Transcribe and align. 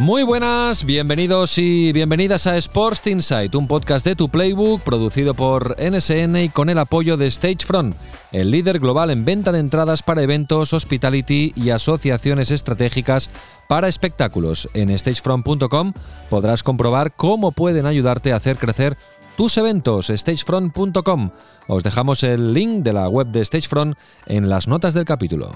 Muy 0.00 0.22
buenas, 0.22 0.86
bienvenidos 0.86 1.58
y 1.58 1.92
bienvenidas 1.92 2.46
a 2.46 2.56
Sports 2.56 3.06
Insight, 3.06 3.54
un 3.54 3.68
podcast 3.68 4.02
de 4.02 4.16
tu 4.16 4.30
Playbook 4.30 4.80
producido 4.80 5.34
por 5.34 5.76
NSN 5.78 6.36
y 6.36 6.48
con 6.48 6.70
el 6.70 6.78
apoyo 6.78 7.18
de 7.18 7.30
Stagefront, 7.30 7.94
el 8.32 8.50
líder 8.50 8.78
global 8.78 9.10
en 9.10 9.26
venta 9.26 9.52
de 9.52 9.58
entradas 9.58 10.02
para 10.02 10.22
eventos, 10.22 10.72
hospitality 10.72 11.52
y 11.54 11.68
asociaciones 11.68 12.50
estratégicas 12.50 13.28
para 13.68 13.88
espectáculos. 13.88 14.70
En 14.72 14.98
stagefront.com 14.98 15.92
podrás 16.30 16.62
comprobar 16.62 17.12
cómo 17.14 17.52
pueden 17.52 17.84
ayudarte 17.84 18.32
a 18.32 18.36
hacer 18.36 18.56
crecer 18.56 18.96
tus 19.36 19.58
eventos, 19.58 20.06
stagefront.com. 20.06 21.30
Os 21.66 21.82
dejamos 21.82 22.22
el 22.22 22.54
link 22.54 22.82
de 22.84 22.94
la 22.94 23.06
web 23.06 23.26
de 23.26 23.44
Stagefront 23.44 23.98
en 24.24 24.48
las 24.48 24.66
notas 24.66 24.94
del 24.94 25.04
capítulo. 25.04 25.52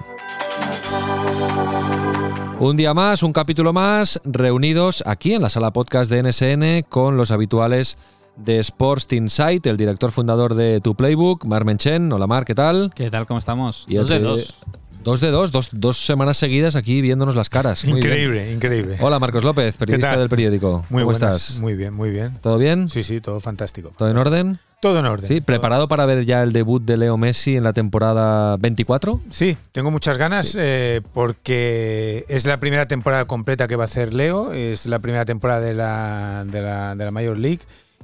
Un 2.65 2.77
día 2.77 2.95
más, 2.95 3.23
un 3.23 3.35
capítulo 3.35 3.75
más, 3.75 4.23
reunidos 4.25 5.05
aquí 5.07 5.35
en 5.35 5.43
la 5.43 5.51
sala 5.51 5.71
podcast 5.71 6.11
de 6.11 6.23
NSN 6.23 6.89
con 6.89 7.19
los 7.19 7.31
habituales 7.31 7.99
de 8.37 8.59
Sports 8.59 9.13
Insight, 9.13 9.67
el 9.67 9.77
director 9.77 10.11
fundador 10.13 10.55
de 10.55 10.81
Tu 10.81 10.95
Playbook, 10.95 11.45
Mar 11.45 11.67
Menchen. 11.67 12.11
Hola 12.11 12.27
Mar, 12.27 12.47
¿qué 12.47 12.55
tal? 12.55 12.91
¿Qué 12.95 13.11
tal? 13.11 13.27
¿Cómo 13.27 13.37
estamos? 13.37 13.85
Y 13.87 13.97
dos 13.97 14.09
de 14.09 14.19
dos. 14.19 14.57
Dos 15.03 15.21
de 15.21 15.31
dos, 15.31 15.53
dos, 15.53 15.69
dos 15.73 15.99
semanas 15.99 16.39
seguidas 16.39 16.75
aquí 16.75 17.03
viéndonos 17.03 17.37
las 17.37 17.51
caras. 17.51 17.85
Muy 17.85 18.01
bien. 18.01 18.07
Increíble, 18.07 18.53
increíble. 18.55 18.97
Hola 18.99 19.19
Marcos 19.19 19.45
López, 19.45 19.77
periodista 19.77 20.17
del 20.17 20.31
periódico. 20.31 20.87
Muy 20.89 21.03
¿Cómo 21.03 21.13
buenas, 21.13 21.37
estás? 21.37 21.61
Muy 21.61 21.75
bien, 21.75 21.93
muy 21.93 22.09
bien. 22.09 22.39
¿Todo 22.41 22.57
bien? 22.57 22.89
Sí, 22.89 23.03
sí, 23.03 23.21
todo 23.21 23.41
fantástico. 23.41 23.93
¿Todo 23.95 24.09
en 24.09 24.17
orden? 24.17 24.59
Todo 24.85 24.99
en 24.99 25.07
orden. 25.07 25.27
Sí, 25.27 25.41
¿preparado 25.41 25.89
para 25.89 26.05
ver 26.05 26.27
ya 26.27 26.43
el 26.43 26.53
debut 26.53 26.85
de 26.85 26.99
Leo 26.99 27.17
Messi 27.17 27.57
en 27.57 27.65
la 27.65 27.73
temporada 27.73 28.59
24? 28.59 29.19
Sí, 29.31 29.57
tengo 29.73 29.91
muchas 29.91 30.19
ganas 30.19 30.55
eh, 30.61 31.01
porque 31.15 32.27
es 32.29 32.45
la 32.45 32.61
primera 32.61 32.87
temporada 32.87 33.25
completa 33.25 33.67
que 33.67 33.77
va 33.77 33.85
a 33.85 33.87
hacer 33.87 34.13
Leo, 34.13 34.53
es 34.53 34.85
la 34.85 34.99
primera 34.99 35.25
temporada 35.25 35.63
de 35.63 35.73
la, 35.73 36.45
de 36.47 36.61
la, 36.61 36.95
de 36.97 37.03
la 37.03 37.11
Major 37.11 37.39
League 37.39 37.61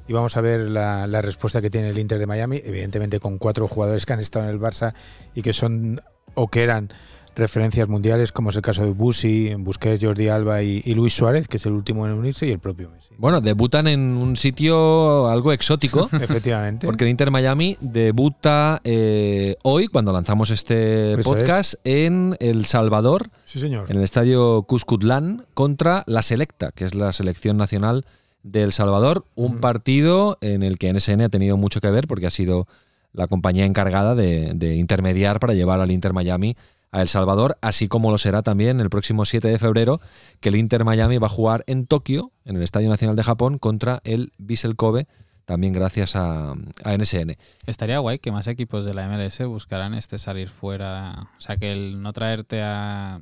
y 0.08 0.14
vamos 0.14 0.38
a 0.38 0.40
ver 0.40 0.70
la, 0.70 1.06
la 1.06 1.20
respuesta 1.20 1.60
que 1.60 1.68
tiene 1.68 1.90
el 1.90 1.98
Inter 1.98 2.18
de 2.18 2.26
Miami, 2.26 2.62
evidentemente 2.64 3.20
con 3.20 3.36
cuatro 3.36 3.68
jugadores 3.68 4.06
que 4.06 4.14
han 4.14 4.20
estado 4.20 4.46
en 4.46 4.50
el 4.50 4.58
Barça 4.58 4.94
y 5.34 5.42
que 5.42 5.52
son 5.52 6.00
o 6.32 6.48
que 6.48 6.62
eran 6.62 6.94
referencias 7.36 7.88
mundiales, 7.88 8.32
como 8.32 8.50
es 8.50 8.56
el 8.56 8.62
caso 8.62 8.84
de 8.84 8.90
Busi, 8.92 9.54
Busquets, 9.58 10.04
Jordi 10.04 10.28
Alba 10.28 10.62
y, 10.62 10.82
y 10.84 10.94
Luis 10.94 11.14
Suárez, 11.14 11.48
que 11.48 11.56
es 11.56 11.66
el 11.66 11.72
último 11.72 12.06
en 12.06 12.12
unirse, 12.12 12.46
y 12.46 12.50
el 12.50 12.58
propio 12.58 12.90
Messi. 12.90 13.14
Bueno, 13.18 13.40
debutan 13.40 13.86
en 13.86 14.00
un 14.22 14.36
sitio 14.36 15.28
algo 15.28 15.52
exótico. 15.52 16.08
Efectivamente. 16.12 16.86
Porque 16.86 17.04
el 17.04 17.10
Inter 17.10 17.30
Miami 17.30 17.76
debuta 17.80 18.80
eh, 18.84 19.56
hoy, 19.62 19.88
cuando 19.88 20.12
lanzamos 20.12 20.50
este 20.50 21.14
Eso 21.14 21.30
podcast, 21.30 21.74
en 21.84 22.36
El 22.40 22.66
Salvador, 22.66 23.30
sí, 23.44 23.58
señor. 23.58 23.90
en 23.90 23.98
el 23.98 24.02
estadio 24.02 24.62
Cuscutlán, 24.62 25.46
contra 25.54 26.04
la 26.06 26.22
Selecta, 26.22 26.72
que 26.72 26.84
es 26.84 26.94
la 26.94 27.12
selección 27.12 27.56
nacional 27.56 28.04
de 28.42 28.62
El 28.62 28.72
Salvador. 28.72 29.24
Un 29.34 29.58
partido 29.58 30.38
en 30.40 30.62
el 30.62 30.78
que 30.78 30.92
NSN 30.92 31.22
ha 31.22 31.28
tenido 31.28 31.56
mucho 31.56 31.80
que 31.80 31.90
ver 31.90 32.06
porque 32.06 32.26
ha 32.26 32.30
sido 32.30 32.66
la 33.12 33.26
compañía 33.26 33.64
encargada 33.64 34.14
de, 34.14 34.52
de 34.54 34.76
intermediar 34.76 35.40
para 35.40 35.54
llevar 35.54 35.80
al 35.80 35.90
Inter 35.90 36.12
Miami 36.12 36.56
a 36.92 37.02
El 37.02 37.08
Salvador, 37.08 37.56
así 37.60 37.88
como 37.88 38.10
lo 38.10 38.19
será 38.19 38.42
también 38.42 38.80
el 38.80 38.91
próximo 38.91 39.24
7 39.24 39.48
de 39.48 39.58
febrero, 39.58 40.00
que 40.41 40.48
el 40.48 40.56
Inter 40.56 40.84
Miami 40.84 41.19
va 41.19 41.27
a 41.27 41.30
jugar 41.30 41.64
en 41.66 41.86
Tokio, 41.86 42.32
en 42.44 42.56
el 42.56 42.62
Estadio 42.62 42.88
Nacional 42.88 43.16
de 43.16 43.22
Japón, 43.22 43.58
contra 43.58 44.00
el 44.05 44.32
Vissel 44.38 44.76
Kobe, 44.76 45.06
también 45.44 45.72
gracias 45.72 46.14
a, 46.14 46.53
a 46.53 46.97
NSN. 46.97 47.37
Estaría 47.66 47.98
guay 47.98 48.19
que 48.20 48.31
más 48.31 48.47
equipos 48.47 48.84
de 48.84 48.94
la 48.94 49.09
MLS 49.09 49.44
buscaran 49.47 49.94
este 49.94 50.19
salir 50.19 50.48
fuera. 50.48 51.31
O 51.38 51.41
sea, 51.41 51.56
que 51.56 51.72
el 51.72 52.03
no 52.03 52.12
traerte 52.12 52.62
a. 52.62 53.20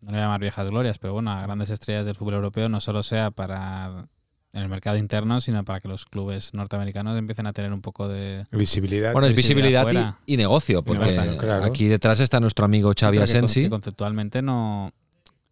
No 0.00 0.10
voy 0.10 0.18
a 0.18 0.22
llamar 0.22 0.40
viejas 0.40 0.66
glorias, 0.68 0.98
pero 0.98 1.12
bueno, 1.12 1.32
a 1.32 1.42
grandes 1.42 1.68
estrellas 1.68 2.06
del 2.06 2.14
fútbol 2.14 2.34
europeo 2.34 2.68
no 2.68 2.80
solo 2.80 3.02
sea 3.02 3.30
para 3.30 4.08
en 4.56 4.62
el 4.62 4.68
mercado 4.68 4.96
interno, 4.96 5.40
sino 5.40 5.64
para 5.64 5.80
que 5.80 5.86
los 5.88 6.06
clubes 6.06 6.54
norteamericanos 6.54 7.16
empiecen 7.18 7.46
a 7.46 7.52
tener 7.52 7.72
un 7.72 7.82
poco 7.82 8.08
de. 8.08 8.44
Visibilidad. 8.50 9.12
Bueno, 9.12 9.28
es 9.28 9.34
visibilidad 9.34 9.86
y, 10.26 10.32
y 10.34 10.36
negocio, 10.36 10.82
porque 10.82 11.14
claro. 11.38 11.64
aquí 11.64 11.86
detrás 11.86 12.18
está 12.20 12.40
nuestro 12.40 12.64
amigo 12.64 12.92
Xavi 12.98 13.18
con- 13.18 13.24
Asensi. 13.24 13.62
que 13.62 13.70
conceptualmente 13.70 14.42
no. 14.42 14.92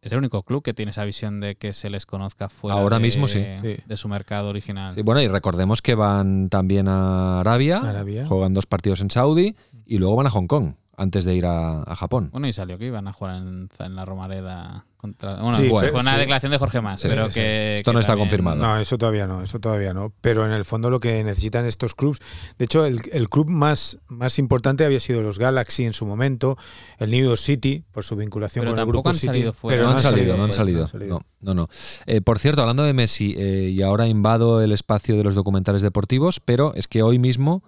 Es 0.01 0.13
el 0.13 0.19
único 0.19 0.43
club 0.43 0.63
que 0.63 0.75
tiene 0.75 0.91
esa 0.91 1.03
visión 1.07 1.41
de 1.41 1.55
que 1.55 1.73
se 1.73 1.89
les 1.89 2.05
conozca 2.05 2.51
fuera 2.51 2.77
Ahora 2.79 2.99
de, 2.99 3.03
mismo 3.05 3.27
sí. 3.27 3.43
Sí. 3.63 3.77
de 3.87 3.97
su 3.97 4.07
mercado 4.09 4.51
original. 4.51 4.95
Sí, 4.95 5.01
bueno, 5.01 5.23
y 5.23 5.29
recordemos 5.29 5.81
que 5.81 5.95
van 5.95 6.51
también 6.51 6.89
a 6.89 7.41
Arabia, 7.41 7.79
Arabia. 7.79 8.27
juegan 8.27 8.53
dos 8.53 8.67
partidos 8.67 9.01
en 9.01 9.11
Saudi 9.11 9.57
y 9.87 9.97
luego 9.97 10.17
van 10.17 10.27
a 10.27 10.31
Hong 10.31 10.47
Kong 10.47 10.75
antes 10.97 11.25
de 11.25 11.35
ir 11.35 11.47
a, 11.47 11.83
a 11.83 11.97
Japón. 11.97 12.31
Bueno, 12.33 12.47
y 12.49 12.53
salió 12.53 12.79
que 12.79 12.87
iban 12.87 13.09
a 13.09 13.13
jugar 13.13 13.37
en, 13.37 13.69
en 13.79 13.97
la 13.97 14.05
Romareda 14.05 14.87
contra. 14.97 15.37
Bueno, 15.37 15.57
Sí, 15.59 15.69
fue 15.69 15.83
pero- 15.83 15.99
una 15.99 16.13
sí. 16.13 16.17
declaración 16.19 16.53
de 16.53 16.59
Jorge 16.59 16.81
Más, 16.81 17.01
Sí, 17.01 17.09
pero 17.09 17.31
sí. 17.31 17.41
que. 17.41 17.77
Esto 17.79 17.91
que 17.91 17.95
no 17.95 18.01
está 18.01 18.13
también- 18.13 18.29
confirmado. 18.29 18.57
No, 18.57 18.79
eso 18.79 18.97
todavía 18.97 19.27
no, 19.27 19.43
eso 19.43 19.59
todavía 19.61 19.93
no. 19.93 20.13
Pero 20.21 20.47
en 20.47 20.53
el 20.53 20.65
fondo 20.65 20.89
lo 20.91 21.01
que 21.01 21.23
necesitan 21.25 21.67
estos 21.67 21.95
clubs, 21.95 22.21
de 22.59 22.65
hecho, 22.65 22.87
el, 22.87 23.01
el 23.13 23.29
club 23.29 23.49
más, 23.49 23.99
más 24.09 24.39
importante 24.39 24.85
había 24.85 25.01
sido 25.01 25.21
los 25.21 25.39
Galaxy 25.39 25.85
en 25.85 25.93
su 25.93 26.07
momento, 26.07 26.57
el 26.99 27.11
New 27.11 27.25
York 27.25 27.39
City, 27.39 27.85
por 27.93 28.05
su 28.05 28.17
vinculación 28.17 28.63
Pero 28.63 28.73
con 28.73 28.79
el 28.79 28.83
tampoco 28.83 28.93
grupo 28.99 29.09
han 29.11 29.15
City. 29.15 29.27
salido 29.27 29.53
fuera. 29.53 29.83
no, 29.83 29.91
han 29.91 30.01
salido, 30.01 30.37
no 30.37 30.45
han 30.45 30.53
salido. 30.53 30.87
No, 31.09 31.21
no, 31.41 31.55
no. 31.55 31.69
Eh, 32.07 32.21
por 32.23 32.39
cierto, 32.39 32.63
hablando 32.63 32.85
de 32.85 32.95
Messi, 32.95 33.35
eh, 33.37 33.69
y 33.71 33.83
ahora 33.83 34.07
invado 34.09 34.63
el 34.63 34.73
espacio 34.73 35.17
de 35.17 35.25
los 35.25 35.35
documentales 35.35 35.83
deportivos, 35.83 36.41
pero 36.41 36.73
es 36.75 36.89
que 36.89 37.03
hoy 37.03 37.19
mismo 37.19 37.63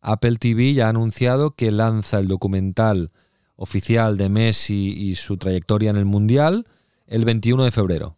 Apple 0.00 0.36
TV 0.36 0.74
ya 0.74 0.86
ha 0.86 0.90
anunciado 0.90 1.52
que 1.52 1.70
lanza 1.70 2.18
el 2.18 2.28
documental 2.28 3.10
oficial 3.56 4.16
de 4.16 4.28
Messi 4.28 4.94
y 4.96 5.16
su 5.16 5.36
trayectoria 5.36 5.90
en 5.90 5.96
el 5.96 6.04
Mundial 6.04 6.66
el 7.06 7.24
21 7.24 7.64
de 7.64 7.70
febrero. 7.70 8.16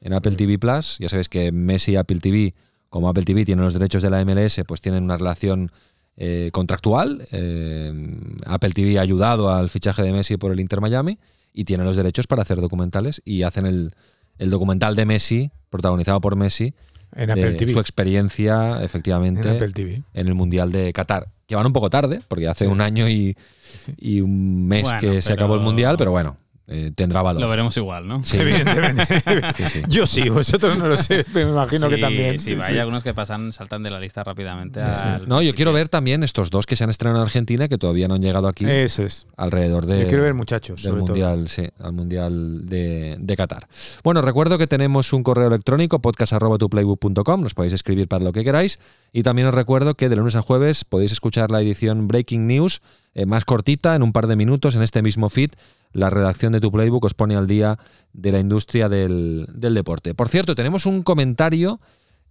En 0.00 0.12
Apple 0.12 0.32
TV 0.32 0.58
Plus, 0.58 0.98
ya 0.98 1.08
sabéis 1.08 1.28
que 1.28 1.52
Messi 1.52 1.92
y 1.92 1.96
Apple 1.96 2.18
TV, 2.18 2.54
como 2.88 3.08
Apple 3.08 3.22
TV 3.24 3.44
tienen 3.44 3.64
los 3.64 3.74
derechos 3.74 4.02
de 4.02 4.10
la 4.10 4.24
MLS, 4.24 4.60
pues 4.66 4.80
tienen 4.80 5.04
una 5.04 5.16
relación 5.16 5.70
eh, 6.16 6.50
contractual. 6.52 7.26
Eh, 7.30 7.92
Apple 8.44 8.70
TV 8.70 8.98
ha 8.98 9.02
ayudado 9.02 9.50
al 9.50 9.70
fichaje 9.70 10.02
de 10.02 10.12
Messi 10.12 10.36
por 10.36 10.52
el 10.52 10.60
Inter 10.60 10.80
Miami 10.80 11.18
y 11.52 11.64
tiene 11.64 11.84
los 11.84 11.96
derechos 11.96 12.26
para 12.26 12.42
hacer 12.42 12.60
documentales 12.60 13.22
y 13.24 13.44
hacen 13.44 13.64
el, 13.64 13.94
el 14.38 14.50
documental 14.50 14.96
de 14.96 15.06
Messi, 15.06 15.50
protagonizado 15.70 16.20
por 16.20 16.36
Messi, 16.36 16.74
En 17.14 17.26
de 17.26 17.32
Apple 17.32 17.54
TV. 17.54 17.72
su 17.72 17.80
experiencia 17.80 18.82
efectivamente 18.82 19.48
En 19.48 19.56
Apple 19.56 19.72
TV. 19.72 20.02
en 20.14 20.26
el 20.28 20.34
Mundial 20.34 20.72
de 20.72 20.92
Qatar. 20.92 21.28
Que 21.46 21.56
van 21.56 21.66
un 21.66 21.72
poco 21.72 21.90
tarde, 21.90 22.20
porque 22.28 22.48
hace 22.48 22.64
Sí. 22.64 22.70
un 22.70 22.80
año 22.80 23.08
y, 23.08 23.36
y 23.98 24.20
un 24.20 24.66
mes 24.66 24.82
Bueno, 24.84 25.00
que 25.00 25.22
se 25.22 25.32
acabó 25.32 25.54
el 25.54 25.60
Mundial, 25.60 25.96
pero 25.98 26.10
bueno, 26.10 26.36
eh, 26.68 26.92
tendrá 26.94 27.22
valor. 27.22 27.42
Lo 27.42 27.48
veremos 27.48 27.76
igual, 27.76 28.06
¿no? 28.06 28.22
Sí. 28.22 28.38
Evidentemente. 28.40 29.06
Sí, 29.56 29.64
sí. 29.68 29.82
Yo 29.88 30.06
sí, 30.06 30.28
vosotros 30.28 30.78
no 30.78 30.86
lo 30.88 30.96
sé, 30.96 31.24
pero 31.32 31.46
me 31.46 31.52
imagino 31.52 31.88
que 31.88 31.96
Sí, 31.96 32.00
también. 32.00 32.38
Sí, 32.40 32.56
hay 32.62 32.78
algunos 32.78 33.02
que 33.04 33.12
pasan, 33.14 33.52
saltan 33.52 33.82
de 33.82 33.90
la 33.90 34.00
lista 34.00 34.22
rápidamente. 34.24 34.80
Sí, 34.80 34.86
sí. 34.94 35.02
al- 35.04 35.28
No, 35.28 35.42
yo 35.42 35.54
quiero 35.54 35.72
ver 35.72 35.88
también 35.88 36.22
estos 36.22 36.50
dos 36.50 36.66
que 36.66 36.76
se 36.76 36.84
han 36.84 36.90
estrenado 36.90 37.18
en 37.20 37.22
Argentina, 37.26 37.68
que 37.68 37.78
todavía 37.78 38.08
no 38.08 38.14
han 38.14 38.22
llegado 38.22 38.48
aquí, 38.48 38.64
Eso 38.66 39.02
es. 39.04 39.26
alrededor 39.36 39.86
de, 39.86 40.02
Yo 40.02 40.08
quiero 40.08 40.22
ver 40.22 40.34
muchachos, 40.34 40.82
del 40.82 40.90
sobre 40.92 41.02
mundial, 41.04 41.48
sí, 41.48 41.68
al 41.78 41.92
mundial 41.92 42.66
de, 42.66 43.16
de 43.18 43.36
Qatar. 43.36 43.66
Bueno, 44.04 44.22
recuerdo 44.22 44.58
que 44.58 44.66
tenemos 44.66 45.12
un 45.12 45.22
correo 45.22 45.48
electrónico 45.48 46.00
podcast@tuplaybook.com, 46.00 47.42
nos 47.42 47.54
podéis 47.54 47.72
escribir 47.72 48.08
para 48.08 48.24
lo 48.24 48.32
que 48.32 48.44
queráis 48.44 48.78
y 49.12 49.22
también 49.22 49.48
os 49.48 49.54
recuerdo 49.54 49.94
que 49.94 50.08
de 50.08 50.16
lunes 50.16 50.36
a 50.36 50.42
jueves 50.42 50.84
podéis 50.84 51.12
escuchar 51.12 51.50
la 51.50 51.60
edición 51.60 52.08
Breaking 52.08 52.46
News 52.46 52.80
eh, 53.14 53.26
más 53.26 53.44
cortita 53.44 53.94
en 53.94 54.02
un 54.02 54.12
par 54.12 54.26
de 54.26 54.36
minutos 54.36 54.76
en 54.76 54.82
este 54.82 55.02
mismo 55.02 55.28
feed. 55.28 55.50
La 55.92 56.10
redacción 56.10 56.52
de 56.52 56.60
tu 56.60 56.72
playbook 56.72 57.04
os 57.04 57.14
pone 57.14 57.36
al 57.36 57.46
día 57.46 57.78
de 58.12 58.32
la 58.32 58.40
industria 58.40 58.88
del, 58.88 59.46
del 59.52 59.74
deporte. 59.74 60.14
Por 60.14 60.28
cierto, 60.28 60.54
tenemos 60.54 60.86
un 60.86 61.02
comentario 61.02 61.80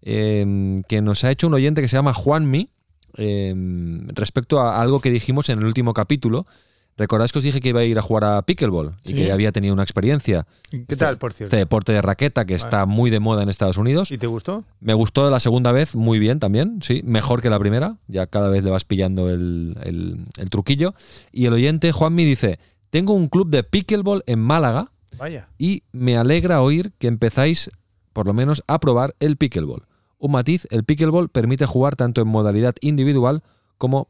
eh, 0.02 0.82
que 0.88 1.02
nos 1.02 1.24
ha 1.24 1.32
hecho 1.32 1.48
un 1.48 1.54
oyente 1.54 1.82
que 1.82 1.88
se 1.88 1.96
llama 1.96 2.14
Juanmi 2.14 2.70
eh, 3.18 3.54
respecto 4.14 4.60
a 4.60 4.82
algo 4.82 5.00
que 5.00 5.12
dijimos 5.12 5.50
en 5.50 5.60
el 5.60 5.66
último 5.66 5.94
capítulo. 5.94 6.48
Recordáis 7.02 7.32
que 7.32 7.40
os 7.40 7.44
dije 7.44 7.60
que 7.62 7.70
iba 7.70 7.80
a 7.80 7.84
ir 7.84 7.98
a 7.98 8.02
jugar 8.04 8.24
a 8.26 8.42
pickleball 8.44 8.94
y 9.04 9.10
Sí. 9.10 9.16
que 9.16 9.26
ya 9.26 9.34
había 9.34 9.52
tenido 9.52 9.74
una 9.74 9.82
experiencia. 9.82 10.46
¿Qué 10.70 10.96
tal, 10.96 11.18
por 11.18 11.34
cierto? 11.34 11.46
Este 11.50 11.58
deporte 11.58 11.92
de 11.94 12.02
raqueta 12.02 12.46
que 12.46 12.54
está 12.54 12.86
muy 12.86 13.10
de 13.10 13.20
moda 13.20 13.42
en 13.42 13.50
Estados 13.50 13.78
Unidos. 13.78 14.12
¿Y 14.12 14.20
te 14.20 14.28
gustó? 14.28 14.64
Me 14.80 14.94
gustó 14.94 15.30
la 15.32 15.40
segunda 15.40 15.72
vez 15.72 15.96
muy 15.96 16.20
bien 16.20 16.40
también, 16.40 16.80
sí, 16.84 17.02
mejor 17.04 17.42
que 17.42 17.50
la 17.50 17.58
primera. 17.58 17.98
Ya 18.08 18.28
cada 18.28 18.50
vez 18.50 18.64
le 18.64 18.70
vas 18.70 18.86
pillando 18.86 19.30
el, 19.32 19.76
el- 19.84 20.26
el 20.38 20.50
truquillo. 20.52 20.94
Y 21.32 21.48
el 21.48 21.54
oyente 21.54 21.92
Juanmi 21.92 22.24
dice: 22.24 22.60
Tengo 22.92 23.14
un 23.14 23.28
club 23.30 23.50
de 23.50 23.64
pickleball 23.64 24.24
en 24.28 24.40
Málaga 24.40 24.92
Vaya. 25.18 25.48
y 25.58 25.82
me 25.92 26.18
alegra 26.18 26.62
oír 26.62 26.92
que 27.00 27.08
empezáis, 27.08 27.72
por 28.14 28.28
lo 28.28 28.34
menos, 28.34 28.64
a 28.68 28.80
probar 28.80 29.16
el 29.20 29.38
pickleball. 29.38 29.86
Un 30.20 30.34
matiz: 30.34 30.68
el 30.70 30.84
pickleball 30.84 31.30
permite 31.30 31.66
jugar 31.66 31.96
tanto 31.96 32.22
en 32.22 32.28
modalidad 32.28 32.76
individual 32.82 33.42
como 33.42 33.50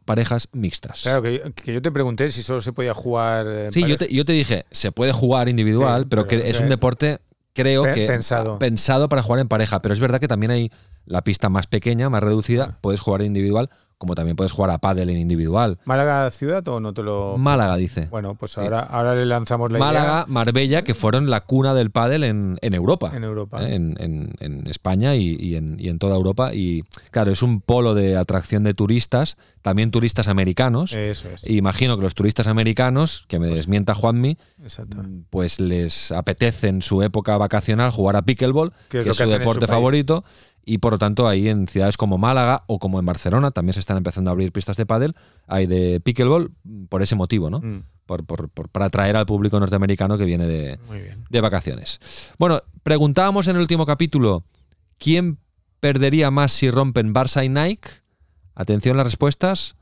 parejas 0.06 0.50
mixtas. 0.52 1.04
Claro, 1.04 1.22
que, 1.22 1.52
que 1.64 1.74
yo 1.74 1.82
te 1.82 1.92
pregunté 1.92 2.30
si 2.30 2.44
solo 2.44 2.62
se 2.62 2.74
podía 2.74 2.94
jugar. 2.94 3.48
en 3.48 3.72
Sí, 3.72 3.86
yo 3.88 3.98
te, 3.98 4.14
yo 4.14 4.26
te 4.26 4.34
dije, 4.34 4.66
se 4.72 4.92
puede 4.92 5.14
jugar 5.14 5.50
individual, 5.50 6.02
Sí, 6.04 6.08
pero, 6.10 6.28
pero 6.28 6.42
que 6.44 6.50
es 6.50 6.60
un 6.60 6.70
deporte, 6.70 7.20
creo 7.54 7.84
Pe- 7.84 7.94
que 7.94 8.08
pensado. 8.08 8.60
pensado 8.60 9.10
para 9.10 9.24
jugar 9.24 9.40
en 9.40 9.48
pareja. 9.48 9.82
Pero 9.82 9.94
es 9.94 10.00
verdad 10.00 10.20
que 10.20 10.28
también 10.28 10.52
hay 10.52 10.72
la 11.06 11.24
pista 11.24 11.50
más 11.50 11.68
pequeña, 11.68 12.10
más 12.10 12.22
reducida, 12.24 12.78
puedes 12.82 13.02
jugar 13.02 13.22
individual, 13.22 13.70
como 14.02 14.16
también 14.16 14.36
puedes 14.36 14.52
jugar 14.52 14.72
a 14.72 14.80
pádel 14.80 15.12
en 15.12 15.18
individual. 15.20 15.78
¿Málaga 15.86 16.28
ciudad 16.32 16.68
o 16.68 16.80
no 16.80 16.92
te 16.92 17.04
lo.? 17.04 17.38
Málaga 17.38 17.76
dice. 17.76 18.08
Bueno, 18.10 18.34
pues 18.34 18.58
ahora, 18.58 18.80
ahora 18.80 19.14
le 19.14 19.28
lanzamos 19.28 19.72
la 19.72 19.78
Málaga, 19.78 20.26
Marbella, 20.28 20.82
que 20.84 20.96
fueron 20.96 21.30
la 21.30 21.42
cuna 21.42 21.76
del 21.76 21.92
pádel 21.92 22.24
en, 22.24 22.58
en 22.64 22.74
Europa. 22.74 23.12
en 23.16 23.24
Europa. 23.24 23.62
¿eh? 23.64 23.76
en, 23.76 23.96
en- 24.00 24.34
en 24.40 24.66
España 24.68 25.16
y, 25.16 25.36
y 25.40 25.56
en, 25.56 25.78
y 25.80 25.90
en 25.90 26.00
toda 26.00 26.16
Europa. 26.16 26.56
Y 26.56 26.82
claro, 27.12 27.32
es 27.32 27.44
un 27.44 27.62
polo 27.62 27.94
de 27.94 28.18
atracción 28.18 28.64
de 28.64 28.74
turistas, 28.74 29.38
también 29.62 29.92
turistas 29.92 30.28
americanos. 30.28 30.94
Eso 30.94 31.30
es. 31.30 31.48
Y 31.48 31.58
imagino 31.58 31.96
que 31.96 32.02
los 32.02 32.16
turistas 32.16 32.48
americanos, 32.48 33.26
que 33.28 33.38
me 33.38 33.50
Pues 33.50 33.60
desmienta 33.60 33.94
Juanmi, 33.94 34.36
Exacto. 34.64 34.98
pues 35.30 35.60
les 35.60 36.12
apetece 36.12 36.70
en 36.70 36.82
su 36.82 37.04
época 37.04 37.38
vacacional 37.38 37.92
jugar 37.92 38.16
a 38.16 38.24
pickleball, 38.24 38.74
Que 38.90 39.02
es 39.02 39.06
que 39.06 39.14
su 39.14 39.30
deporte 39.30 39.68
país. 39.68 39.70
Y 40.64 40.78
por 40.78 40.94
lo 40.94 41.00
tanto, 41.00 41.28
ahí 41.28 41.50
en 41.50 41.68
ciudades 41.68 41.98
como 41.98 42.18
Málaga 42.18 42.64
o 42.68 42.78
como 42.80 43.00
en 43.00 43.06
Barcelona 43.06 43.50
también 43.52 43.74
se 43.74 43.80
están 43.80 43.98
empezando 43.98 44.30
a 44.30 44.34
abrir 44.34 44.52
pistas 44.52 44.78
de 44.78 44.86
pádel, 44.86 45.16
hay 45.48 45.66
de 45.66 46.00
pickleball 46.02 46.52
por 46.90 47.02
ese 47.02 47.16
motivo, 47.16 47.50
¿no? 47.50 47.60
Mm, 47.60 47.84
Por, 48.06 48.26
por- 48.26 48.50
por- 48.50 48.70
para 48.70 48.86
atraer 48.86 49.16
al 49.16 49.26
público 49.26 49.60
norteamericano 49.60 50.18
que 50.18 50.26
viene 50.26 50.46
de, 50.46 50.78
de 51.30 51.42
vacaciones. 51.42 52.00
Bueno, 52.38 52.62
preguntábamos 52.84 53.48
en 53.48 53.56
el 53.56 53.62
último 53.62 53.86
capítulo 53.86 54.44
quién 55.00 55.38
perdería 55.80 56.30
más 56.30 56.52
si 56.52 56.70
rompen 56.70 57.14
Barça 57.14 57.44
y 57.46 57.50
Nike. 57.50 57.90
Atención 58.54 58.98
las 58.98 59.06
respuestas. 59.08 59.76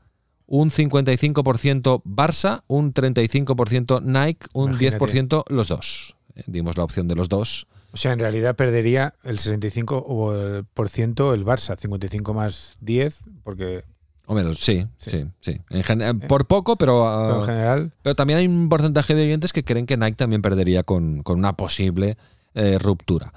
Un 0.46 0.70
55% 0.70 2.02
Barça, 2.04 2.62
un 2.66 2.92
35% 2.92 4.02
Nike, 4.02 4.46
un 4.52 4.70
Imagínate. 4.70 4.98
10% 4.98 5.44
los 5.48 5.68
dos. 5.68 6.16
Eh, 6.34 6.42
Dimos 6.46 6.76
la 6.76 6.84
opción 6.84 7.06
de 7.08 7.14
los 7.16 7.28
dos. 7.28 7.66
O 7.92 7.96
sea, 7.96 8.12
en 8.12 8.18
realidad 8.20 8.54
perdería 8.56 9.14
el 9.24 9.38
65 9.38 9.98
o 9.98 10.34
el 10.34 10.64
por 10.64 10.88
ciento 10.88 11.34
el 11.34 11.44
Barça, 11.44 11.76
55 11.76 12.34
más 12.34 12.76
10, 12.80 13.24
porque 13.42 13.84
Hombre, 14.26 14.54
sí, 14.54 14.86
sí, 14.98 15.10
Sí. 15.10 15.24
sí. 15.40 15.60
En 15.70 15.82
gen- 15.82 16.02
eh, 16.02 16.14
por 16.14 16.46
poco, 16.46 16.76
pero, 16.76 17.08
ah, 17.08 17.26
pero 17.26 17.40
en 17.40 17.46
general 17.46 17.92
pero 18.02 18.14
también 18.14 18.38
hay 18.38 18.46
un 18.46 18.68
porcentaje 18.68 19.14
de 19.16 19.24
oyentes 19.24 19.52
que 19.52 19.64
creen 19.64 19.86
que 19.86 19.96
Nike 19.96 20.14
también 20.16 20.40
perdería 20.40 20.84
con, 20.84 21.22
con 21.24 21.38
una 21.38 21.54
posible 21.56 22.16
eh, 22.54 22.78
ruptura. 22.78 23.32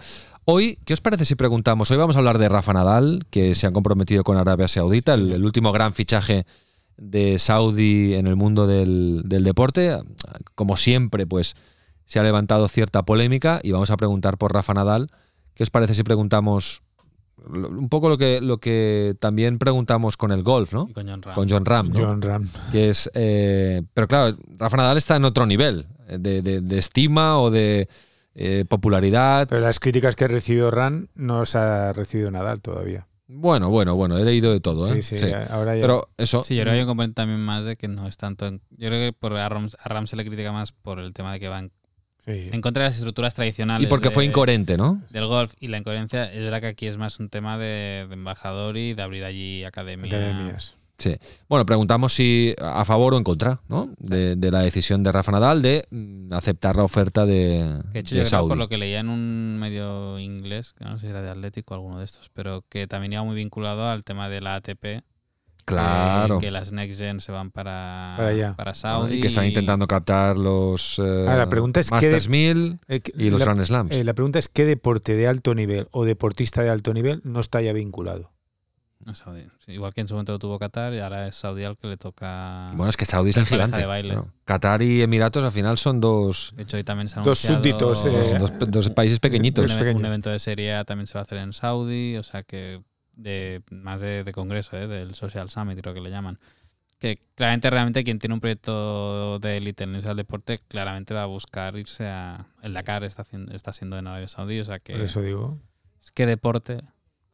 Hoy, 0.46 0.78
¿qué 0.86 0.94
os 0.94 1.02
parece 1.02 1.26
si 1.26 1.34
preguntamos? 1.36 1.90
Hoy 1.90 1.98
vamos 1.98 2.16
a 2.16 2.20
hablar 2.20 2.38
de 2.38 2.48
Rafa 2.50 2.74
Nadal, 2.74 3.26
que 3.32 3.56
se 3.56 3.66
ha 3.66 3.72
comprometido 3.72 4.24
con 4.24 4.38
Arabia 4.38 4.68
Saudita, 4.68 5.14
el, 5.16 5.32
el 5.32 5.44
último 5.46 5.72
gran 5.72 5.94
fichaje 5.94 6.46
de 6.98 7.40
Saudi 7.40 8.14
en 8.14 8.28
el 8.28 8.36
mundo 8.36 8.68
del, 8.68 9.24
del 9.26 9.44
deporte. 9.44 9.98
Como 10.54 10.78
siempre, 10.78 11.26
pues 11.26 11.56
se 12.14 12.20
ha 12.20 12.24
levantado 12.24 12.68
cierta 12.68 13.02
polémica 13.02 13.60
y 13.64 13.72
vamos 13.72 13.90
a 13.90 13.98
preguntar 13.98 14.38
por 14.38 14.54
Rafa 14.54 14.76
Nadal. 14.76 15.08
¿Qué 15.56 15.64
os 15.64 15.72
parece 15.72 15.96
si 15.96 16.04
preguntamos 16.04 16.84
un 17.48 17.90
poco 17.90 18.08
lo 18.08 18.18
que, 18.20 18.40
lo 18.40 18.60
que 18.60 19.16
también 19.20 19.58
preguntamos 19.58 20.16
con 20.16 20.32
el 20.32 20.44
golf, 20.44 20.74
¿no? 20.74 20.86
Y 20.90 20.94
con 20.94 21.08
John 21.10 21.22
Ram. 21.24 21.34
Con 21.36 21.50
John 21.50 21.66
Ram, 21.66 21.90
¿no? 21.90 22.00
John 22.00 22.22
Ram. 22.22 22.48
que 22.72 22.90
es 22.90 23.10
eh, 23.16 23.82
pero 23.96 24.08
claro 24.08 24.38
Rafa 24.60 24.78
Nadal 24.78 24.98
está 24.98 25.16
en 25.16 25.26
otro 25.26 25.48
nivel 25.48 25.88
eh, 26.08 26.18
de, 26.20 26.44
de- 26.44 26.62
de 26.62 26.78
estima 26.78 27.40
o 27.40 27.50
de 27.50 27.90
eh, 28.36 28.64
popularidad 28.70 29.48
Pero 29.50 29.62
las 29.62 29.80
críticas 29.80 30.16
que 30.16 30.28
recibió 30.28 30.70
Ran 30.70 31.10
no 31.16 31.40
las 31.40 31.56
ha 31.56 31.94
recibido 31.94 32.30
Nadal 32.32 32.62
todavía. 32.62 33.08
bueno 33.28 33.70
bueno 33.70 33.96
bueno 33.96 34.18
he 34.20 34.24
leído 34.24 34.52
de 34.54 34.60
todo 34.60 34.88
¿eh? 34.94 35.02
Sí, 35.02 35.18
sí, 35.18 35.26
ahora 35.50 35.76
ya. 35.76 35.82
pero 35.82 36.10
eso 36.18 36.44
Sí, 36.44 36.56
yo 36.56 36.62
creo 36.62 36.74
que 36.74 36.78
hay 36.78 36.82
un 36.84 36.88
componente 36.90 37.16
también 37.16 37.40
más 37.42 37.66
de 37.66 37.76
que 37.76 37.88
no 37.88 38.08
es 38.08 38.18
tanto. 38.18 38.46
en- 38.46 38.62
yo 38.70 38.88
creo 38.90 39.00
que 39.10 39.12
por 39.12 39.34
a, 39.36 39.50
Ram, 39.50 39.68
a 39.84 39.90
Ram 39.90 40.06
se 40.08 40.16
le 40.16 40.24
critica 40.24 40.52
más 40.52 40.72
por 40.72 41.00
el 41.00 41.12
tema 41.14 41.34
de 41.34 41.40
que 41.40 41.50
va 41.50 41.60
en, 41.60 41.72
sí. 42.26 42.50
en 42.52 42.62
contra 42.62 42.84
de 42.84 42.90
las 42.90 42.98
estructuras 42.98 43.34
tradicionales. 43.34 43.86
y 43.86 43.90
porque 43.90 44.12
fue 44.12 44.26
incoherente 44.26 44.78
no 44.78 45.02
Del 45.10 45.28
golf 45.28 45.54
y 45.60 45.68
la 45.68 45.78
incoherencia, 45.78 46.32
es 46.32 46.44
verdad 46.44 46.62
que 46.62 46.68
aquí 46.68 46.88
es 46.88 46.98
más 46.98 47.20
un 47.20 47.30
tema 47.30 47.58
de, 47.58 48.06
de 48.08 48.14
embajador 48.14 48.78
y 48.78 48.94
de 48.94 49.02
abrir 49.02 49.24
allí 49.24 49.64
academia. 49.64 50.08
Academias. 50.08 50.76
sí 50.98 51.18
bueno 51.48 51.66
preguntamos 51.66 52.14
si 52.14 52.56
a 52.60 52.86
favor 52.86 53.14
o 53.14 53.18
en 53.18 53.24
contra 53.24 53.62
¿no? 53.68 53.90
de, 53.98 54.36
de 54.36 54.52
la 54.52 54.62
decisión 54.62 55.04
de 55.04 55.12
Rafa 55.12 55.32
Nadal 55.32 55.62
de 55.62 55.86
mm, 55.90 56.34
aceptar 56.34 56.76
la 56.76 56.84
oferta 56.84 57.26
de, 57.26 57.82
Que 57.88 57.94
de 57.94 58.00
hecho, 58.00 58.16
de 58.16 58.24
yo 58.24 58.30
creo, 58.30 58.48
por 58.48 58.58
lo 58.58 58.70
que 58.70 58.78
leía 58.78 59.00
en 59.00 59.10
un 59.10 59.58
medio 59.60 60.20
inglés, 60.20 60.74
que 60.74 60.86
no 60.86 60.98
sé 60.98 61.08
si 61.08 61.08
era 61.08 61.22
de 61.22 61.30
Atlético 61.30 61.74
o 61.74 61.78
alguno 61.78 62.00
de 62.00 62.06
estos, 62.06 62.30
pero 62.34 62.64
que 62.70 62.88
también 62.88 63.14
iba 63.14 63.24
muy 63.24 63.36
vinculado 63.36 63.90
al 63.90 64.04
tema 64.04 64.30
de 64.30 64.42
la 64.42 64.56
ATP. 64.56 65.04
Claro 65.66 66.40
Que, 66.40 66.46
que 66.48 66.52
las 66.52 66.72
Next 66.72 67.00
Gen 67.00 67.20
se 67.20 67.32
van 67.32 67.52
para, 67.52 68.14
Para 68.18 68.30
allá. 68.30 68.54
para 68.56 68.74
Saudi. 68.74 69.16
y 69.18 69.22
que 69.22 69.28
están 69.28 69.46
intentando 69.46 69.88
captar 69.88 70.38
los 70.38 71.00
eh, 71.00 71.26
Ah, 71.28 71.36
la 71.36 71.50
pregunta 71.50 71.80
es 71.80 71.88
qué 71.90 71.96
Masters 71.96 72.26
de- 72.26 72.30
1000 72.30 72.80
Eh, 72.88 73.02
y 73.18 73.30
los 73.30 73.40
la, 73.40 73.46
Grand 73.46 73.64
Slams 73.66 73.92
eh, 73.92 74.04
la 74.04 74.14
pregunta 74.14 74.40
es: 74.40 74.48
¿qué 74.50 74.66
deporte 74.66 75.16
de 75.16 75.28
alto 75.28 75.54
nivel 75.56 75.88
o 75.92 76.06
deportista 76.06 76.62
de 76.64 76.70
alto 76.70 76.94
nivel 76.94 77.22
no 77.24 77.40
está 77.40 77.62
ya 77.62 77.74
vinculado? 77.74 78.32
No, 79.06 79.14
Saudi. 79.14 79.42
Igual 79.68 79.94
que 79.94 80.00
en 80.00 80.08
su 80.08 80.14
momento 80.14 80.32
lo 80.32 80.40
tuvo 80.40 80.58
Qatar 80.58 80.94
y 80.94 81.00
ahora 81.00 81.28
es 81.28 81.36
Saudi 81.36 81.66
al 81.66 81.76
que 81.76 81.88
le 81.88 81.98
toca. 81.98 82.72
Bueno, 82.74 82.90
es 82.90 82.96
que 82.96 83.04
Saudi 83.06 83.32
es 83.32 83.38
el 83.38 83.46
gigante. 83.46 83.76
de 83.82 83.86
baile. 83.86 84.16
Bueno, 84.16 84.32
Qatar 84.46 84.82
y 84.82 85.02
Emiratos 85.02 85.44
al 85.44 85.52
final 85.52 85.78
son 85.78 86.00
dos, 86.00 86.54
de 86.56 86.64
hecho, 86.64 86.78
hoy 86.78 86.86
también 86.86 87.10
se 87.10 87.20
Dos 87.20 87.40
súbditos, 87.40 88.06
eh, 88.06 88.38
dos, 88.40 88.52
dos 88.70 88.90
países 88.92 89.18
un, 89.18 89.22
pequeñitos. 89.22 89.74
pequeño. 89.74 89.98
un 90.00 90.06
evento 90.06 90.30
de 90.30 90.40
serie 90.40 90.74
A 90.76 90.86
también 90.86 91.08
se 91.08 91.16
va 91.16 91.20
a 91.20 91.24
hacer 91.24 91.40
en 91.40 91.52
Saudi, 91.52 92.16
o 92.16 92.24
sea 92.24 92.44
que 92.44 92.82
de 93.16 93.62
más 93.70 94.02
de, 94.02 94.24
de 94.24 94.32
congreso, 94.32 94.78
¿eh? 94.78 94.88
del 94.88 95.16
Social 95.16 95.50
Summit 95.50 95.80
creo 95.82 95.94
que 95.94 96.02
le 96.02 96.10
llaman. 96.10 96.40
Que 97.00 97.20
claramente, 97.36 97.70
realmente 97.70 98.04
quien 98.04 98.20
tiene 98.20 98.34
un 98.34 98.40
proyecto 98.40 99.40
de 99.40 99.58
élite 99.58 99.84
en 99.84 99.96
el 99.96 100.02
del 100.02 100.16
deporte, 100.16 100.60
claramente 100.68 101.14
va 101.14 101.24
a 101.24 101.28
buscar 101.28 101.76
irse 101.78 102.08
a... 102.08 102.48
El 102.62 102.74
Dakar 102.74 103.04
está, 103.04 103.24
haciendo, 103.24 103.54
está 103.54 103.74
siendo 103.74 103.98
en 103.98 104.08
Arabia 104.08 104.28
Saudí, 104.28 104.60
o 104.60 104.64
sea 104.64 104.80
que... 104.80 104.94
Por 104.94 105.02
eso 105.02 105.22
digo. 105.22 105.60
Es 106.02 106.12
que 106.12 106.26
deporte... 106.26 106.82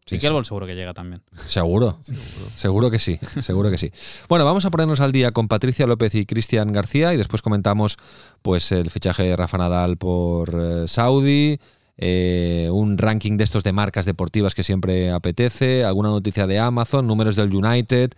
Sí, 0.10 0.16
y 0.16 0.20
que 0.20 0.26
el 0.26 0.44
seguro 0.44 0.66
que 0.66 0.74
llega 0.74 0.96
también. 0.96 1.22
Seguro, 1.36 2.00
seguro 2.02 2.90
que 2.90 2.98
sí, 2.98 3.20
seguro 3.42 3.70
que 3.70 3.78
sí. 3.78 3.92
Bueno, 4.28 4.44
vamos 4.44 4.66
a 4.66 4.72
ponernos 4.72 5.02
al 5.02 5.12
día 5.12 5.32
con 5.32 5.48
Patricia 5.48 5.86
López 5.86 6.16
y 6.16 6.26
Cristian 6.26 6.74
García 6.74 7.14
y 7.14 7.18
después 7.18 7.44
comentamos 7.44 7.98
pues 8.42 8.72
el 8.72 8.90
fichaje 8.90 9.22
de 9.22 9.36
Rafa 9.36 9.60
Nadal 9.60 9.98
por 9.98 10.50
eh, 10.60 10.88
Saudi, 10.88 11.60
eh, 12.02 12.70
un 12.72 12.98
ranking 12.98 13.36
de 13.38 13.44
estos 13.44 13.64
de 13.64 13.74
marcas 13.74 14.06
deportivas 14.06 14.56
que 14.56 14.64
siempre 14.64 15.12
apetece, 15.12 15.84
alguna 15.84 16.10
noticia 16.10 16.48
de 16.48 16.58
Amazon, 16.58 17.06
números 17.06 17.36
del 17.36 17.54
United. 17.54 18.12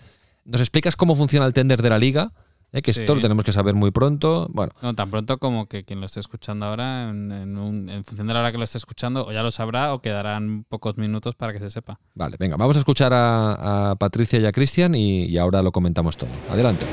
¿Nos 0.45 0.61
explicas 0.61 0.95
cómo 0.95 1.15
funciona 1.15 1.45
el 1.47 1.53
tender 1.53 1.81
de 1.81 1.89
la 1.89 1.97
liga? 1.99 2.31
Eh, 2.73 2.81
que 2.81 2.93
Sí. 2.93 3.01
esto 3.01 3.15
lo 3.15 3.21
tenemos 3.21 3.43
que 3.43 3.51
saber 3.51 3.75
muy 3.75 3.91
pronto. 3.91 4.47
Bueno, 4.53 4.71
No, 4.81 4.93
tan 4.95 5.09
pronto 5.11 5.37
como 5.39 5.65
que 5.67 5.83
quien 5.83 5.99
lo 5.99 6.05
esté 6.05 6.21
escuchando 6.21 6.65
ahora, 6.67 7.09
en, 7.09 7.29
en 7.31 7.57
un- 7.57 7.89
en 7.89 8.03
función 8.05 8.27
de 8.27 8.33
la 8.33 8.39
hora 8.39 8.51
que 8.53 8.57
lo 8.57 8.63
esté 8.63 8.77
escuchando, 8.77 9.25
o 9.25 9.31
ya 9.33 9.43
lo 9.43 9.51
sabrá 9.51 9.93
o 9.93 9.99
quedarán 10.01 10.63
pocos 10.69 10.97
minutos 10.97 11.35
para 11.35 11.51
que 11.51 11.59
se 11.59 11.69
sepa. 11.69 11.99
vale, 12.15 12.37
venga, 12.39 12.55
vamos 12.55 12.77
a 12.77 12.79
escuchar 12.79 13.11
a, 13.13 13.91
a 13.91 13.95
Patricia 13.95 14.39
y 14.39 14.45
a 14.45 14.53
Cristian 14.53 14.95
y, 14.95 15.25
y 15.25 15.37
ahora 15.37 15.61
lo 15.61 15.71
comentamos 15.73 16.15
todo. 16.15 16.29
Adelante. 16.49 16.85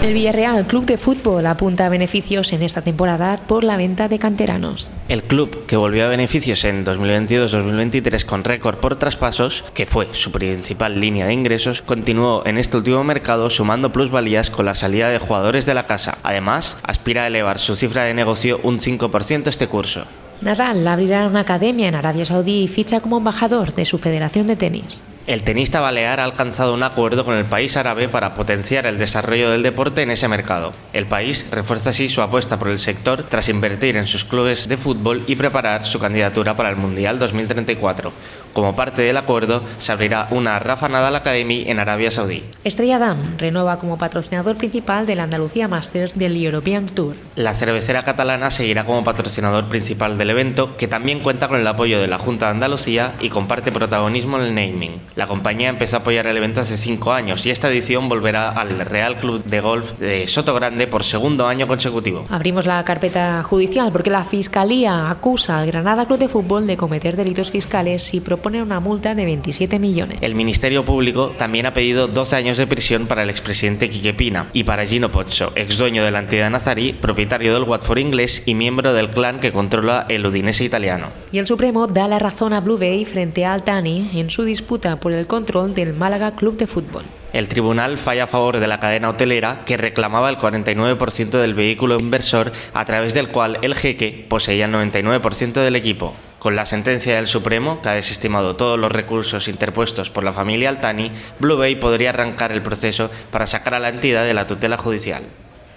El 0.00 0.14
Villarreal 0.14 0.64
Club 0.64 0.86
de 0.86 0.96
Fútbol 0.96 1.44
apunta 1.46 1.84
a 1.84 1.88
beneficios 1.88 2.52
en 2.52 2.62
esta 2.62 2.82
temporada 2.82 3.36
por 3.36 3.64
la 3.64 3.76
venta 3.76 4.06
de 4.06 4.20
canteranos. 4.20 4.92
El 5.08 5.24
club, 5.24 5.66
que 5.66 5.76
volvió 5.76 6.04
a 6.04 6.08
beneficios 6.08 6.64
en 6.64 6.86
2022-2023 6.86 8.24
con 8.24 8.44
récord 8.44 8.78
por 8.78 8.96
traspasos, 8.96 9.64
que 9.74 9.86
fue 9.86 10.06
su 10.12 10.30
principal 10.30 11.00
línea 11.00 11.26
de 11.26 11.32
ingresos, 11.32 11.82
continuó 11.82 12.44
en 12.46 12.58
este 12.58 12.76
último 12.76 13.02
mercado 13.02 13.50
sumando 13.50 13.90
plusvalías 13.92 14.50
con 14.50 14.66
la 14.66 14.76
salida 14.76 15.08
de 15.08 15.18
jugadores 15.18 15.66
de 15.66 15.74
la 15.74 15.86
casa. 15.86 16.18
Además, 16.22 16.76
aspira 16.84 17.24
a 17.24 17.26
elevar 17.26 17.58
su 17.58 17.74
cifra 17.74 18.04
de 18.04 18.14
negocio 18.14 18.60
un 18.62 18.78
5% 18.78 19.48
este 19.48 19.66
curso. 19.66 20.04
Nadal 20.42 20.86
abrirá 20.86 21.26
una 21.26 21.40
academia 21.40 21.88
en 21.88 21.96
Arabia 21.96 22.24
Saudí 22.24 22.62
y 22.62 22.68
ficha 22.68 23.00
como 23.00 23.18
embajador 23.18 23.74
de 23.74 23.84
su 23.84 23.98
federación 23.98 24.46
de 24.46 24.54
tenis. 24.54 25.02
El 25.28 25.42
tenista 25.42 25.80
balear 25.80 26.20
ha 26.20 26.24
alcanzado 26.24 26.72
un 26.72 26.82
acuerdo 26.82 27.22
con 27.22 27.36
el 27.36 27.44
país 27.44 27.76
árabe 27.76 28.08
para 28.08 28.34
potenciar 28.34 28.86
el 28.86 28.96
desarrollo 28.96 29.50
del 29.50 29.62
deporte 29.62 30.00
en 30.00 30.10
ese 30.10 30.26
mercado. 30.26 30.72
El 30.94 31.04
país 31.04 31.44
refuerza 31.50 31.90
así 31.90 32.08
su 32.08 32.22
apuesta 32.22 32.58
por 32.58 32.68
el 32.68 32.78
sector 32.78 33.24
tras 33.24 33.50
invertir 33.50 33.98
en 33.98 34.06
sus 34.06 34.24
clubes 34.24 34.68
de 34.68 34.78
fútbol 34.78 35.24
y 35.26 35.36
preparar 35.36 35.84
su 35.84 35.98
candidatura 35.98 36.54
para 36.54 36.70
el 36.70 36.76
Mundial 36.76 37.18
2034. 37.18 38.10
Como 38.54 38.74
parte 38.74 39.02
del 39.02 39.18
acuerdo, 39.18 39.62
se 39.78 39.92
abrirá 39.92 40.28
una 40.30 40.58
Rafa 40.58 40.88
Nadal 40.88 41.14
Academy 41.14 41.64
en 41.66 41.78
Arabia 41.78 42.10
Saudí. 42.10 42.44
Estrella 42.64 42.98
Damm 42.98 43.36
renueva 43.36 43.78
como 43.78 43.98
patrocinador 43.98 44.56
principal 44.56 45.04
del 45.04 45.20
Andalucía 45.20 45.68
Masters 45.68 46.18
del 46.18 46.42
European 46.42 46.86
Tour. 46.86 47.14
La 47.36 47.52
cervecera 47.52 48.02
catalana 48.02 48.50
seguirá 48.50 48.84
como 48.84 49.04
patrocinador 49.04 49.68
principal 49.68 50.16
del 50.16 50.30
evento, 50.30 50.76
que 50.78 50.88
también 50.88 51.20
cuenta 51.20 51.48
con 51.48 51.60
el 51.60 51.66
apoyo 51.66 52.00
de 52.00 52.08
la 52.08 52.18
Junta 52.18 52.46
de 52.46 52.52
Andalucía 52.52 53.12
y 53.20 53.28
comparte 53.28 53.70
protagonismo 53.70 54.38
en 54.38 54.44
el 54.44 54.54
naming. 54.54 55.00
La 55.18 55.26
compañía 55.26 55.68
empezó 55.68 55.96
a 55.96 55.98
apoyar 55.98 56.28
el 56.28 56.36
evento 56.36 56.60
hace 56.60 56.76
cinco 56.76 57.12
años 57.12 57.44
y 57.44 57.50
esta 57.50 57.68
edición 57.68 58.08
volverá 58.08 58.50
al 58.50 58.78
Real 58.86 59.18
Club 59.18 59.42
de 59.42 59.60
Golf 59.60 59.98
de 59.98 60.28
Soto 60.28 60.54
Grande 60.54 60.86
por 60.86 61.02
segundo 61.02 61.48
año 61.48 61.66
consecutivo. 61.66 62.24
Abrimos 62.28 62.66
la 62.66 62.84
carpeta 62.84 63.42
judicial 63.42 63.90
porque 63.90 64.10
la 64.10 64.22
Fiscalía 64.22 65.10
acusa 65.10 65.58
al 65.58 65.66
Granada 65.66 66.06
Club 66.06 66.20
de 66.20 66.28
Fútbol 66.28 66.68
de 66.68 66.76
cometer 66.76 67.16
delitos 67.16 67.50
fiscales 67.50 68.14
y 68.14 68.20
propone 68.20 68.62
una 68.62 68.78
multa 68.78 69.16
de 69.16 69.24
27 69.24 69.80
millones. 69.80 70.18
El 70.20 70.36
Ministerio 70.36 70.84
Público 70.84 71.32
también 71.36 71.66
ha 71.66 71.72
pedido 71.72 72.06
12 72.06 72.36
años 72.36 72.56
de 72.56 72.68
prisión 72.68 73.08
para 73.08 73.24
el 73.24 73.30
expresidente 73.30 73.88
Quique 73.88 74.14
Pina 74.14 74.46
y 74.52 74.62
para 74.62 74.86
Gino 74.86 75.10
Pozzo, 75.10 75.50
ex 75.56 75.78
dueño 75.78 76.04
de 76.04 76.12
la 76.12 76.20
entidad 76.20 76.48
nazarí, 76.48 76.92
propietario 76.92 77.54
del 77.54 77.64
Watford 77.64 77.98
inglés 77.98 78.44
y 78.46 78.54
miembro 78.54 78.92
del 78.92 79.10
clan 79.10 79.40
que 79.40 79.50
controla 79.50 80.06
el 80.08 80.24
Udinese 80.24 80.62
italiano. 80.62 81.08
Y 81.32 81.38
el 81.38 81.48
Supremo 81.48 81.88
da 81.88 82.06
la 82.06 82.20
razón 82.20 82.52
a 82.52 82.60
Blue 82.60 82.78
Bay 82.78 83.04
frente 83.04 83.44
a 83.44 83.54
Altani 83.54 84.12
en 84.14 84.30
su 84.30 84.44
disputa 84.44 84.97
por 85.00 85.12
el 85.12 85.26
control 85.26 85.74
del 85.74 85.94
Málaga 85.94 86.34
Club 86.36 86.56
de 86.56 86.66
Fútbol. 86.66 87.04
El 87.32 87.48
tribunal 87.48 87.98
falla 87.98 88.24
a 88.24 88.26
favor 88.26 88.58
de 88.58 88.66
la 88.66 88.80
cadena 88.80 89.10
hotelera 89.10 89.64
que 89.66 89.76
reclamaba 89.76 90.30
el 90.30 90.38
49% 90.38 91.30
del 91.30 91.54
vehículo 91.54 91.98
inversor 91.98 92.52
a 92.72 92.84
través 92.84 93.12
del 93.12 93.28
cual 93.28 93.58
el 93.62 93.74
jeque 93.74 94.26
poseía 94.28 94.64
el 94.64 94.72
99% 94.72 95.52
del 95.52 95.76
equipo. 95.76 96.14
Con 96.38 96.56
la 96.56 96.64
sentencia 96.64 97.16
del 97.16 97.26
Supremo, 97.26 97.82
que 97.82 97.88
ha 97.90 97.94
desestimado 97.94 98.56
todos 98.56 98.78
los 98.78 98.92
recursos 98.92 99.48
interpuestos 99.48 100.08
por 100.08 100.24
la 100.24 100.32
familia 100.32 100.70
Altani, 100.70 101.10
Blue 101.38 101.56
Bay 101.56 101.74
podría 101.76 102.10
arrancar 102.10 102.52
el 102.52 102.62
proceso 102.62 103.10
para 103.30 103.46
sacar 103.46 103.74
a 103.74 103.80
la 103.80 103.88
entidad 103.88 104.24
de 104.24 104.34
la 104.34 104.46
tutela 104.46 104.78
judicial. 104.78 105.24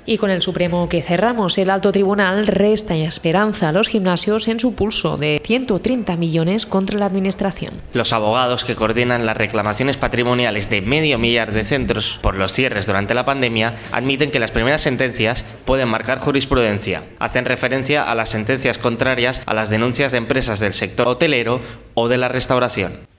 Y 0.06 0.18
con 0.18 0.32
el 0.32 0.42
Supremo 0.42 0.90
que 0.90 1.02
cerramos, 1.02 1.58
el 1.58 1.70
alto 1.70 1.92
tribunal 1.92 2.48
resta 2.48 2.96
esperanza 2.96 3.70
a 3.70 3.72
los 3.72 3.88
gimnasios 3.88 4.48
en 4.48 4.60
su 4.60 4.74
pulso 4.74 5.18
de 5.18 5.42
130 5.44 6.16
millones 6.16 6.66
contra 6.66 7.00
la 7.00 7.06
administración. 7.06 7.82
Los 7.94 8.14
abogados 8.14 8.64
que 8.64 8.76
coordinan 8.76 9.26
las 9.26 9.38
reclamaciones 9.38 9.98
patrimoniales 9.98 10.70
de 10.70 10.82
medio 10.82 11.20
millar 11.20 11.52
de 11.52 11.64
centros 11.64 12.20
por 12.22 12.36
los 12.36 12.54
cierres 12.54 12.88
durante 12.88 13.14
la 13.14 13.26
pandemia 13.26 13.76
admiten 13.92 14.32
que 14.32 14.40
las 14.40 14.52
primeras 14.52 14.82
sentencias 14.82 15.46
pueden 15.66 15.90
marcar 15.90 16.20
jurisprudencia. 16.20 17.04
Hacen 17.20 17.46
referencia 17.46 18.04
a 18.04 18.16
las 18.16 18.30
sentencias 18.30 18.78
contrarias 18.78 19.42
a 19.46 19.54
las 19.54 19.70
denuncias 19.70 20.12
de 20.12 20.18
empresas 20.18 20.60
del 20.60 20.74
sector 20.74 21.08
hotelero 21.08 21.62
o 21.94 22.08
de 22.08 22.18
la 22.18 22.28
restauración. 22.28 23.11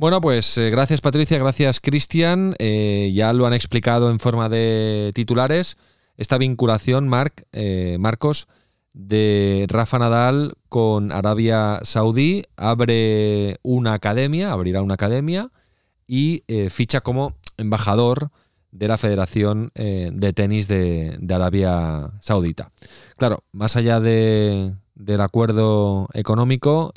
Bueno, 0.00 0.22
pues 0.22 0.56
eh, 0.56 0.70
gracias 0.70 1.02
Patricia, 1.02 1.36
gracias 1.36 1.78
Cristian. 1.78 2.54
Eh, 2.58 3.12
ya 3.14 3.34
lo 3.34 3.46
han 3.46 3.52
explicado 3.52 4.10
en 4.10 4.18
forma 4.18 4.48
de 4.48 5.12
titulares. 5.14 5.76
Esta 6.16 6.38
vinculación, 6.38 7.06
Marc, 7.06 7.44
eh, 7.52 7.98
Marcos, 8.00 8.48
de 8.94 9.66
Rafa 9.68 9.98
Nadal 9.98 10.54
con 10.70 11.12
Arabia 11.12 11.80
Saudí 11.82 12.44
abre 12.56 13.58
una 13.60 13.92
academia, 13.92 14.52
abrirá 14.52 14.80
una 14.80 14.94
academia 14.94 15.50
y 16.06 16.44
ficha 16.70 17.02
como 17.02 17.36
embajador 17.58 18.30
de 18.70 18.88
la 18.88 18.96
Federación 18.96 19.70
de 19.74 20.32
Tenis 20.32 20.66
de, 20.66 21.18
de, 21.20 21.34
Arabia 21.34 22.10
Saudita. 22.20 22.72
Claro, 23.18 23.44
más 23.52 23.76
allá 23.76 24.00
de, 24.00 24.74
del 24.94 25.20
acuerdo 25.20 26.08
económico, 26.14 26.90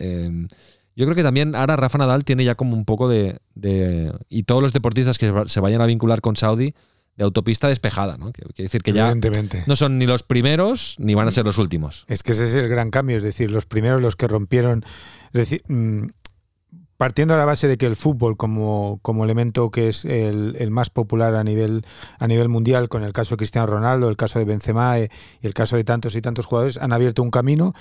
yo 0.96 1.06
creo 1.06 1.16
que 1.16 1.24
también 1.24 1.56
ahora 1.56 1.76
Rafa 1.76 1.98
Nadal 1.98 2.24
tiene 2.24 2.44
ya 2.44 2.56
como 2.56 2.76
un 2.76 2.86
poco 2.86 3.10
de, 3.10 3.40
y 4.30 4.44
todos 4.44 4.62
los 4.62 4.74
deportistas 4.74 5.18
que 5.18 5.32
se 5.48 5.60
vayan 5.60 5.82
a 5.82 5.86
vincular 5.86 6.22
con 6.22 6.36
Saudi 6.36 6.74
de 7.16 7.24
autopista 7.24 7.68
despejada, 7.68 8.18
¿no? 8.18 8.32
Quiere 8.32 8.52
decir 8.58 8.82
que 8.82 8.92
ya 8.92 9.14
no 9.68 9.76
son 9.76 10.00
ni 10.00 10.06
los 10.06 10.24
primeros 10.24 10.96
ni 10.98 11.14
van 11.14 11.28
a 11.28 11.32
ser 11.32 11.46
los 11.46 11.58
últimos. 11.58 12.06
Es 12.08 12.24
que 12.24 12.32
ese 12.32 12.46
es 12.46 12.56
el 12.56 12.68
gran 12.68 12.90
cambio, 12.90 13.18
es 13.18 13.24
decir, 13.24 13.52
los 13.52 13.66
primeros 13.66 14.02
los 14.02 14.16
que 14.16 14.28
rompieron, 14.28 14.84
es 15.28 15.34
decir, 15.34 15.64
mm, 15.68 16.08
partiendo 16.98 17.34
de 17.34 17.40
la 17.40 17.46
base 17.46 17.68
de 17.68 17.78
que 17.78 17.86
el 17.86 17.96
fútbol 17.96 18.38
como, 18.38 19.00
como 19.02 19.24
elemento 19.24 19.72
que 19.72 19.90
es 19.90 20.06
el, 20.06 20.70
más 20.72 20.90
popular 20.90 21.36
a 21.36 21.44
nivel, 21.44 21.86
a 22.20 22.28
nivel 22.28 22.50
mundial, 22.50 22.88
con 22.90 23.04
el 23.04 23.14
caso 23.14 23.32
de 23.32 23.38
Cristiano 23.38 23.68
Ronaldo, 23.68 24.10
el 24.10 24.18
caso 24.18 24.40
de 24.40 24.46
Benzema 24.46 25.00
eh, 25.00 25.10
y 25.42 25.48
el 25.48 25.54
caso 25.54 25.76
de 25.76 25.84
tantos 25.84 26.16
y 26.16 26.22
tantos 26.22 26.46
jugadores, 26.46 26.78
han 26.78 26.94
abierto 26.94 27.22
un 27.22 27.30
camino 27.30 27.74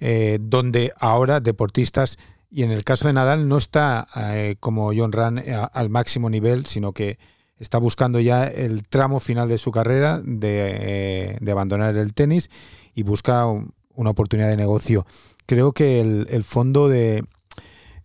eh, 0.00 0.38
donde 0.40 0.92
ahora 0.98 1.40
deportistas 1.40 2.18
y 2.54 2.64
en 2.64 2.70
el 2.70 2.84
caso 2.84 3.06
de 3.06 3.14
Nadal 3.14 3.48
no 3.48 3.56
está 3.56 4.06
eh, 4.14 4.56
como 4.60 4.92
John 4.94 5.12
Ran 5.12 5.38
eh, 5.38 5.56
al 5.72 5.88
máximo 5.88 6.28
nivel, 6.28 6.66
sino 6.66 6.92
que 6.92 7.18
está 7.58 7.78
buscando 7.78 8.20
ya 8.20 8.44
el 8.44 8.86
tramo 8.86 9.20
final 9.20 9.48
de 9.48 9.56
su 9.56 9.70
carrera 9.72 10.20
de, 10.22 11.38
eh, 11.40 11.50
abandonar 11.50 11.96
el 11.96 12.12
tenis 12.12 12.50
y 12.94 13.04
busca 13.04 13.46
una 13.46 14.10
oportunidad 14.10 14.50
de 14.50 14.58
negocio. 14.58 15.06
Creo 15.46 15.72
que 15.72 16.00
el, 16.00 16.44
fondo 16.44 16.88
de 16.88 17.24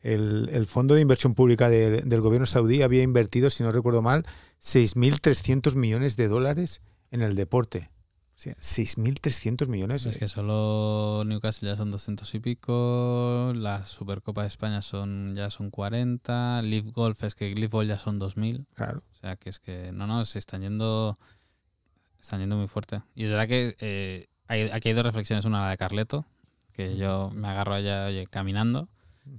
el, 0.02 0.66
fondo 0.66 0.96
de 0.96 1.02
inversión 1.02 1.34
pública 1.34 1.70
del 1.70 2.22
gobierno 2.22 2.46
saudí 2.46 2.84
había 2.84 3.04
invertido, 3.04 3.50
si 3.50 3.64
no 3.64 3.72
recuerdo 3.74 4.02
mal, 4.02 4.26
6.300 4.62 5.76
millones 5.76 6.16
de 6.16 6.30
dólares 6.30 6.82
en 7.12 7.22
el 7.22 7.36
deporte. 7.36 7.90
O 8.38 8.40
sea, 8.40 8.54
6.300 8.54 9.68
millones. 9.68 10.06
Es 10.06 10.20
que 10.20 10.28
solo 10.28 11.24
Newcastle 11.26 11.70
ya 11.70 11.76
son 11.76 11.90
200 11.90 12.36
y 12.36 12.40
pico, 12.40 13.52
la 13.56 13.84
Supercopa 13.84 14.44
de 14.44 14.48
España 14.48 14.84
son 14.84 15.34
ya 15.36 15.50
son 15.50 15.72
40, 15.72 16.62
Leaf 16.62 16.86
Golf 16.94 17.24
es 17.24 17.34
que 17.34 17.50
Leaf 17.56 17.72
Golf 17.72 17.90
ya 17.90 17.98
son 17.98 18.20
2.000. 18.20 18.68
Claro. 18.76 19.02
O 19.12 19.16
sea, 19.16 19.38
que 19.38 19.50
es 19.50 19.58
que 19.58 19.92
no, 19.92 20.06
no, 20.06 20.24
se 20.24 20.38
están 20.38 20.62
yendo 20.62 21.18
están 22.22 22.40
yendo 22.40 22.58
muy 22.58 22.68
fuerte. 22.68 23.02
Y 23.16 23.24
es 23.24 23.32
verdad 23.32 23.48
que 23.48 23.76
eh, 23.80 24.28
hay, 24.48 24.70
aquí 24.72 24.90
hay 24.90 24.94
dos 24.94 25.06
reflexiones, 25.06 25.46
una 25.46 25.64
la 25.64 25.72
de 25.72 25.78
Carleto, 25.78 26.28
que 26.74 26.96
yo 26.96 27.32
me 27.34 27.48
agarro 27.48 27.74
allá 27.74 28.06
oye, 28.06 28.28
caminando. 28.28 28.88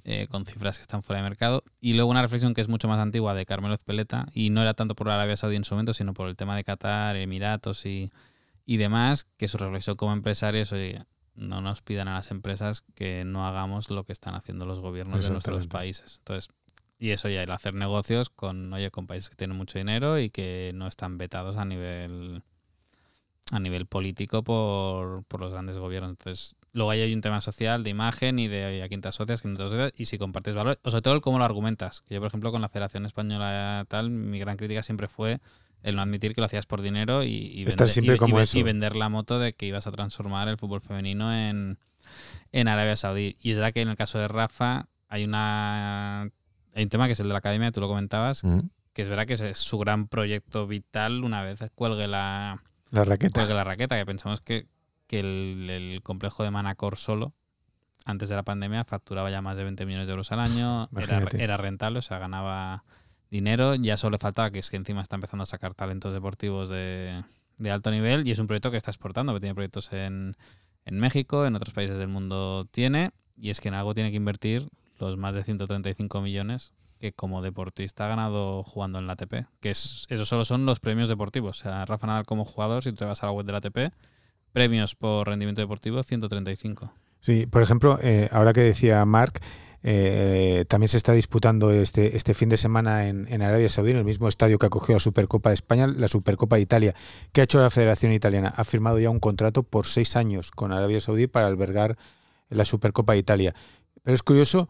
Eh, 0.04 0.26
con 0.28 0.44
cifras 0.44 0.76
que 0.76 0.82
están 0.82 1.02
fuera 1.02 1.22
de 1.22 1.28
mercado. 1.30 1.64
Y 1.80 1.94
luego 1.94 2.10
una 2.10 2.20
reflexión 2.20 2.52
que 2.52 2.60
es 2.60 2.68
mucho 2.68 2.88
más 2.88 2.98
antigua 2.98 3.32
de 3.32 3.46
Carmelo 3.46 3.72
Espeleta, 3.72 4.26
y 4.34 4.50
no 4.50 4.60
era 4.60 4.74
tanto 4.74 4.94
por 4.94 5.08
Arabia 5.08 5.38
Saudí 5.38 5.56
en 5.56 5.64
su 5.64 5.74
momento, 5.74 5.94
sino 5.94 6.12
por 6.12 6.28
el 6.28 6.36
tema 6.36 6.54
de 6.56 6.62
Qatar, 6.62 7.16
Emiratos 7.16 7.86
y, 7.86 8.08
y 8.68 8.76
demás, 8.76 9.26
que 9.38 9.48
su 9.48 9.56
reflexión 9.56 9.96
como 9.96 10.12
empresarios, 10.12 10.72
oye, 10.72 11.02
no 11.34 11.62
nos 11.62 11.80
pidan 11.80 12.06
a 12.06 12.12
las 12.12 12.30
empresas 12.30 12.84
que 12.94 13.24
no 13.24 13.46
hagamos 13.46 13.88
lo 13.88 14.04
que 14.04 14.12
están 14.12 14.34
haciendo 14.34 14.66
los 14.66 14.78
gobiernos 14.78 15.24
de 15.24 15.30
nuestros 15.30 15.66
países. 15.68 16.16
Entonces, 16.18 16.50
y 16.98 17.12
eso 17.12 17.30
ya, 17.30 17.42
el 17.42 17.50
hacer 17.50 17.72
negocios 17.72 18.28
con, 18.28 18.70
oye, 18.74 18.90
con 18.90 19.06
países 19.06 19.30
que 19.30 19.36
tienen 19.36 19.56
mucho 19.56 19.78
dinero 19.78 20.18
y 20.18 20.28
que 20.28 20.72
no 20.74 20.86
están 20.86 21.16
vetados 21.16 21.56
a 21.56 21.64
nivel 21.64 22.42
a 23.50 23.58
nivel 23.58 23.86
político 23.86 24.44
por, 24.44 25.24
por 25.24 25.40
los 25.40 25.50
grandes 25.50 25.78
gobiernos. 25.78 26.10
Entonces, 26.10 26.54
luego 26.74 26.90
hay 26.90 27.14
un 27.14 27.22
tema 27.22 27.40
social, 27.40 27.82
de 27.82 27.88
imagen 27.88 28.38
y 28.38 28.48
de 28.48 28.66
oye, 28.66 28.82
a 28.82 28.88
quién 28.88 29.00
te 29.00 29.08
asocias, 29.08 29.40
quién 29.40 29.56
te 29.56 29.62
asocias 29.62 29.92
y 29.96 30.04
si 30.04 30.18
compartes 30.18 30.54
valores, 30.54 30.78
o 30.82 30.90
sobre 30.90 31.00
todo 31.00 31.14
el 31.14 31.22
cómo 31.22 31.38
lo 31.38 31.44
argumentas. 31.46 32.02
Que 32.02 32.16
yo, 32.16 32.20
por 32.20 32.28
ejemplo, 32.28 32.52
con 32.52 32.60
la 32.60 32.68
Federación 32.68 33.06
Española 33.06 33.86
tal, 33.88 34.10
mi 34.10 34.38
gran 34.38 34.58
crítica 34.58 34.82
siempre 34.82 35.08
fue 35.08 35.40
el 35.82 35.96
no 35.96 36.02
admitir 36.02 36.34
que 36.34 36.40
lo 36.40 36.46
hacías 36.46 36.66
por 36.66 36.82
dinero 36.82 37.22
y, 37.22 37.64
vender, 38.62 38.96
la 38.96 39.08
moto 39.08 39.38
de 39.38 39.52
que 39.52 39.66
ibas 39.66 39.86
a 39.86 39.92
transformar 39.92 40.48
el 40.48 40.58
fútbol 40.58 40.80
femenino 40.80 41.32
en, 41.32 41.78
Arabia 42.52 42.96
Saudí. 42.96 43.36
Y 43.40 43.52
es 43.52 43.56
verdad 43.56 43.72
que 43.72 43.82
en 43.82 43.88
el 43.88 43.96
caso 43.96 44.18
de 44.18 44.28
Rafa 44.28 44.88
hay 45.08 45.24
una 45.24 46.28
hay 46.74 46.84
un 46.84 46.88
tema 46.90 47.06
que 47.06 47.12
es 47.12 47.20
el 47.20 47.28
de 47.28 47.32
la 47.32 47.38
academia, 47.38 47.72
tú 47.72 47.80
lo 47.80 47.88
comentabas, 47.88 48.42
que 48.92 49.02
es 49.02 49.08
verdad 49.08 49.26
que 49.26 49.34
es 49.34 49.58
su 49.58 49.78
gran 49.78 50.08
proyecto 50.08 50.66
vital 50.66 51.24
una 51.24 51.42
vez 51.42 51.60
cuelgue 51.74 52.08
la, 52.08 52.62
la 52.90 53.04
raqueta. 53.04 53.34
Cuelgue 53.34 53.54
la 53.54 53.64
raqueta, 53.64 53.96
que 53.96 54.06
pensamos 54.06 54.40
que, 54.40 54.66
el, 55.10 56.00
complejo 56.02 56.44
de 56.44 56.50
Manacor 56.50 56.96
solo, 56.96 57.32
antes 58.04 58.28
de 58.28 58.36
la 58.36 58.42
pandemia, 58.42 58.84
facturaba 58.84 59.30
ya 59.30 59.42
más 59.42 59.56
de 59.56 59.64
20 59.64 59.86
millones 59.86 60.06
de 60.06 60.12
euros 60.12 60.32
al 60.32 60.40
año, 60.40 60.88
era, 60.96 61.24
era, 61.32 61.56
rentable, 61.56 61.98
o 61.98 62.02
sea, 62.02 62.18
ganaba 62.18 62.84
dinero. 63.30 63.74
Ya 63.74 63.96
solo 63.96 64.12
le 64.12 64.18
faltaba 64.18 64.50
que 64.50 64.58
es 64.58 64.70
que 64.70 64.76
encima 64.76 65.02
está 65.02 65.16
empezando 65.16 65.42
a 65.42 65.46
sacar 65.46 65.74
talentos 65.74 66.12
deportivos 66.12 66.68
de, 66.68 67.22
alto 67.70 67.90
nivel 67.90 68.26
y 68.26 68.30
es 68.30 68.38
un 68.38 68.46
proyecto 68.46 68.70
que 68.70 68.76
está 68.76 68.90
exportando, 68.90 69.34
que 69.34 69.40
tiene 69.40 69.54
proyectos 69.54 69.92
en, 69.92 70.36
en 70.84 70.98
México, 70.98 71.46
en 71.46 71.56
otros 71.56 71.74
países 71.74 71.98
del 71.98 72.08
mundo 72.08 72.66
tiene, 72.70 73.10
y 73.36 73.50
es 73.50 73.60
que 73.60 73.68
en 73.68 73.74
algo 73.74 73.94
tiene 73.94 74.10
que 74.10 74.16
invertir 74.16 74.68
los 74.98 75.16
más 75.16 75.34
de 75.34 75.44
135 75.44 76.20
millones 76.20 76.72
que 76.98 77.12
como 77.12 77.42
deportista 77.42 78.06
ha 78.06 78.08
ganado 78.08 78.62
jugando 78.64 78.98
en 78.98 79.06
la 79.06 79.12
ATP. 79.14 79.46
Que 79.60 79.70
es, 79.70 80.06
eso 80.08 80.24
solo 80.24 80.44
son 80.44 80.66
los 80.66 80.80
premios 80.80 81.08
deportivos. 81.08 81.60
O 81.60 81.62
sea, 81.62 81.84
Rafa 81.84 82.06
Nadal 82.06 82.26
como 82.26 82.44
jugador, 82.44 82.82
si 82.82 82.90
tú 82.90 82.96
te 82.96 83.04
vas 83.04 83.22
a 83.22 83.26
la 83.26 83.32
web 83.32 83.46
de 83.46 83.52
la 83.52 83.58
ATP, 83.58 83.94
premios 84.52 84.94
por 84.94 85.28
rendimiento 85.28 85.60
deportivo 85.60 86.02
135. 86.02 86.92
Sí, 87.20 87.46
por 87.46 87.62
ejemplo, 87.62 87.98
eh, 88.02 88.28
ahora 88.32 88.52
que 88.52 88.60
decía 88.60 89.04
Marc, 89.04 89.40
eh, 89.82 90.64
también 90.68 90.88
se 90.88 90.96
está 90.96 91.12
disputando 91.12 91.70
este, 91.70 92.16
este 92.16 92.34
fin 92.34 92.48
de 92.48 92.56
semana 92.56 93.06
en, 93.06 93.42
Arabia 93.42 93.68
Saudí, 93.68 93.92
en 93.92 93.98
el 93.98 94.04
mismo 94.04 94.28
estadio 94.28 94.58
que 94.58 94.66
acogió 94.66 94.94
la 94.94 95.00
Supercopa 95.00 95.50
de 95.50 95.54
España, 95.54 95.86
la 95.86 96.08
Supercopa 96.08 96.56
de 96.56 96.62
Italia. 96.62 96.94
¿Qué 97.32 97.40
ha 97.40 97.44
hecho 97.44 97.60
la 97.60 97.70
Federación 97.70 98.12
Italiana? 98.12 98.52
Ha 98.56 98.64
firmado 98.64 98.98
ya 98.98 99.10
un 99.10 99.20
contrato 99.20 99.62
por 99.62 99.86
seis 99.86 100.16
años 100.16 100.50
con 100.50 100.72
Arabia 100.72 101.00
Saudí 101.00 101.26
para 101.26 101.46
albergar 101.46 101.96
la 102.48 102.64
Supercopa 102.64 103.12
de 103.12 103.20
Italia. 103.20 103.54
Pero 104.02 104.14
es 104.14 104.22
curioso, 104.22 104.68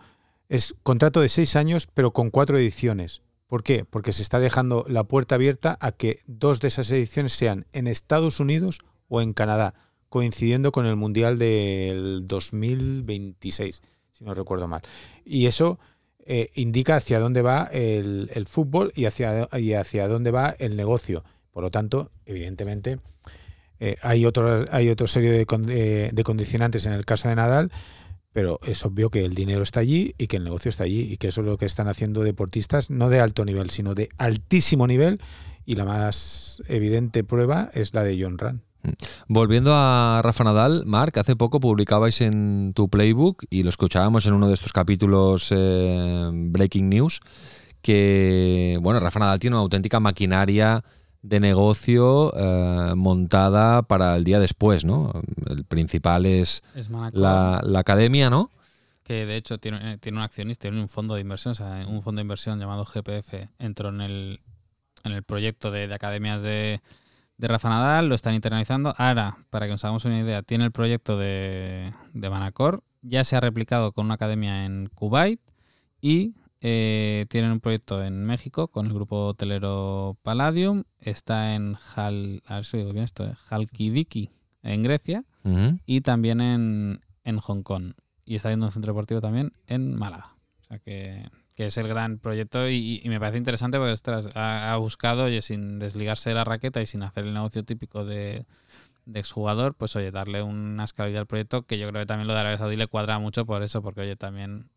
es 0.48 0.74
contrato 0.82 1.20
de 1.20 1.28
seis 1.28 1.56
años, 1.56 1.86
pero 1.92 2.12
con 2.12 2.30
cuatro 2.30 2.58
ediciones. 2.58 3.22
¿Por 3.46 3.62
qué? 3.62 3.86
Porque 3.86 4.12
se 4.12 4.20
está 4.20 4.40
dejando 4.40 4.84
la 4.88 5.04
puerta 5.04 5.36
abierta 5.36 5.78
a 5.80 5.92
que 5.92 6.20
dos 6.26 6.60
de 6.60 6.68
esas 6.68 6.90
ediciones 6.90 7.32
sean 7.32 7.66
en 7.72 7.86
Estados 7.86 8.40
Unidos 8.40 8.80
o 9.08 9.22
en 9.22 9.32
Canadá, 9.32 9.72
coincidiendo 10.10 10.70
con 10.70 10.84
el 10.84 10.96
Mundial 10.96 11.38
del 11.38 12.26
2026 12.26 13.80
si 14.18 14.24
no 14.24 14.34
recuerdo 14.34 14.66
mal. 14.68 14.82
Y 15.24 15.46
eso 15.46 15.78
eh, 16.26 16.50
indica 16.54 16.96
hacia 16.96 17.20
dónde 17.20 17.42
va 17.42 17.68
el, 17.72 18.46
fútbol 18.46 18.92
y 18.94 19.04
hacia, 19.06 19.48
y 19.58 19.72
hacia 19.72 20.08
dónde 20.08 20.30
va 20.30 20.54
el 20.58 20.76
negocio. 20.76 21.24
Por 21.52 21.62
lo 21.62 21.70
tanto, 21.70 22.10
evidentemente, 22.26 22.98
eh, 23.80 23.96
hay, 24.02 24.26
otro, 24.26 24.64
hay 24.70 24.90
otra 24.90 25.06
serie 25.06 25.30
de, 25.30 25.46
con- 25.46 25.66
de- 25.66 26.22
condicionantes 26.24 26.84
en 26.86 26.92
el 26.92 27.04
caso 27.04 27.28
de 27.28 27.36
Nadal, 27.36 27.70
pero 28.32 28.60
es 28.66 28.84
obvio 28.84 29.10
que 29.10 29.24
el 29.24 29.34
dinero 29.34 29.62
está 29.62 29.80
allí 29.80 30.14
y 30.18 30.26
que 30.26 30.36
el 30.36 30.44
negocio 30.44 30.68
está 30.68 30.84
allí 30.84 31.00
y 31.12 31.16
que 31.16 31.28
eso 31.28 31.40
es 31.40 31.46
lo 31.46 31.56
que 31.56 31.66
están 31.66 31.88
haciendo 31.88 32.22
deportistas, 32.22 32.90
no 32.90 33.08
de 33.08 33.20
alto 33.20 33.44
nivel, 33.44 33.70
sino 33.70 33.94
de 33.94 34.08
altísimo 34.18 34.86
nivel. 34.86 35.20
Y 35.64 35.74
la 35.76 35.84
más 35.84 36.62
evidente 36.66 37.24
prueba 37.24 37.70
es 37.74 37.94
la 37.94 38.02
de 38.02 38.22
John 38.22 38.38
Ran. 38.38 38.62
Volviendo 39.26 39.72
a 39.74 40.20
Rafa 40.22 40.44
Nadal, 40.44 40.84
Marc, 40.86 41.16
hace 41.18 41.36
poco 41.36 41.60
publicabais 41.60 42.20
en 42.20 42.72
tu 42.74 42.88
playbook 42.88 43.44
y 43.50 43.62
lo 43.62 43.68
escuchábamos 43.68 44.26
en 44.26 44.34
uno 44.34 44.48
de 44.48 44.54
estos 44.54 44.72
capítulos 44.72 45.48
eh, 45.50 46.30
Breaking 46.32 46.88
News, 46.88 47.20
que 47.82 48.78
bueno, 48.80 49.00
Rafa 49.00 49.20
Nadal 49.20 49.40
tiene 49.40 49.56
una 49.56 49.62
auténtica 49.62 50.00
maquinaria 50.00 50.84
de 51.22 51.40
negocio 51.40 52.32
eh, 52.36 52.94
montada 52.94 53.82
para 53.82 54.16
el 54.16 54.24
día 54.24 54.38
después, 54.38 54.84
¿no? 54.84 55.12
El 55.46 55.64
principal 55.64 56.26
es 56.26 56.62
la, 57.12 57.60
la 57.64 57.78
academia, 57.80 58.30
¿no? 58.30 58.50
que 59.08 59.24
de 59.24 59.36
hecho 59.36 59.56
tiene, 59.56 59.94
eh, 59.94 59.96
tiene 59.96 60.18
un 60.18 60.24
accionista, 60.24 60.62
tiene 60.62 60.82
un 60.82 60.86
fondo 60.86 61.14
de 61.14 61.22
inversión, 61.22 61.52
o 61.52 61.54
sea, 61.54 61.82
un 61.88 62.02
fondo 62.02 62.18
de 62.18 62.24
inversión 62.24 62.60
llamado 62.60 62.84
GPF 62.84 63.48
entró 63.58 63.88
en 63.88 64.02
el, 64.02 64.40
en 65.02 65.12
el 65.12 65.22
proyecto 65.22 65.70
de, 65.70 65.88
de 65.88 65.94
academias 65.94 66.42
de, 66.42 66.82
de 67.38 67.48
Rafa 67.48 67.68
Nadal, 67.68 68.08
lo 68.08 68.14
están 68.14 68.34
internalizando. 68.34 68.94
Ahora, 68.98 69.38
para 69.50 69.66
que 69.66 69.72
nos 69.72 69.84
hagamos 69.84 70.04
una 70.04 70.18
idea, 70.18 70.42
tiene 70.42 70.64
el 70.64 70.72
proyecto 70.72 71.16
de, 71.16 71.92
de 72.12 72.30
Manacor, 72.30 72.82
ya 73.02 73.24
se 73.24 73.36
ha 73.36 73.40
replicado 73.40 73.92
con 73.92 74.06
una 74.06 74.14
academia 74.14 74.64
en 74.64 74.90
Kuwait 74.94 75.40
y 76.00 76.34
eh, 76.60 77.26
tienen 77.28 77.52
un 77.52 77.60
proyecto 77.60 78.02
en 78.02 78.24
México 78.24 78.68
con 78.68 78.86
el 78.86 78.92
grupo 78.92 79.26
hotelero 79.26 80.16
Palladium, 80.22 80.82
está 81.00 81.54
en 81.54 81.76
Hal, 81.94 82.42
a 82.46 82.56
ver 82.56 82.64
si 82.64 82.78
digo 82.78 82.92
bien 82.92 83.04
esto, 83.04 83.24
eh, 83.24 83.34
Halkidiki 83.48 84.30
en 84.62 84.82
Grecia 84.82 85.24
y 85.86 86.02
también 86.02 86.42
en, 86.42 87.00
en 87.24 87.38
Hong 87.38 87.62
Kong. 87.62 87.92
Y 88.24 88.34
está 88.34 88.48
viendo 88.48 88.66
un 88.66 88.72
centro 88.72 88.92
deportivo 88.92 89.22
también 89.22 89.52
en 89.66 89.94
Málaga. 89.94 90.34
O 90.60 90.64
sea 90.64 90.78
que, 90.78 91.30
que 91.58 91.66
es 91.66 91.76
el 91.76 91.88
gran 91.88 92.18
proyecto 92.18 92.68
y, 92.68 93.00
y 93.02 93.08
me 93.08 93.18
parece 93.18 93.36
interesante 93.36 93.78
porque 93.78 93.90
ostras, 93.90 94.28
ha, 94.36 94.72
ha 94.72 94.76
buscado, 94.76 95.24
oye, 95.24 95.42
sin 95.42 95.80
desligarse 95.80 96.28
de 96.28 96.36
la 96.36 96.44
raqueta 96.44 96.80
y 96.80 96.86
sin 96.86 97.02
hacer 97.02 97.24
el 97.24 97.34
negocio 97.34 97.64
típico 97.64 98.04
de, 98.04 98.44
de 99.06 99.18
exjugador, 99.18 99.74
pues 99.74 99.96
oye, 99.96 100.12
darle 100.12 100.40
una 100.40 100.84
escalabilidad 100.84 101.22
al 101.22 101.26
proyecto 101.26 101.66
que 101.66 101.76
yo 101.76 101.88
creo 101.88 102.02
que 102.02 102.06
también 102.06 102.28
lo 102.28 102.34
de 102.34 102.38
Arabia 102.38 102.58
Saudí 102.58 102.76
le 102.76 102.86
cuadra 102.86 103.18
mucho 103.18 103.44
por 103.44 103.64
eso, 103.64 103.82
porque 103.82 104.02
oye, 104.02 104.14
también 104.14 104.68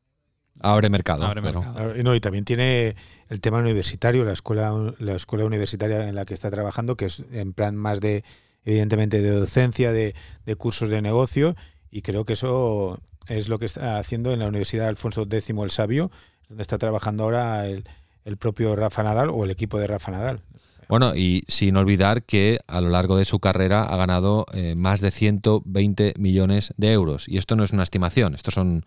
Abre 0.60 0.90
mercado. 0.90 1.24
abre 1.24 1.42
mercado. 1.42 1.94
No, 2.02 2.16
y 2.16 2.20
también 2.20 2.46
tiene 2.46 2.96
el 3.30 3.42
tema 3.42 3.60
universitario, 3.60 4.26
la 4.26 4.34
escuela, 4.34 4.74
la 4.98 5.14
escuela 5.14 5.46
universitaria 5.46 6.10
en 6.10 6.16
la 6.16 6.26
que 6.26 6.34
está 6.34 6.50
trabajando, 6.50 6.98
que 6.98 7.06
es 7.06 7.24
en 7.32 7.54
plan 7.54 7.76
más 7.76 8.02
de, 8.02 8.24
evidentemente, 8.66 9.22
de 9.22 9.30
docencia, 9.30 9.92
de, 9.92 10.16
de 10.48 10.56
cursos 10.56 10.90
de 10.90 11.04
negocio, 11.04 11.56
y 11.92 12.02
creo 12.02 12.26
que 12.26 12.34
eso 12.34 13.00
es 13.28 13.50
lo 13.50 13.60
que 13.60 13.66
está 13.66 14.00
haciendo 14.00 14.34
en 14.34 14.40
la 14.40 14.48
Universidad 14.48 14.88
Alfonso 14.88 15.28
X 15.30 15.52
el 15.52 15.70
Sabio, 15.70 16.10
donde 16.52 16.62
está 16.64 16.78
trabajando 16.78 17.24
ahora 17.24 17.66
el, 17.68 17.86
el 18.26 18.38
propio 18.38 18.76
Rafa 18.76 19.04
Nadal 19.04 19.30
o 19.30 19.44
el 19.46 19.52
equipo 19.52 19.80
de 19.80 19.88
Rafa 19.88 20.12
Nadal. 20.12 20.42
Bueno, 20.90 21.16
y 21.16 21.44
sin 21.48 21.78
olvidar 21.78 22.24
que 22.24 22.60
a 22.68 22.82
lo 22.82 22.90
largo 22.90 23.16
de 23.16 23.24
su 23.24 23.40
carrera 23.40 23.84
ha 23.84 23.96
ganado 23.96 24.46
eh, 24.54 24.76
más 24.76 25.00
de 25.00 25.12
120 25.12 26.16
millones 26.18 26.74
de 26.76 26.92
euros. 26.92 27.30
Y 27.30 27.38
esto 27.38 27.56
no 27.56 27.64
es 27.64 27.72
una 27.72 27.84
estimación, 27.84 28.36
estos 28.36 28.54
son 28.54 28.84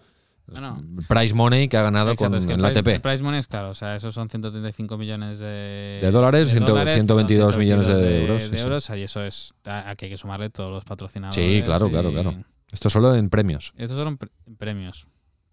No, 0.54 0.60
no. 0.60 0.82
price 1.08 1.34
money 1.34 1.68
que 1.68 1.78
ha 1.78 1.82
ganado 1.82 2.10
Exacto, 2.10 2.32
con 2.32 2.38
es 2.38 2.46
que 2.46 2.52
el 2.52 2.60
el 2.60 2.64
price, 2.66 2.80
ATP. 2.80 2.88
el 2.96 3.00
price 3.00 3.22
money 3.22 3.40
es 3.40 3.46
claro, 3.46 3.70
o 3.70 3.74
sea, 3.74 3.96
esos 3.96 4.12
son 4.12 4.28
135 4.28 4.98
millones 4.98 5.38
de, 5.38 6.00
De 6.02 6.10
dólares, 6.10 6.48
que 6.52 6.58
son 6.58 6.66
122 6.66 7.56
millones 7.56 7.86
de 7.86 7.92
122 7.94 8.28
euros, 8.28 8.42
sí, 8.42 8.50
sí. 8.58 8.62
euros, 8.62 8.90
y 8.90 9.02
eso 9.02 9.24
es, 9.24 9.54
a- 9.64 9.88
aquí 9.88 10.04
hay 10.04 10.10
que 10.10 10.18
sumarle 10.18 10.50
todos 10.50 10.70
los 10.70 10.84
patrocinadores. 10.84 11.42
Sí, 11.42 11.62
claro, 11.64 11.86
y- 11.86 11.90
claro, 11.90 12.12
claro. 12.12 12.34
Esto 12.70 12.90
solo 12.90 13.14
en 13.14 13.30
premios. 13.30 13.72
Estos 13.78 13.96
son 13.96 14.18
pre- 14.18 14.28
premios, 14.58 15.06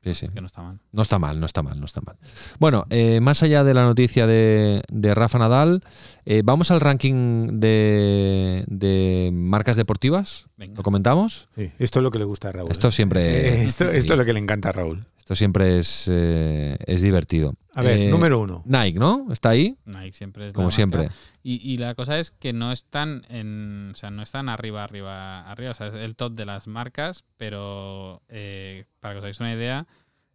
Sí, 0.03 0.15
sí. 0.15 0.27
que 0.33 0.41
no 0.41 0.47
está 0.47 0.63
mal. 0.63 0.79
No 0.91 1.01
está 1.03 1.19
mal, 1.19 1.39
no 1.39 1.45
está 1.45 1.61
mal, 1.61 1.79
no 1.79 1.85
está 1.85 2.01
mal. 2.01 2.17
Bueno, 2.59 2.85
eh, 2.89 3.19
más 3.21 3.43
allá 3.43 3.63
de 3.63 3.73
la 3.75 3.83
noticia 3.83 4.25
de, 4.25 4.81
de 4.91 5.13
Rafa 5.13 5.37
Nadal, 5.37 5.83
eh, 6.25 6.41
vamos 6.43 6.71
al 6.71 6.79
ranking 6.81 7.59
de, 7.59 8.63
de 8.67 9.29
marcas 9.31 9.75
deportivas. 9.75 10.47
Venga. 10.57 10.73
¿Lo 10.77 10.83
comentamos? 10.83 11.49
Sí, 11.55 11.71
esto 11.77 11.99
es 11.99 12.03
lo 12.03 12.09
que 12.09 12.17
le 12.17 12.25
gusta 12.25 12.49
a 12.49 12.51
Raúl. 12.51 12.71
Esto 12.71 12.87
¿eh? 12.87 12.91
siempre, 12.91 13.61
Eh, 13.61 13.63
esto, 13.65 13.89
esto 13.91 14.13
es 14.13 14.17
lo 14.19 14.25
que 14.25 14.33
le 14.33 14.39
encanta 14.39 14.69
a 14.69 14.71
Raúl. 14.71 15.05
Esto 15.31 15.37
siempre 15.39 15.79
es, 15.79 16.09
eh, 16.11 16.77
es 16.85 17.01
divertido. 17.01 17.53
A 17.73 17.81
ver, 17.81 17.97
Eh, 17.99 18.09
número 18.09 18.41
uno. 18.41 18.63
Nike, 18.65 18.99
¿no? 18.99 19.27
¿Está 19.31 19.49
ahí? 19.51 19.77
Nike 19.85 20.11
siempre 20.11 20.47
es 20.47 20.53
Como 20.53 20.71
siempre. 20.71 21.07
Y, 21.41 21.55
y 21.71 21.77
la 21.77 21.95
cosa 21.95 22.19
es 22.19 22.31
que 22.31 22.51
no 22.51 22.73
están 22.73 23.25
en, 23.29 23.91
o 23.93 23.95
sea, 23.95 24.11
no 24.11 24.23
están 24.23 24.49
arriba, 24.49 24.83
arriba, 24.83 25.49
arriba. 25.49 25.71
O 25.71 25.73
sea, 25.73 25.87
es 25.87 25.93
el 25.93 26.17
top 26.17 26.33
de 26.33 26.43
las 26.45 26.67
marcas, 26.67 27.23
pero 27.37 28.21
eh, 28.27 28.83
para 28.99 29.13
que 29.13 29.17
os 29.19 29.23
hagáis 29.23 29.39
una 29.39 29.53
idea, 29.53 29.87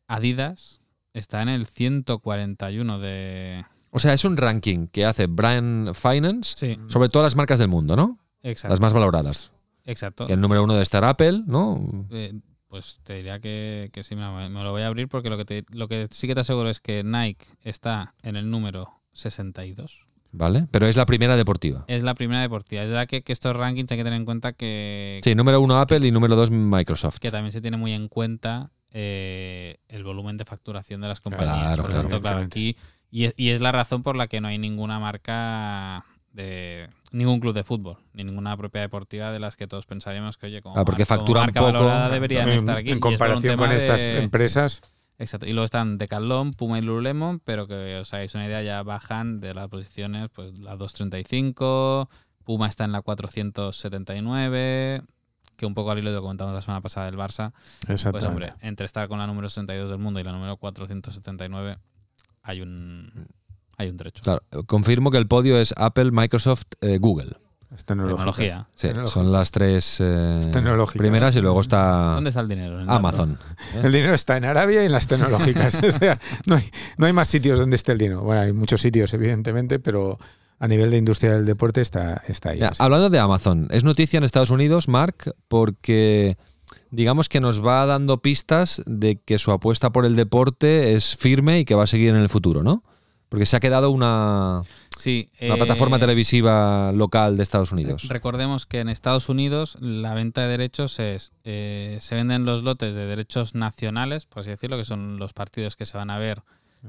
Adidas 0.08 0.80
está 1.12 1.42
en 1.42 1.50
el 1.50 1.66
141 1.66 2.98
de. 2.98 3.66
O 3.90 3.98
sea, 3.98 4.14
es 4.14 4.24
un 4.24 4.38
ranking 4.38 4.86
que 4.86 5.04
hace 5.04 5.26
Brand 5.26 5.92
Finance 5.94 6.54
Sí, 6.56 6.78
sobre 6.88 7.10
todas 7.10 7.26
las 7.26 7.36
marcas 7.36 7.58
del 7.58 7.68
mundo, 7.68 7.96
¿no? 7.96 8.18
exacto. 8.42 8.72
Las 8.72 8.80
más 8.80 8.94
valoradas. 8.94 9.52
Exacto. 9.84 10.26
Que 10.26 10.32
el 10.32 10.40
número 10.40 10.64
uno 10.64 10.74
de 10.74 10.82
estar 10.82 11.04
Apple, 11.04 11.42
¿no? 11.46 12.06
Pues 12.68 13.00
te 13.04 13.14
diría 13.14 13.38
que, 13.40 13.90
que 13.92 14.02
sí, 14.02 14.16
me, 14.16 14.48
me 14.48 14.62
lo 14.64 14.72
voy 14.72 14.82
a 14.82 14.88
abrir 14.88 15.08
porque 15.08 15.30
lo 15.30 15.36
que, 15.36 15.44
te- 15.44 15.64
lo 15.70 15.86
que 15.88 16.08
sí 16.10 16.26
que 16.26 16.34
te 16.34 16.40
aseguro 16.40 16.68
es 16.68 16.80
que 16.80 17.04
Nike 17.04 17.46
está 17.62 18.14
en 18.22 18.36
el 18.36 18.50
número 18.50 19.00
62. 19.12 20.04
¿Vale? 20.32 20.66
Pero 20.70 20.86
es 20.86 20.96
la 20.96 21.06
primera 21.06 21.36
deportiva. 21.36 21.84
Es 21.88 22.02
la 22.02 22.14
primera 22.14 22.42
deportiva. 22.42 22.82
Es 22.82 22.88
verdad 22.88 23.06
que, 23.06 23.22
que 23.22 23.32
estos 23.32 23.56
rankings 23.56 23.90
hay 23.92 23.96
que 23.98 24.04
tener 24.04 24.18
en 24.18 24.26
cuenta 24.26 24.52
que, 24.52 25.20
Sí, 25.22 25.34
número 25.34 25.60
uno 25.60 25.78
Apple 25.80 26.06
y 26.06 26.10
número 26.10 26.36
dos 26.36 26.50
Microsoft. 26.50 27.18
que 27.20 27.30
también 27.30 27.52
se 27.52 27.60
tiene 27.62 27.76
muy 27.78 27.92
en 27.92 28.08
cuenta 28.08 28.70
eh, 28.92 29.76
el 29.88 30.04
volumen 30.04 30.36
de 30.36 30.44
facturación 30.44 31.00
de 31.00 31.08
las 31.08 31.20
compañías. 31.20 31.56
Claro, 31.58 31.82
por 31.82 31.90
claro. 31.92 32.08
tanto, 32.08 32.20
claro, 32.20 32.38
aquí. 32.40 32.76
Y 33.10 33.24
es, 33.24 33.34
y 33.36 33.50
es 33.50 33.60
la 33.60 33.72
razón 33.72 34.02
por 34.02 34.16
la 34.16 34.26
que 34.26 34.40
no 34.42 34.48
hay 34.48 34.58
ninguna 34.58 34.98
marca 34.98 36.04
de 36.36 36.88
ningún 37.12 37.38
club 37.40 37.54
de 37.54 37.64
fútbol, 37.64 37.96
ni 38.12 38.22
ninguna 38.22 38.56
propiedad 38.56 38.84
deportiva 38.84 39.32
de 39.32 39.40
las 39.40 39.56
que 39.56 39.66
todos 39.66 39.86
pensaríamos 39.86 40.36
que, 40.36 40.46
oye, 40.46 40.60
como, 40.62 40.78
Ah, 40.78 40.84
porque 40.84 41.02
mar- 41.02 41.08
como 41.08 41.18
facturan 41.20 41.42
marca 41.46 41.60
poco. 41.60 41.72
valorada 41.72 42.08
deberían 42.10 42.48
en, 42.50 42.54
estar 42.56 42.76
aquí. 42.76 42.90
en 42.90 42.94
un 42.96 43.00
comparación 43.00 43.56
con 43.56 43.72
estas 43.72 44.02
de- 44.02 44.22
empresas, 44.22 44.82
Exacto. 45.18 45.46
Y 45.46 45.52
luego 45.54 45.64
están 45.64 45.96
Decathlon, 45.96 46.50
Puma 46.50 46.78
y 46.78 46.82
Lululemon, 46.82 47.40
pero 47.40 47.66
que 47.66 47.96
os 47.96 48.12
hagáis 48.12 48.34
una 48.34 48.44
idea, 48.44 48.60
ya 48.62 48.82
bajan 48.82 49.40
de 49.40 49.54
las 49.54 49.66
posiciones, 49.68 50.28
pues 50.28 50.52
la 50.58 50.76
235, 50.76 52.10
Puma 52.44 52.68
está 52.68 52.84
en 52.84 52.92
la 52.92 53.00
479, 53.00 55.00
que 55.56 55.64
un 55.64 55.72
poco 55.72 55.90
al 55.90 55.98
hilo 55.98 56.10
de 56.10 56.16
lo 56.16 56.20
que 56.20 56.24
comentamos 56.24 56.52
la 56.52 56.60
semana 56.60 56.82
pasada 56.82 57.06
del 57.06 57.16
Barça. 57.16 57.54
Pues 57.86 58.04
hombre, 58.26 58.52
entre 58.60 58.84
estar 58.84 59.08
con 59.08 59.18
la 59.18 59.26
número 59.26 59.48
62 59.48 59.88
del 59.88 59.98
mundo 59.98 60.20
y 60.20 60.22
la 60.22 60.32
número 60.32 60.58
479 60.58 61.78
hay 62.42 62.60
un 62.60 63.26
hay 63.76 63.88
un 63.88 63.96
trecho. 63.96 64.22
Claro, 64.22 64.42
confirmo 64.66 65.10
que 65.10 65.18
el 65.18 65.26
podio 65.26 65.58
es 65.58 65.74
Apple, 65.76 66.10
Microsoft, 66.10 66.64
eh, 66.80 66.98
Google. 66.98 67.36
Tecnológicas. 67.84 68.16
Tecnología. 68.16 68.68
Sí, 68.74 68.88
Tecnológicas. 68.88 69.12
son 69.12 69.32
las 69.32 69.50
tres 69.50 69.96
eh, 70.00 70.40
primeras 70.94 71.36
y 71.36 71.40
luego 71.40 71.60
está 71.60 72.14
¿Dónde 72.14 72.30
está 72.30 72.40
el 72.40 72.48
dinero? 72.48 72.80
El. 72.80 72.88
Amazon. 72.88 73.38
El 73.74 73.92
dinero 73.92 74.14
está 74.14 74.36
en 74.36 74.44
Arabia 74.44 74.82
y 74.82 74.86
en 74.86 74.92
las 74.92 75.06
tecnológicas. 75.06 75.78
o 75.88 75.92
sea, 75.92 76.18
no 76.46 76.56
hay, 76.56 76.70
no 76.96 77.06
hay 77.06 77.12
más 77.12 77.28
sitios 77.28 77.58
donde 77.58 77.76
esté 77.76 77.92
el 77.92 77.98
dinero. 77.98 78.22
Bueno, 78.22 78.42
hay 78.42 78.52
muchos 78.52 78.80
sitios, 78.80 79.12
evidentemente, 79.12 79.78
pero 79.78 80.18
a 80.58 80.68
nivel 80.68 80.90
de 80.90 80.96
industria 80.96 81.34
del 81.34 81.44
deporte 81.44 81.80
está, 81.80 82.22
está 82.28 82.50
ahí. 82.50 82.60
Ya, 82.60 82.72
hablando 82.78 83.10
de 83.10 83.18
Amazon, 83.18 83.68
es 83.70 83.84
noticia 83.84 84.18
en 84.18 84.24
Estados 84.24 84.50
Unidos, 84.50 84.88
Mark, 84.88 85.34
porque 85.48 86.38
digamos 86.90 87.28
que 87.28 87.40
nos 87.40 87.64
va 87.64 87.84
dando 87.84 88.22
pistas 88.22 88.82
de 88.86 89.20
que 89.20 89.38
su 89.38 89.52
apuesta 89.52 89.90
por 89.90 90.06
el 90.06 90.16
deporte 90.16 90.94
es 90.94 91.16
firme 91.16 91.60
y 91.60 91.64
que 91.64 91.74
va 91.74 91.84
a 91.84 91.88
seguir 91.88 92.10
en 92.10 92.16
el 92.16 92.28
futuro, 92.28 92.62
¿no? 92.62 92.84
Porque 93.28 93.46
se 93.46 93.56
ha 93.56 93.60
quedado 93.60 93.90
una, 93.90 94.62
Sí, 94.96 95.28
una 95.42 95.54
eh, 95.54 95.58
plataforma 95.58 95.98
televisiva 95.98 96.90
local 96.92 97.36
de 97.36 97.42
Estados 97.42 97.70
Unidos. 97.70 98.08
Recordemos 98.08 98.64
que 98.64 98.80
en 98.80 98.88
Estados 98.88 99.28
Unidos 99.28 99.76
la 99.80 100.14
venta 100.14 100.42
de 100.42 100.48
derechos 100.48 100.98
es, 100.98 101.32
eh, 101.44 101.98
se 102.00 102.14
venden 102.14 102.46
los 102.46 102.62
lotes 102.62 102.94
de 102.94 103.04
derechos 103.04 103.54
nacionales, 103.54 104.24
por 104.24 104.40
así 104.40 104.50
decirlo, 104.50 104.78
que 104.78 104.84
son 104.84 105.18
los 105.18 105.34
partidos 105.34 105.76
que 105.76 105.84
se 105.84 105.98
van 105.98 106.10
a 106.10 106.18
ver 106.18 106.42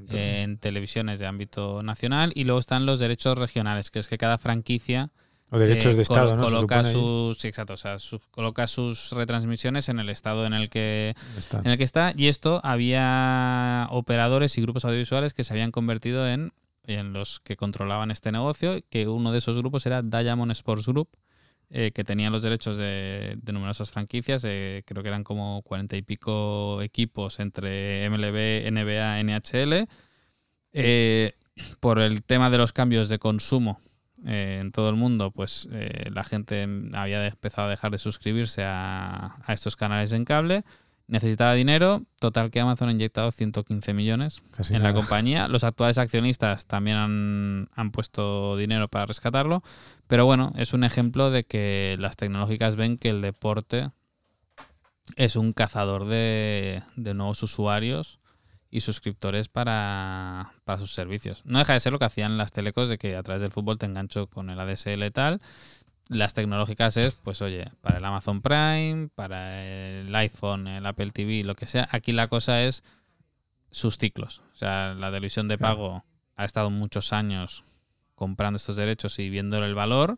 eh, 0.10 0.41
en 0.43 0.58
televisiones 0.58 1.19
de 1.19 1.26
ámbito 1.26 1.84
nacional, 1.84 2.32
y 2.34 2.45
luego 2.45 2.60
están 2.60 2.86
los 2.86 3.00
derechos 3.00 3.38
regionales, 3.38 3.91
que 3.91 4.00
es 4.00 4.08
que 4.08 4.17
cada 4.17 4.38
franquicia 4.38 5.12
o 5.51 5.57
derechos 5.60 5.93
eh, 5.93 5.95
de 5.97 6.01
Estado, 6.01 6.36
¿no? 6.36 6.43
Coloca 6.43 6.83
sus, 6.83 7.38
sí, 7.38 7.47
exacto, 7.47 7.73
o 7.73 7.77
sea, 7.77 7.99
su- 7.99 8.19
coloca 8.31 8.67
sus 8.67 9.12
retransmisiones 9.12 9.88
en 9.89 9.99
el 9.99 10.10
estado 10.10 10.45
en 10.45 10.53
el 10.53 10.69
que 10.69 11.15
Está. 11.38 11.60
en 11.60 11.67
el 11.71 11.77
que 11.77 11.83
está 11.86 12.13
y 12.15 12.27
esto 12.27 12.60
había 12.63 13.88
operadores 13.91 14.57
y 14.57 14.62
grupos 14.62 14.86
audiovisuales 14.86 15.33
que 15.33 15.43
se 15.43 15.53
habían 15.53 15.71
convertido 15.71 16.27
en, 16.27 16.51
en 16.83 17.13
los 17.13 17.39
que 17.39 17.55
controlaban 17.55 18.12
este 18.12 18.31
negocio, 18.31 18.79
que 18.89 19.07
uno 19.07 19.31
de 19.31 19.38
esos 19.39 19.57
grupos 19.57 19.86
era 19.86 20.01
Diamond 20.01 20.51
Sports 20.51 20.88
Group, 20.88 21.10
eh, 21.69 21.91
que 21.93 22.03
tenían 22.05 22.31
los 22.31 22.43
derechos 22.43 22.77
de, 22.77 23.38
de 23.41 23.53
numerosas 23.53 23.91
franquicias, 23.91 24.41
eh, 24.45 24.83
creo 24.86 25.01
que 25.03 25.10
eran 25.10 25.23
como 25.25 25.62
cuarenta 25.63 25.97
y 25.97 26.01
pico 26.01 26.81
equipos 26.81 27.39
entre 27.39 28.10
MLB, 28.10 28.71
NBA, 28.71 29.19
NHL. 29.23 29.88
Eh, 30.73 31.33
por 31.79 31.99
el 31.99 32.23
tema 32.23 32.49
de 32.49 32.57
los 32.57 32.71
cambios 32.71 33.10
de 33.10 33.17
consumo 33.19 33.79
eh, 34.25 34.60
en 34.62 34.71
todo 34.71 34.89
el 34.89 34.95
mundo, 34.95 35.32
pues 35.32 35.67
eh, 35.71 36.10
la 36.12 36.23
gente 36.23 36.67
había 36.93 37.25
empezado 37.27 37.67
a 37.67 37.71
dejar 37.71 37.91
de 37.91 37.97
suscribirse 37.97 38.63
a, 38.63 39.38
a 39.43 39.53
estos 39.53 39.75
canales 39.75 40.12
en 40.12 40.25
cable. 40.25 40.63
Necesitaba 41.08 41.53
dinero, 41.53 42.03
total 42.19 42.51
que 42.51 42.60
Amazon 42.60 42.89
ha 42.89 42.91
inyectado 42.91 43.32
115 43.32 43.93
millones 43.93 44.43
Casi 44.51 44.75
en 44.75 44.84
la 44.84 44.93
compañía. 44.93 45.47
Los 45.47 45.63
actuales 45.63 45.97
accionistas 45.97 46.65
también 46.65 46.97
han, 46.97 47.69
han 47.75 47.91
puesto 47.91 48.58
dinero 48.58 48.89
para 48.89 49.06
rescatarlo. 49.06 49.63
Pero 50.08 50.25
bueno, 50.25 50.51
es 50.58 50.73
un 50.73 50.84
ejemplo 50.84 51.32
de 51.32 51.45
que 51.45 51.95
las 51.99 52.17
tecnológicas 52.17 52.75
ven 52.75 52.97
que 52.97 53.10
el 53.10 53.21
deporte 53.21 53.91
es 55.15 55.38
un 55.38 55.53
cazador 55.53 56.06
de, 56.06 56.84
de 56.97 57.13
nuevos 57.13 57.41
usuarios 57.41 58.19
y 58.69 58.82
suscriptores 58.82 59.47
para, 59.47 60.53
para 60.65 60.80
sus 60.80 60.93
servicios. 60.93 61.41
No 61.45 61.60
deja 61.60 61.73
de 61.73 61.80
ser 61.80 61.91
lo 61.93 61.99
que 61.99 62.06
hacían 62.06 62.38
las 62.38 62.51
telecos 62.51 62.89
de 62.89 62.97
que 62.97 63.15
a 63.15 63.23
través 63.23 63.41
del 63.41 63.51
fútbol 63.51 63.77
te 63.77 63.86
engancho 63.86 64.27
con 64.27 64.49
el 64.49 64.60
ADSL 64.60 65.03
y 65.03 65.12
tal. 65.12 65.41
Las 66.10 66.34
tecnológicas 66.34 66.95
es, 66.97 67.15
pues 67.15 67.41
oye, 67.41 67.69
para 67.82 67.97
el 67.97 68.06
Amazon 68.06 68.41
Prime, 68.41 69.10
para 69.13 69.63
el 69.65 70.13
iPhone, 70.15 70.67
el 70.67 70.86
Apple 70.86 71.12
TV, 71.12 71.43
lo 71.43 71.56
que 71.56 71.67
sea. 71.67 71.88
Aquí 71.91 72.13
la 72.13 72.27
cosa 72.27 72.63
es 72.63 72.84
sus 73.71 73.97
ciclos. 73.97 74.41
O 74.53 74.58
sea, 74.58 74.93
la 74.93 75.08
televisión 75.08 75.47
de 75.47 75.58
pago 75.58 76.06
ha 76.36 76.45
estado 76.45 76.69
muchos 76.69 77.12
años 77.12 77.65
comprando 78.15 78.58
estos 78.58 78.77
derechos 78.77 79.19
y 79.19 79.30
viéndole 79.30 79.65
el 79.67 79.75
valor. 79.75 80.17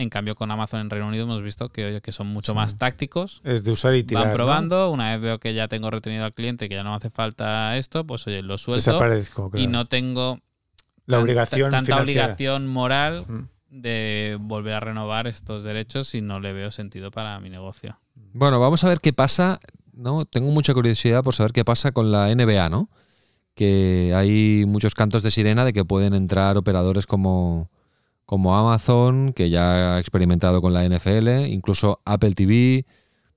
En 0.00 0.08
cambio, 0.08 0.34
con 0.34 0.50
Amazon 0.50 0.80
en 0.80 0.90
Reino 0.90 1.08
Unido 1.08 1.24
hemos 1.24 1.42
visto 1.42 1.68
que, 1.68 1.84
oye, 1.86 2.00
que 2.00 2.10
son 2.12 2.26
mucho 2.28 2.52
Sí. 2.52 2.56
más 2.56 2.78
tácticos. 2.78 3.42
Es 3.44 3.64
de 3.64 3.72
usar 3.72 3.94
y 3.94 4.02
tirar. 4.02 4.22
Van 4.24 4.30
¿no? 4.32 4.36
probando, 4.36 4.90
una 4.90 5.10
vez 5.12 5.20
veo 5.20 5.38
que 5.38 5.52
ya 5.52 5.68
tengo 5.68 5.90
retenido 5.90 6.24
al 6.24 6.32
cliente, 6.32 6.68
que 6.68 6.74
ya 6.74 6.82
no 6.82 6.90
me 6.90 6.96
hace 6.96 7.10
falta 7.10 7.76
esto, 7.76 8.06
pues 8.06 8.26
oye, 8.26 8.42
lo 8.42 8.56
suelto 8.58 8.92
Desaparezco, 8.92 9.50
y 9.54 9.66
no 9.66 9.84
tengo 9.86 10.40
la 11.06 11.16
tan- 11.18 11.22
obligación 11.24 11.70
tanta 11.70 11.84
financiera. 11.96 12.24
obligación 12.24 12.66
moral 12.66 13.26
de 13.68 14.36
volver 14.40 14.72
a 14.74 14.80
renovar 14.80 15.26
estos 15.26 15.62
derechos 15.64 16.08
si 16.08 16.22
no 16.22 16.40
le 16.40 16.52
veo 16.52 16.70
sentido 16.70 17.10
para 17.10 17.38
mi 17.40 17.50
negocio. 17.50 17.98
Bueno, 18.32 18.58
vamos 18.58 18.82
a 18.84 18.88
ver 18.88 19.00
qué 19.00 19.12
pasa. 19.12 19.60
¿no? 19.92 20.24
Tengo 20.24 20.50
mucha 20.50 20.72
curiosidad 20.72 21.22
por 21.22 21.34
saber 21.34 21.52
qué 21.52 21.62
pasa 21.64 21.92
con 21.92 22.10
la 22.10 22.30
NBA, 22.34 22.70
¿no? 22.70 22.88
Que 23.54 24.12
hay 24.16 24.64
muchos 24.66 24.94
cantos 24.94 25.22
de 25.22 25.30
sirena 25.30 25.64
de 25.66 25.72
que 25.74 25.84
pueden 25.84 26.14
entrar 26.14 26.56
operadores 26.56 27.06
como, 27.06 27.68
como 28.30 28.56
Amazon, 28.56 29.32
que 29.32 29.50
ya 29.50 29.96
ha 29.96 29.98
experimentado 29.98 30.62
con 30.62 30.72
la 30.72 30.84
NFL, 30.84 31.48
incluso 31.48 32.00
Apple 32.04 32.32
TV. 32.34 32.86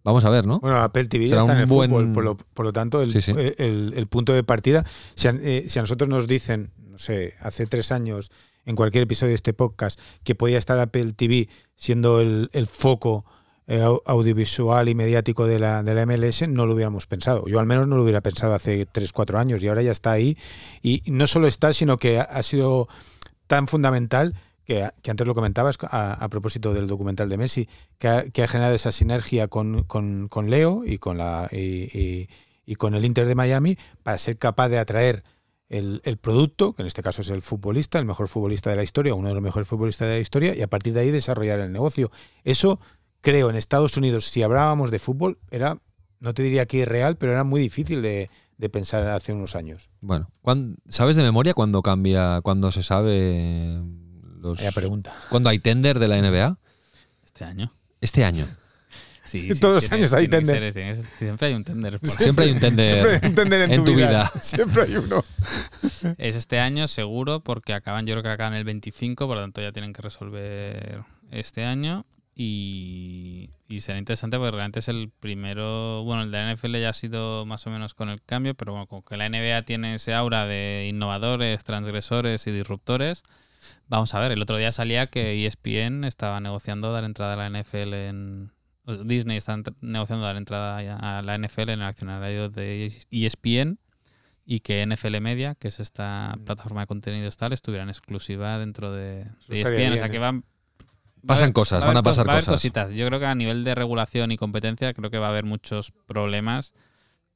Vamos 0.04 0.24
a 0.24 0.30
ver, 0.30 0.46
¿no? 0.46 0.60
Bueno, 0.60 0.78
Apple 0.84 1.06
TV 1.08 1.30
ya 1.30 1.40
está 1.40 1.54
en 1.54 1.62
el 1.62 1.66
buen- 1.66 1.90
fútbol, 1.90 2.12
por 2.12 2.24
lo, 2.24 2.38
por 2.38 2.64
lo 2.64 2.74
tanto, 2.74 3.02
el, 3.02 3.12
Sí, 3.12 3.20
sí. 3.22 3.32
eh, 3.36 3.56
el- 3.58 3.94
el 3.98 4.06
punto 4.06 4.34
de 4.34 4.44
partida, 4.44 4.86
si 5.16 5.28
a, 5.30 5.32
eh, 5.42 5.66
si 5.68 5.80
a 5.80 5.82
nosotros 5.82 6.10
nos 6.10 6.28
dicen, 6.28 6.70
no 6.78 7.00
sé, 7.00 7.34
hace 7.40 7.66
tres 7.66 7.92
años, 7.92 8.30
en 8.66 8.76
cualquier 8.76 9.06
episodio 9.06 9.30
de 9.30 9.36
este 9.36 9.54
podcast, 9.54 10.00
que 10.24 10.36
podía 10.36 10.60
estar 10.60 10.78
Apple 10.78 11.14
TV 11.14 11.50
siendo 11.76 12.22
el, 12.22 12.52
el 12.54 12.68
foco 12.68 13.26
eh, 13.66 13.82
au- 13.82 14.04
audiovisual 14.06 14.90
y 14.90 14.94
mediático 14.94 15.48
de 15.48 15.58
la, 15.58 15.82
de 15.82 15.96
la 15.96 16.06
MLS, 16.06 16.48
no 16.48 16.68
lo 16.68 16.76
hubiéramos 16.76 17.08
pensado. 17.08 17.46
Yo 17.48 17.60
al 17.60 17.66
menos 17.66 17.88
no 17.88 17.96
lo 17.96 18.04
hubiera 18.04 18.22
pensado 18.22 18.54
hace 18.54 18.86
tres, 18.86 19.12
cuatro 19.12 19.40
años 19.40 19.64
y 19.64 19.70
ahora 19.70 19.82
ya 19.82 19.92
está 19.92 20.12
ahí. 20.12 20.38
Y 20.84 21.02
no 21.08 21.26
solo 21.26 21.48
está, 21.48 21.74
sino 21.74 21.98
que 21.98 22.20
ha, 22.20 22.24
ha 22.24 22.44
sido 22.44 22.88
tan 23.48 23.68
fundamental 23.68 24.36
que, 24.66 24.84
antes 25.10 25.28
lo 25.28 25.36
comentabas 25.36 25.78
a, 25.82 26.28
propósito 26.30 26.74
del 26.74 26.88
documental 26.88 27.30
de 27.30 27.38
Messi, 27.38 27.68
que 27.98 28.08
ha, 28.08 28.48
generado 28.48 28.74
esa 28.76 28.92
sinergia 28.92 29.48
con, 29.48 29.84
con- 29.84 30.30
Leo 30.50 30.84
y 30.86 30.98
con, 30.98 31.18
la, 31.18 31.50
y, 31.52 32.28
y- 32.66 32.76
con 32.76 32.96
el 32.96 33.04
Inter 33.06 33.28
de 33.28 33.36
Miami 33.36 33.78
para 34.04 34.18
ser 34.18 34.38
capaz 34.38 34.70
de 34.70 34.80
atraer 34.80 35.24
el, 35.70 36.02
el 36.06 36.18
producto, 36.18 36.74
que 36.74 36.82
en 36.84 36.88
este 36.88 37.02
caso 37.02 37.22
es 37.22 37.30
el 37.30 37.42
futbolista, 37.42 37.98
el 38.00 38.06
mejor 38.06 38.28
futbolista 38.28 38.70
de 38.70 38.76
la 38.76 38.84
historia, 38.84 39.16
uno 39.16 39.28
de 39.30 39.34
los 39.34 39.44
mejores 39.44 39.68
futbolistas 39.68 40.08
de 40.08 40.16
la 40.16 40.20
historia, 40.22 40.56
y 40.56 40.62
a 40.62 40.68
partir 40.68 40.94
de 40.94 41.00
ahí 41.02 41.12
desarrollar 41.12 41.60
el 41.60 41.72
negocio. 41.72 42.12
Eso, 42.44 42.80
creo, 43.22 43.50
en 43.50 43.56
Estados 43.56 43.98
Unidos, 43.98 44.26
si 44.28 44.44
hablábamos 44.44 44.92
de 44.92 45.00
fútbol, 45.00 45.40
era, 45.52 45.80
no 46.20 46.34
te 46.34 46.44
diría 46.44 46.66
que 46.68 46.78
irreal, 46.78 47.18
pero 47.18 47.32
era 47.32 47.44
muy 47.44 47.60
difícil 47.60 48.02
de, 48.02 48.30
de 48.58 48.70
pensar 48.70 49.08
hace 49.08 49.34
unos 49.34 49.56
años. 49.56 49.90
Bueno, 50.02 50.30
¿cuán- 50.42 50.78
¿sabes 50.88 51.16
de 51.16 51.24
memoria 51.24 51.54
cuándo 51.54 51.82
cambia, 51.82 52.40
cuándo 52.44 52.72
se 52.72 52.84
sabe 52.84 53.82
los, 54.44 54.58
Vaya 54.60 54.72
pregunta. 54.72 55.14
cuándo 55.30 55.50
hay 55.50 55.60
tender 55.60 56.00
de 56.00 56.08
la 56.08 56.22
NBA? 56.22 56.58
Este 57.26 57.46
año. 57.46 57.74
Este 58.02 58.24
año. 58.24 58.46
Sí, 59.26 59.58
Todos 59.58 59.76
los 59.84 59.92
años 59.94 60.14
hay 60.14 60.28
tender. 60.28 60.58
ser, 60.60 60.74
tiene 60.74 60.90
que 60.92 60.96
ser- 60.98 61.06
siempre 61.18 61.48
hay 61.48 61.54
un 61.54 61.64
tender. 61.64 61.98
Siempre 62.04 62.44
hay 62.46 62.52
un 62.52 62.60
tender 62.60 62.86
Siempre 62.92 63.12
hay 63.24 63.30
un 63.30 63.36
tender 63.36 63.62
en, 63.62 63.72
en 63.72 63.80
tu, 63.80 63.92
tu 63.92 63.96
vida. 63.98 64.10
vida. 64.10 64.34
Siempre 64.42 64.84
hay 64.84 64.96
uno. 64.98 65.24
Es 66.20 66.36
este 66.36 66.60
año 66.60 66.88
seguro 66.90 67.40
porque 67.40 67.74
acaban, 67.74 68.06
yo 68.06 68.14
creo 68.16 68.22
que 68.24 68.30
acaban 68.30 68.54
el 68.54 68.66
25, 68.66 69.26
por 69.26 69.38
lo 69.38 69.42
tanto 69.42 69.62
ya 69.62 69.72
tienen 69.72 69.94
que 69.94 70.02
resolver 70.02 71.04
este 71.32 71.64
año 71.64 72.06
y, 72.36 73.50
y 73.70 73.80
será 73.80 73.98
interesante 73.98 74.38
porque 74.38 74.52
realmente 74.52 74.80
es 74.80 74.90
el 74.90 75.10
primero, 75.20 76.04
bueno, 76.04 76.24
el 76.24 76.30
de 76.32 76.38
la 76.44 76.54
NFL 76.54 76.76
ya 76.80 76.90
ha 76.90 76.94
sido 76.94 77.46
más 77.46 77.66
o 77.66 77.70
menos 77.70 77.94
con 77.94 78.10
el 78.10 78.22
cambio, 78.22 78.54
pero 78.56 78.74
bueno, 78.74 78.88
como 78.88 79.04
que 79.06 79.16
la 79.18 79.30
NBA 79.30 79.64
tiene 79.64 79.96
ese 79.96 80.14
aura 80.14 80.46
de 80.46 80.86
innovadores, 80.90 81.64
transgresores 81.64 82.46
y 82.46 82.52
disruptores, 82.52 83.24
vamos 83.88 84.14
a 84.14 84.20
ver, 84.20 84.32
el 84.32 84.42
otro 84.42 84.58
día 84.58 84.72
salía 84.72 85.08
que 85.08 85.34
E 85.34 85.46
ESPN 85.46 86.04
estaba 86.04 86.40
negociando 86.40 86.92
dar 86.94 87.04
entrada 87.04 87.34
a 87.34 87.50
la 87.50 87.50
NFL 87.50 87.94
en... 87.94 88.52
o 88.86 88.96
Disney 88.96 89.38
está 89.38 89.58
negociando 89.82 90.26
dar 90.26 90.38
entrada 90.38 90.78
a 90.78 91.22
la 91.22 91.38
NFL 91.38 91.70
en 91.70 91.82
el 91.82 91.88
accionario 91.88 92.50
de 92.50 92.88
E 93.12 93.26
ESPN 93.26 93.80
y 94.46 94.60
que 94.60 94.86
NFL 94.86 95.22
Media, 95.22 95.56
que 95.56 95.70
es 95.70 95.80
esta 95.80 96.38
plataforma 96.46 96.82
de 96.82 96.88
contenidos 96.88 97.38
tal, 97.38 97.54
estuviera 97.54 97.84
en 97.84 97.90
exclusiva 97.90 98.58
dentro 98.58 98.92
de, 98.92 99.22
ESPN. 99.50 99.68
O 99.68 99.72
bien, 99.72 99.98
sea 99.98 100.08
¿eh? 100.08 100.12
que 100.12 100.20
van. 100.20 100.44
Pasan 101.26 101.54
cosas, 101.54 101.84
va 101.84 101.88
van 101.88 101.98
a 101.98 102.04
pasar 102.04 102.28
va 102.28 102.36
cosas. 102.36 102.56
cositas. 102.56 102.92
Yo 102.92 103.08
creo 103.08 103.20
que 103.20 103.26
a 103.26 103.36
nivel 103.36 103.64
de 103.64 103.76
regulación 103.76 104.32
y 104.32 104.38
competencia, 104.38 104.94
creo 104.94 105.10
que 105.10 105.20
va 105.20 105.28
a 105.28 105.30
haber 105.30 105.46
muchos 105.46 105.92
problemas 106.06 106.74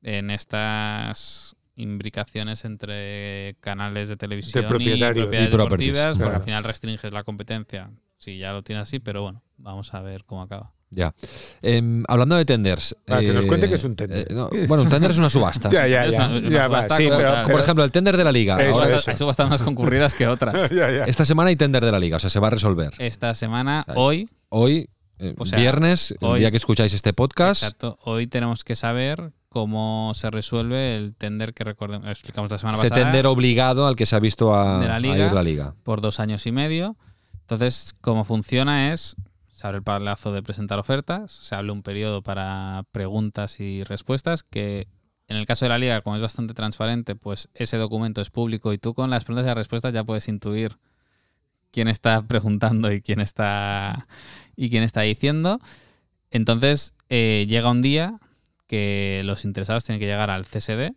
en 0.02 0.30
estas 0.30 1.57
imbricaciones 1.78 2.66
entre 2.66 3.56
canales 3.62 4.10
de 4.10 4.18
televisión 4.18 4.66
y 4.66 4.68
propietarios. 4.68 5.26
propiedades 5.28 5.54
Y 5.54 5.58
deportivas, 5.58 6.06
porque 6.08 6.24
claro. 6.24 6.36
al 6.36 6.44
final 6.44 6.64
restringes 6.66 7.12
la 7.14 7.24
competencia. 7.24 7.90
Si 8.18 8.38
ya 8.38 8.52
lo 8.52 8.64
tienes 8.64 8.84
así, 8.84 9.00
pero 9.00 9.22
bueno, 9.22 9.44
vamos 9.58 9.94
a 9.94 10.02
ver 10.02 10.26
cómo 10.26 10.42
acaba. 10.42 10.74
Ya. 10.90 11.14
Em, 11.62 12.04
hablando 12.08 12.36
de 12.38 12.46
tenders. 12.46 12.96
Va, 13.12 13.20
que 13.20 13.34
nos 13.34 13.44
eh, 13.46 13.48
cuente 13.48 13.68
qué 13.68 13.76
es 13.76 13.84
un 13.84 13.96
tender. 13.96 14.20
eh, 14.20 14.34
no, 14.34 14.50
bueno, 14.68 14.84
un 14.84 14.90
tender 14.90 15.12
es 15.12 15.18
una 15.18 15.30
subasta. 15.30 15.70
Ya, 15.72 15.86
ya, 15.86 16.06
ya. 16.08 16.28
una- 16.28 16.38
una 16.40 16.50
ya 16.50 16.68
va, 16.68 16.78
subasta 16.84 16.96
sí, 16.98 17.04
como 17.06 17.18
pero, 17.18 17.32
tal. 17.32 17.44
Como 17.44 17.54
por 17.54 17.62
ejemplo 17.62 17.84
el 17.84 17.92
tender 17.92 18.18
de 18.18 18.24
la 18.24 18.32
liga. 18.32 18.58
Eso, 18.64 18.82
Ahora- 18.82 18.96
eso. 18.96 19.12
Hay 19.12 19.18
subastas 19.18 19.50
más 19.50 19.62
concurridas 19.62 20.14
que 20.16 20.28
otras. 20.28 20.70
ya, 20.72 20.90
ya. 20.92 21.04
Esta 21.04 21.26
semana 21.26 21.50
hay 21.50 21.58
tender 21.58 21.84
de 21.86 21.92
la 21.92 22.00
liga, 22.00 22.18
o 22.18 22.20
sea, 22.20 22.30
se 22.30 22.40
va 22.40 22.48
a 22.48 22.52
resolver. 22.52 22.92
Esta 23.00 23.34
semana, 23.36 23.86
hoy, 23.96 24.30
Hoy, 24.50 24.90
eh, 25.20 25.36
O 25.38 25.44
sea, 25.46 25.60
viernes, 25.60 26.16
el 26.22 26.40
día 26.40 26.52
que 26.52 26.58
escucháis 26.58 26.94
este 26.94 27.12
podcast, 27.12 27.64
Exacto. 27.64 27.98
Hoy 28.04 28.28
tenemos 28.28 28.64
que 28.64 28.76
saber 28.78 29.34
cómo 29.50 30.12
se 30.16 30.30
resuelve 30.30 30.96
el 30.96 31.16
tender 31.16 31.54
que 31.54 31.64
recordemos, 31.64 32.08
explicamos 32.08 32.50
la 32.52 32.58
semana 32.58 32.78
ese 32.78 32.90
pasada 32.90 33.06
tender 33.06 33.28
obligado 33.28 33.88
al 33.88 33.96
que 33.96 34.06
se 34.06 34.16
ha 34.16 34.20
visto 34.20 34.56
a, 34.56 34.80
De 34.80 34.88
la 34.88 34.96
a 34.96 35.00
liga. 35.00 35.26
ir 35.28 35.34
la 35.34 35.44
liga. 35.44 35.76
por 35.84 36.02
dos 36.02 36.20
años 36.20 36.46
y 36.46 36.52
medio. 36.52 36.98
Entonces, 37.42 37.96
cómo 38.02 38.24
funciona 38.24 38.92
es 38.92 39.16
se 39.58 39.66
abre 39.66 39.78
el 39.78 39.84
plazo 39.84 40.32
de 40.32 40.44
presentar 40.44 40.78
ofertas, 40.78 41.32
se 41.32 41.56
abre 41.56 41.72
un 41.72 41.82
periodo 41.82 42.22
para 42.22 42.84
preguntas 42.92 43.60
y 43.60 43.84
respuestas 43.84 44.44
que 44.44 44.88
en 45.28 45.36
el 45.36 45.48
caso 45.48 45.66
de 45.66 45.70
la 45.70 45.80
liga, 45.80 46.02
como 46.02 46.16
es 46.16 46.22
bastante 46.22 46.54
transparente, 46.54 47.16
pues 47.16 47.50
ese 47.56 47.78
documento 47.78 48.22
es 48.22 48.30
público 48.30 48.72
y 48.72 48.78
tú 48.78 48.94
con 48.94 49.10
las 49.10 49.24
preguntas 49.24 49.46
y 49.46 49.48
las 49.48 49.58
respuestas 49.58 49.94
ya 49.94 50.04
puedes 50.04 50.28
intuir 50.28 50.78
quién 51.72 51.88
está 51.88 52.22
preguntando 52.28 52.92
y 52.92 53.02
quién 53.02 53.20
está 53.20 54.08
y 54.56 54.70
quién 54.70 54.84
está 54.84 55.02
diciendo. 55.02 55.60
Entonces 56.30 56.94
eh, 57.10 57.48
llega 57.50 57.72
un 57.72 57.82
día 57.82 58.20
que 58.68 59.22
los 59.26 59.46
interesados 59.46 59.84
tienen 59.86 60.00
que 60.00 60.06
llegar 60.06 60.30
al 60.30 60.46
CSD 60.46 60.92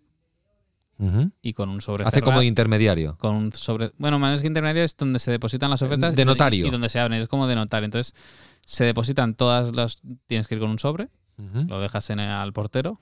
y 1.41 1.55
con 1.55 1.71
un 1.71 1.81
sobre 1.81 2.05
Hace 2.05 2.21
como 2.21 2.33
cerrado- 2.33 2.43
intermediario. 2.43 3.17
con 3.17 3.35
un 3.35 3.53
sobre 3.55 3.91
bueno 3.97 4.19
más 4.19 4.43
que 4.43 4.47
intermediario 4.47 4.85
es 4.85 4.95
donde 4.99 5.19
se 5.19 5.31
depositan 5.31 5.71
las 5.71 5.81
ofertas 5.81 6.15
De 6.15 6.23
y- 6.23 6.25
notario. 6.27 6.67
y, 6.67 6.71
donde 6.71 6.91
se 6.91 7.01
abren 7.01 7.21
es 7.23 7.27
como 7.29 7.47
de 7.47 7.55
notario 7.55 7.87
entonces 7.87 8.15
se 8.67 8.85
depositan 8.85 9.35
todas 9.35 9.75
las 9.75 10.03
tienes 10.27 10.47
que 10.47 10.57
ir 10.57 10.61
con 10.61 10.69
un 10.71 10.79
sobre 10.79 11.09
lo 11.69 11.81
dejas 11.81 12.11
en 12.11 12.21
el- 12.21 12.29
al 12.29 12.53
portero 12.53 13.01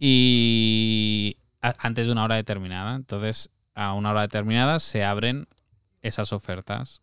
y 0.00 1.36
a- 1.62 1.74
antes 1.78 2.06
de 2.06 2.12
una 2.12 2.24
hora 2.24 2.34
determinada. 2.36 2.96
Entonces 2.96 3.50
a 3.74 3.92
una 3.94 4.10
hora 4.10 4.22
determinada 4.22 4.80
se 4.80 5.04
abren 5.04 5.46
esas 6.02 6.32
ofertas. 6.32 7.02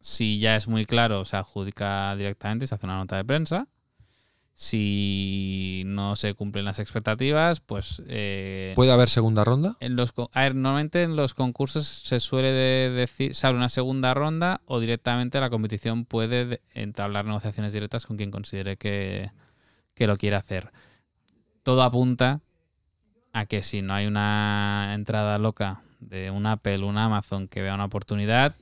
Si 0.00 0.38
ya 0.38 0.56
es 0.56 0.68
muy 0.68 0.84
claro 0.86 1.24
se 1.24 1.36
adjudica 1.36 2.14
directamente 2.16 2.66
se 2.66 2.74
hace 2.74 2.86
una 2.86 2.96
nota 2.96 3.16
de 3.16 3.24
prensa 3.24 3.68
Si 4.56 5.82
no 5.86 6.14
se 6.14 6.34
cumplen 6.34 6.64
las 6.64 6.78
expectativas, 6.78 7.58
pues... 7.60 8.02
eh, 8.06 8.72
¿Puede 8.76 8.92
haber 8.92 9.08
segunda 9.08 9.42
ronda? 9.42 9.76
en 9.80 9.96
los, 9.96 10.14
a 10.32 10.42
ver, 10.42 10.54
normalmente 10.54 11.02
en 11.02 11.16
los 11.16 11.34
concursos 11.34 11.86
se 11.86 12.20
suele 12.20 12.52
de- 12.52 12.90
decir, 12.90 13.34
se 13.34 13.46
abre 13.48 13.58
una 13.58 13.68
segunda 13.68 14.14
ronda 14.14 14.60
o 14.66 14.78
directamente 14.78 15.40
la 15.40 15.50
competición 15.50 16.04
puede 16.04 16.46
de- 16.46 16.60
entablar 16.72 17.24
negociaciones 17.24 17.72
directas 17.72 18.06
con 18.06 18.16
quien 18.16 18.30
considere 18.30 18.76
que, 18.76 19.32
que 19.94 20.06
lo 20.06 20.16
quiere 20.16 20.36
hacer. 20.36 20.70
Todo 21.64 21.82
apunta 21.82 22.40
a 23.32 23.46
que 23.46 23.62
si 23.64 23.82
no 23.82 23.94
hay 23.94 24.06
una 24.06 24.92
entrada 24.94 25.36
loca 25.38 25.82
de 25.98 26.30
un 26.30 26.46
Apple, 26.46 26.78
un 26.84 26.96
Amazon 26.98 27.48
que 27.48 27.60
vea 27.60 27.74
una 27.74 27.86
oportunidad, 27.86 28.54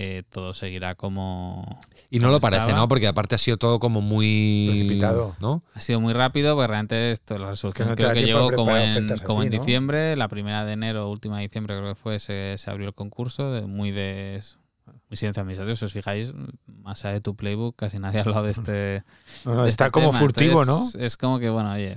eh, 0.00 0.22
todo 0.30 0.54
seguirá 0.54 0.94
como... 0.94 1.80
Y 2.08 2.20
no 2.20 2.28
como 2.28 2.34
lo 2.34 2.40
parece, 2.40 2.62
estaba. 2.62 2.78
¿no? 2.78 2.88
Porque 2.88 3.08
aparte 3.08 3.34
ha 3.34 3.38
sido 3.38 3.56
todo 3.56 3.80
como 3.80 4.00
muy... 4.00 4.68
Precipitado. 4.70 5.34
¿no? 5.40 5.64
Ha 5.74 5.80
sido 5.80 6.00
muy 6.00 6.12
rápido, 6.12 6.54
porque 6.54 6.68
realmente 6.68 7.10
esto, 7.10 7.36
la 7.36 7.50
resolución 7.50 7.88
no 7.88 7.96
te 7.96 8.04
creo 8.04 8.14
que 8.14 8.22
llegó 8.22 8.52
como 8.52 8.76
en, 8.76 9.06
¿no? 9.06 9.44
diciembre, 9.44 10.14
la 10.14 10.28
primera 10.28 10.64
de 10.64 10.74
enero, 10.74 11.10
última 11.10 11.38
de 11.38 11.42
diciembre 11.42 11.76
creo 11.76 11.94
que 11.94 12.00
fue, 12.00 12.20
se, 12.20 12.54
se 12.58 12.70
abrió 12.70 12.86
el 12.86 12.94
concurso, 12.94 13.50
de, 13.50 13.62
muy 13.62 13.90
de 13.90 14.40
muy 14.86 15.16
silencio 15.16 15.40
administrativo. 15.40 15.74
Si 15.74 15.84
os 15.84 15.92
fijáis, 15.92 16.32
más 16.66 17.04
allá 17.04 17.14
de 17.14 17.20
tu 17.20 17.34
playbook, 17.34 17.74
casi 17.74 17.98
nadie 17.98 18.18
ha 18.18 18.22
hablado 18.22 18.44
de 18.44 18.52
este. 18.52 19.04
No, 19.44 19.54
no, 19.54 19.62
de 19.64 19.68
está 19.68 19.86
este 19.86 19.92
como 19.92 20.10
tema. 20.10 20.18
furtivo, 20.20 20.62
Entonces, 20.62 21.02
Es 21.02 21.16
como 21.16 21.40
que, 21.40 21.50
bueno, 21.50 21.72
oye, 21.72 21.96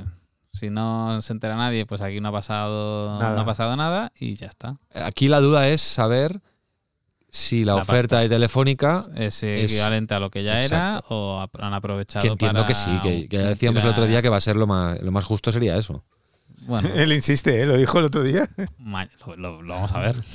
si 0.54 0.72
no 0.72 1.22
se 1.22 1.34
entera 1.34 1.56
nadie, 1.56 1.86
pues 1.86 2.02
aquí 2.02 2.20
no 2.20 2.30
ha 2.30 2.32
pasado 2.32 3.20
Nada. 3.20 3.36
no 3.36 3.42
ha 3.42 3.46
pasado 3.46 3.76
nada 3.76 4.12
y 4.20 4.36
ya 4.36 4.48
está. 4.48 4.78
Aquí 4.94 5.28
la 5.28 5.40
duda 5.40 5.68
es 5.68 5.82
saber 5.82 6.42
si 7.34 7.64
la, 7.66 7.76
La 7.76 7.82
oferta 7.82 8.20
de 8.20 8.28
Telefónica, 8.30 9.04
Es 9.16 9.42
Es- 9.44 9.72
equivalente 9.72 10.14
a 10.14 10.20
lo 10.20 10.30
que 10.30 10.44
ya 10.44 10.60
Exacto. 10.62 10.98
era 11.08 11.16
o 11.16 11.48
han 11.60 11.74
aprovechado 11.74 12.22
que 12.24 12.28
entiendo 12.28 12.62
para 12.62 12.68
que 12.68 12.76
sí, 12.76 12.92
que, 13.02 13.28
que 13.30 13.38
ya 13.38 13.48
decíamos 13.48 13.82
el 13.84 13.90
otro 13.90 14.06
día 14.06 14.22
que 14.22 14.28
va 14.30 14.38
a 14.38 14.42
ser 14.42 14.58
lo 14.58 14.68
más, 14.68 15.02
lo 15.02 15.12
más 15.12 15.24
justo 15.24 15.52
sería 15.52 15.78
eso. 15.78 16.04
Bueno, 16.68 16.90
Él 16.94 17.12
insiste, 17.14 17.62
¿eh? 17.62 17.66
lo 17.66 17.78
dijo 17.78 17.98
el 18.00 18.06
otro 18.06 18.22
día. 18.22 18.50
lo- 19.26 19.36
lo- 19.38 19.62
lo 19.62 19.74
vamos 19.74 19.92
a 19.94 20.00
ver. 20.00 20.16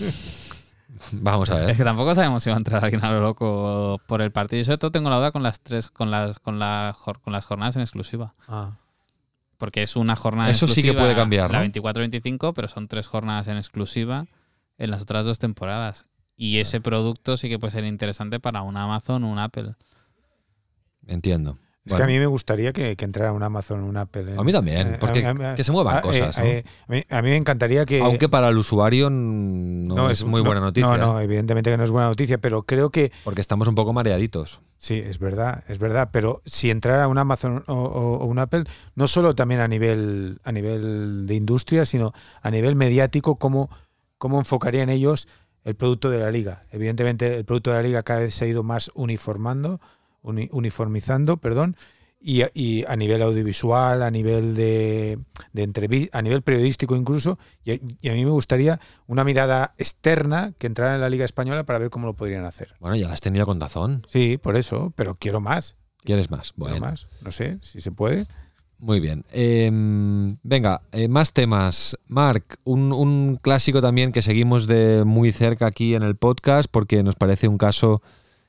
Vamos 1.12 1.50
a 1.50 1.60
Es 1.60 1.66
ver. 1.66 1.76
que 1.76 1.84
tampoco 1.84 2.14
sabemos 2.14 2.42
si 2.42 2.48
va 2.48 2.56
a 2.56 2.58
entrar 2.58 2.82
alguien 2.82 3.04
a 3.04 3.12
lo 3.12 3.20
loco 3.20 4.00
por 4.06 4.22
el 4.22 4.30
partido. 4.32 4.62
Y 4.62 4.64
sobre 4.64 4.78
todo 4.78 4.90
tengo 4.90 5.10
la 5.10 5.16
duda 5.16 5.30
con 5.30 5.42
las 5.42 5.60
tres, 5.60 5.90
con 5.90 6.10
las, 6.10 6.38
con 6.38 6.58
la, 6.58 6.96
con 7.22 7.32
las 7.34 7.44
jornadas 7.44 7.76
en 7.76 7.82
exclusiva. 7.82 8.34
Porque 9.58 9.82
es 9.82 9.94
una 9.96 10.16
jornada 10.16 10.50
Eso 10.50 10.66
sí 10.66 10.76
que 10.82 10.88
exclusiva, 10.88 11.02
puede 11.02 11.14
cambiar, 11.14 11.50
La 11.50 11.60
¿no? 11.60 11.66
24-25, 11.66 12.52
pero 12.54 12.68
son 12.68 12.88
tres 12.88 13.06
jornadas 13.08 13.46
en 13.48 13.58
exclusiva 13.58 14.26
en 14.78 14.90
las 14.90 15.02
otras 15.02 15.26
dos 15.26 15.38
temporadas. 15.38 16.06
Y 16.36 16.58
ese 16.58 16.80
producto 16.80 17.36
sí 17.36 17.48
que 17.48 17.58
puede 17.58 17.70
ser 17.72 17.84
interesante 17.84 18.38
para 18.40 18.62
un 18.62 18.76
Amazon 18.76 19.24
o 19.24 19.30
un 19.32 19.38
Apple. 19.38 19.74
Entiendo. 21.06 21.58
Es 21.84 21.92
Bueno. 21.92 21.98
que 21.98 22.02
a 22.12 22.14
mí 22.14 22.18
me 22.18 22.26
gustaría 22.26 22.72
que, 22.72 22.96
que 22.96 23.04
entrara 23.04 23.30
un 23.32 23.44
Amazon, 23.44 23.80
un 23.84 23.96
Apple. 23.96 24.32
en- 24.32 24.40
A 24.40 24.42
mí 24.42 24.50
también, 24.50 24.94
eh, 24.94 24.96
porque 24.98 25.24
a 25.24 25.32
mí- 25.32 25.44
a- 25.44 25.54
que 25.54 25.62
se 25.62 25.70
muevan 25.70 25.98
a- 25.98 26.02
cosas, 26.02 26.36
eh, 26.38 26.64
¿no? 26.88 26.94
eh, 26.96 27.04
a, 27.08 27.14
mí, 27.14 27.16
a 27.18 27.22
mí 27.22 27.28
me 27.30 27.36
encantaría 27.36 27.84
que. 27.86 28.00
Aunque 28.00 28.28
para 28.28 28.48
el 28.48 28.58
usuario 28.58 29.08
no, 29.08 30.10
es, 30.10 30.24
muy 30.24 30.40
no- 30.42 30.46
buena 30.46 30.60
noticia, 30.60 30.96
No, 30.96 31.12
no, 31.14 31.20
evidentemente 31.20 31.70
que 31.70 31.76
no 31.76 31.84
es 31.84 31.92
buena 31.92 32.08
noticia, 32.08 32.38
pero 32.38 32.64
creo 32.64 32.90
que 32.90 33.12
porque 33.22 33.40
estamos 33.40 33.68
un 33.68 33.76
poco 33.76 33.92
mareaditos. 33.92 34.60
sí, 34.76 34.94
es 34.96 35.20
verdad, 35.20 35.62
es 35.68 35.78
verdad. 35.78 36.08
Pero 36.12 36.42
si 36.44 36.70
entrara 36.70 37.06
un 37.06 37.18
Amazon 37.18 37.62
o, 37.68 37.74
o- 37.74 38.16
o 38.18 38.26
un 38.26 38.40
Apple, 38.40 38.64
no 38.96 39.06
solo 39.06 39.36
también 39.36 39.60
a 39.60 39.68
nivel, 39.68 40.40
a 40.42 40.50
nivel 40.50 41.28
de 41.28 41.34
industria, 41.36 41.86
sino 41.86 42.12
a 42.42 42.50
nivel 42.50 42.74
mediático, 42.74 43.36
cómo, 43.36 43.70
cómo 44.18 44.40
enfocarían 44.40 44.90
ellos 44.90 45.28
el 45.66 45.74
producto 45.74 46.08
de 46.10 46.18
la 46.18 46.30
liga. 46.30 46.64
Evidentemente, 46.72 47.36
el 47.36 47.44
producto 47.44 47.70
de 47.70 47.76
la 47.76 47.82
liga 47.82 48.02
cada 48.02 48.20
vez 48.20 48.34
se 48.34 48.44
ha 48.44 48.48
ido 48.48 48.62
más 48.62 48.90
uniformando, 48.94 49.80
uni- 50.22 50.48
uniformizando, 50.52 51.36
perdón. 51.36 51.76
Y, 52.18 52.42
a- 52.42 52.50
y 52.54 52.84
a 52.88 52.96
nivel 52.96 53.20
audiovisual, 53.22 54.02
a 54.02 54.10
nivel 54.10 54.54
de, 54.56 55.18
de 55.52 55.68
entrevi- 55.68 56.08
a 56.12 56.22
nivel 56.22 56.42
periodístico 56.42 56.96
incluso, 56.96 57.38
y, 57.64 57.72
a- 57.72 57.78
y 58.00 58.08
a 58.08 58.12
mí 58.14 58.24
me 58.24 58.30
gustaría 58.30 58.80
una 59.06 59.22
mirada 59.22 59.74
externa 59.78 60.52
que 60.58 60.66
entrara 60.66 60.94
en 60.94 61.00
la 61.02 61.10
Liga 61.10 61.24
Española 61.24 61.64
para 61.64 61.78
ver 61.78 61.90
cómo 61.90 62.06
lo 62.06 62.14
podrían 62.14 62.44
hacer. 62.44 62.74
Bueno, 62.80 62.96
ya 62.96 63.06
la 63.08 63.14
has 63.14 63.20
tenido 63.20 63.44
con 63.46 63.58
Dazón. 63.58 64.02
Sí, 64.08 64.38
por 64.38 64.56
eso, 64.56 64.92
pero 64.96 65.14
quiero 65.14 65.40
más, 65.40 65.76
¿Quieres 66.04 66.30
más? 66.30 66.52
quiero 66.52 66.70
Bueno, 66.70 66.86
más. 66.86 67.06
No 67.22 67.32
sé 67.32 67.58
si 67.62 67.80
se 67.80 67.90
puede. 67.92 68.26
Muy 68.78 69.00
bien. 69.00 69.24
Eh, 69.32 69.70
venga, 70.42 70.82
eh, 70.92 71.08
más 71.08 71.32
temas. 71.32 71.96
Marc, 72.06 72.58
un, 72.64 72.92
un 72.92 73.38
clásico 73.40 73.80
también 73.80 74.12
que 74.12 74.22
seguimos 74.22 74.66
de 74.66 75.04
muy 75.04 75.32
cerca 75.32 75.66
aquí 75.66 75.94
en 75.94 76.02
el 76.02 76.16
podcast 76.16 76.68
porque 76.70 77.02
nos 77.02 77.14
parece 77.14 77.48
un 77.48 77.58
caso 77.58 78.02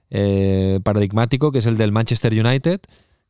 eh, 0.09 0.79
paradigmático, 0.83 1.51
que 1.51 1.59
es 1.59 1.65
el 1.65 1.77
del 1.77 1.91
Manchester 1.91 2.33
United, 2.33 2.81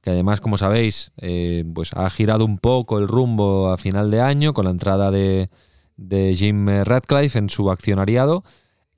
que 0.02 0.10
además, 0.12 0.42
como 0.42 0.58
sabéis, 0.58 1.12
eh, 1.18 1.64
pues 1.74 1.92
ha 1.94 2.10
girado 2.10 2.46
un 2.46 2.60
poco 2.60 3.00
el 3.00 3.08
rumbo 3.08 3.70
a 3.70 3.78
final 3.78 4.12
de 4.12 4.22
año 4.22 4.54
con 4.54 4.66
la 4.66 4.72
entrada 4.72 5.12
de, 5.12 5.50
de 5.98 6.36
Jim 6.36 6.68
Radcliffe 6.68 7.40
en 7.40 7.50
su 7.50 7.72
accionariado. 7.72 8.44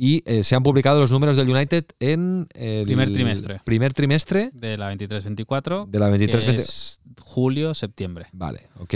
Y 0.01 0.23
eh, 0.25 0.45
se 0.45 0.55
han 0.55 0.63
publicado 0.63 1.01
los 1.01 1.11
números 1.11 1.35
del 1.35 1.49
United 1.49 1.83
en 1.99 2.47
el 2.53 2.85
Primer 2.85 3.11
trimestre. 3.11 3.59
Primer 3.65 3.93
trimestre 3.93 4.49
De 4.53 4.77
la 4.77 4.93
23-24, 4.93 5.87
de 5.87 5.99
la 5.99 6.05
que 6.05 6.11
23 6.11 6.43
es 6.55 7.01
julio-septiembre. 7.19 8.27
Vale, 8.31 8.69
ok. 8.79 8.93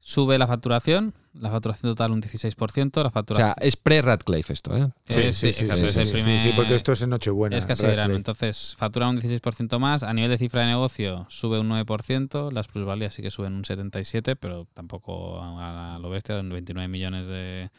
Sube 0.00 0.38
la 0.38 0.48
facturación, 0.48 1.14
la 1.34 1.50
facturación 1.50 1.92
total 1.92 2.10
un 2.10 2.20
16%, 2.20 3.00
la 3.00 3.08
O 3.08 3.10
facturación... 3.12 3.54
sea, 3.54 3.64
es 3.64 3.76
pre-Radcliffe 3.76 4.52
esto, 4.52 4.76
¿eh? 4.76 4.88
Sí, 5.08 5.46
exacto, 5.46 5.86
es 5.86 5.96
el 5.96 6.06
sí, 6.08 6.12
primer- 6.14 6.40
sí, 6.40 6.50
porque 6.56 6.74
esto 6.74 6.90
es 6.90 7.02
en 7.02 7.10
Nochebuena. 7.10 7.56
Es 7.56 7.64
casi 7.64 7.86
verano, 7.86 8.14
entonces 8.16 8.74
factura 8.76 9.08
un 9.08 9.18
16% 9.20 9.78
más. 9.78 10.02
A 10.02 10.12
nivel 10.12 10.30
de 10.30 10.38
cifra 10.38 10.62
de 10.62 10.66
negocio 10.68 11.26
sube 11.28 11.60
un 11.60 11.68
9%, 11.68 12.50
las 12.50 12.66
plusvalías 12.66 13.14
sí 13.14 13.22
que 13.22 13.30
suben 13.30 13.52
un 13.52 13.62
77%, 13.62 14.36
pero 14.40 14.66
tampoco 14.74 15.40
a 15.40 15.96
lo 16.00 16.10
bestia, 16.10 16.34
de 16.34 16.42
29 16.42 16.88
millones 16.88 17.28
de, 17.28 17.70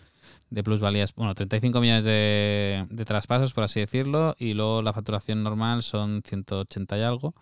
de 0.52 0.64
plusvalías, 0.64 1.16
bueno, 1.16 1.34
35 1.34 1.82
millones 1.82 2.06
de, 2.06 2.86
de 2.90 3.06
traspasos, 3.06 3.54
por 3.54 3.64
así 3.64 3.80
decirlo, 3.80 4.36
y 4.38 4.54
luego 4.54 4.84
la 4.84 4.94
facturación 4.94 5.42
normal 5.42 5.82
son 5.82 6.22
180 6.24 6.98
y 6.98 7.02
algo. 7.02 7.34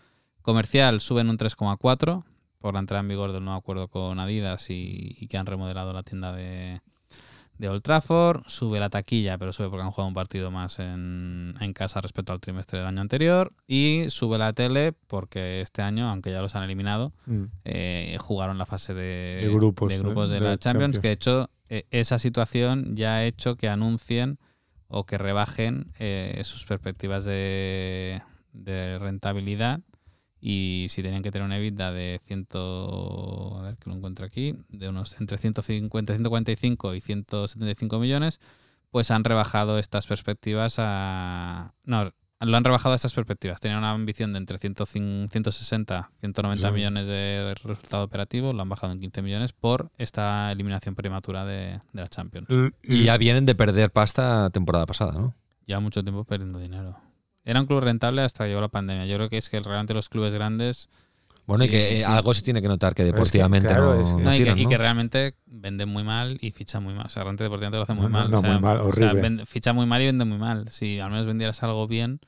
Comercial 0.41 1.02
suben 1.02 1.30
un 1.30 1.38
3,4% 1.38 2.24
por 2.60 2.74
la 2.74 2.80
entrada 2.80 3.02
en 3.02 3.08
vigor 3.08 3.34
del 3.34 3.43
nuevo 3.43 3.58
acuerdo 3.58 3.88
con 3.88 4.19
Adidas 4.19 4.69
y, 4.69 5.15
y 5.19 5.28
que 5.28 5.38
han 5.38 5.45
remodelado 5.45 5.91
la 5.91 6.04
tienda 6.04 6.32
de, 6.34 6.82
de 7.60 7.69
Old 7.69 7.84
Trafford, 7.84 8.41
sube 8.48 8.80
la 8.80 8.89
taquilla, 8.89 9.38
pero 9.38 9.54
sube 9.54 9.69
porque 9.69 9.84
han 9.84 9.91
jugado 9.91 10.08
un 10.08 10.13
partido 10.15 10.50
más 10.50 10.80
en, 10.80 11.54
en 11.60 11.74
casa 11.74 12.02
respecto 12.02 12.34
al 12.34 12.39
trimestre 12.39 12.80
del 12.80 12.88
año 12.88 13.02
anterior, 13.02 13.52
y 13.67 14.06
sube 14.10 14.38
la 14.39 14.54
tele 14.54 14.93
porque 15.08 15.62
este 15.62 15.82
año, 15.84 16.10
aunque 16.10 16.32
ya 16.32 16.41
los 16.41 16.56
han 16.56 16.63
eliminado, 16.63 17.13
Mm. 17.28 17.43
eh, 17.65 18.17
jugaron 18.19 18.58
la 18.58 18.65
fase 18.65 18.93
de, 18.95 19.39
De 19.43 19.50
grupos, 19.54 19.93
de, 19.93 20.00
grupos 20.00 20.30
¿eh? 20.32 20.34
de 20.36 20.39
de 20.39 20.45
la 20.45 20.58
Champions, 20.58 20.95
Champions. 20.95 21.00
que 21.00 21.08
de 21.10 21.13
hecho 21.13 21.50
eh, 21.69 21.86
esa 21.91 22.17
situación 22.17 22.95
ya 22.95 23.15
ha 23.17 23.26
hecho 23.26 23.56
que 23.58 23.67
anuncien 23.69 24.39
o 24.88 25.06
que 25.06 25.17
rebajen 25.19 25.91
eh, 26.00 26.41
sus 26.45 26.65
perspectivas 26.65 27.26
de, 27.26 28.22
de 28.54 28.98
rentabilidad 28.98 29.82
y 30.41 30.86
si 30.89 31.02
tenían 31.04 31.21
que 31.23 31.32
tener 31.32 31.45
una 31.45 31.58
EBITDA 31.58 31.91
de 31.91 32.21
100, 32.25 32.47
a 32.54 33.62
ver 33.63 33.78
que 33.78 33.89
lo 33.89 33.95
encuentro 33.95 34.25
aquí, 34.25 34.56
de 34.69 34.89
unos 34.89 35.19
entre 35.19 35.38
150, 35.38 36.13
145 36.13 36.93
y 36.95 37.02
175 37.02 37.99
millones, 37.99 38.39
pues 38.91 39.12
han 39.12 39.23
rebajado 39.23 39.78
estas 39.80 40.08
perspectivas 40.08 40.75
a 40.80 41.73
no, 41.86 42.12
lo 42.41 42.56
han 42.58 42.63
rebajado 42.63 42.93
a 42.93 42.95
estas 42.95 43.13
perspectivas. 43.13 43.60
Tenían 43.60 43.80
una 43.80 43.91
ambición 43.91 44.32
de 44.32 44.39
entre 44.39 44.58
105 44.60 45.28
160, 45.30 46.10
190 46.21 46.67
Sí. 46.69 46.73
millones 46.73 47.06
de 47.06 47.54
resultado 47.62 48.04
operativo, 48.06 48.54
lo 48.54 48.62
han 48.62 48.69
bajado 48.69 48.93
en 48.93 48.99
15 49.02 49.21
millones 49.21 49.52
por 49.52 49.91
esta 49.97 50.49
eliminación 50.52 50.95
prematura 50.95 51.43
de, 51.45 51.82
de 51.91 52.02
la 52.02 52.08
Champions. 52.08 52.47
Y 52.82 53.04
ya 53.04 53.17
vienen 53.17 53.45
de 53.45 53.56
perder 53.56 53.91
pasta 53.91 54.49
temporada 54.52 54.86
pasada, 54.86 55.12
¿no? 55.19 55.36
Lleva 55.65 55.82
mucho 55.82 56.02
tiempo 56.02 56.23
perdiendo 56.23 56.60
dinero. 56.60 56.97
Era 57.50 57.60
un 57.62 57.66
club 57.66 57.80
rentable 57.82 58.22
hasta 58.22 58.44
que 58.44 58.50
llegó 58.50 58.62
la 58.62 58.68
pandemia. 58.70 59.06
Yo 59.06 59.16
creo 59.16 59.30
que 59.30 59.38
es 59.38 59.50
que 59.50 59.60
realmente 59.60 59.94
los 59.94 60.08
clubes 60.10 60.34
grandes 60.34 60.90
Bueno, 61.48 61.64
y 61.66 61.70
que 61.70 61.96
eh, 61.96 61.98
sí. 62.00 62.04
algo 62.04 62.34
se 62.34 62.42
tiene 62.44 62.62
que 62.62 62.68
notar 62.68 62.94
que 62.94 63.02
es 63.04 63.08
que, 63.08 63.12
deportivamente 63.14 63.68
claro, 63.68 63.96
no, 63.96 64.02
es- 64.02 64.10
no 64.14 64.20
No, 64.20 64.36
y, 64.36 64.44
que, 64.44 64.68
que 64.68 64.78
realmente 64.78 65.36
venden 65.48 65.90
muy 65.90 66.04
mal 66.04 66.38
y 66.42 66.52
fichan 66.52 66.84
muy 66.84 66.94
mal. 66.94 67.08
O 67.08 67.10
sea, 67.10 67.24
realmente 67.24 67.44
deportivamente 67.44 67.78
lo 67.78 67.84
hacen 67.84 67.96
muy 67.96 68.08
mal. 68.08 68.30
no, 68.30 68.40
o 68.40 68.42
sea, 68.42 68.52
muy 68.52 68.62
mal, 68.62 68.78
o 68.78 68.92
sea, 68.94 69.08
horrible. 69.08 69.22
vende- 69.22 69.46
ficha 69.46 69.74
muy 69.74 69.86
mal 69.88 70.02
y 70.02 70.06
vende 70.06 70.26
muy 70.26 70.38
mal. 70.38 70.70
Si 70.70 71.00
al 71.00 71.10
menos 71.10 71.26
vendieras 71.26 71.62
algo 71.64 71.88
bien, 71.88 72.20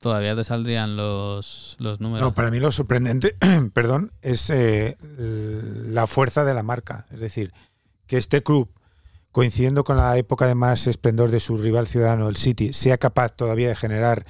todavía 0.00 0.34
te 0.34 0.42
saldrían 0.42 0.96
los, 0.96 1.76
los 1.78 2.00
números. 2.00 2.22
No, 2.28 2.34
para 2.34 2.50
mí 2.50 2.58
lo 2.58 2.72
sorprendente, 2.72 3.36
perdón, 3.72 4.10
es 4.22 4.50
eh, 4.50 4.96
la 5.18 6.08
fuerza 6.08 6.44
de 6.44 6.54
la 6.54 6.64
marca. 6.64 7.06
Es 7.12 7.20
decir, 7.20 7.52
que 8.08 8.16
este 8.16 8.42
club, 8.42 8.68
coincidiendo 9.32 9.82
con 9.82 9.96
la 9.96 10.16
época 10.18 10.46
de 10.46 10.54
más 10.54 10.86
esplendor 10.86 11.30
de 11.30 11.40
su 11.40 11.56
rival 11.56 11.86
ciudadano, 11.86 12.28
el 12.28 12.36
City, 12.36 12.72
sea 12.72 12.98
capaz 12.98 13.30
todavía 13.30 13.68
de 13.68 13.76
generar 13.76 14.26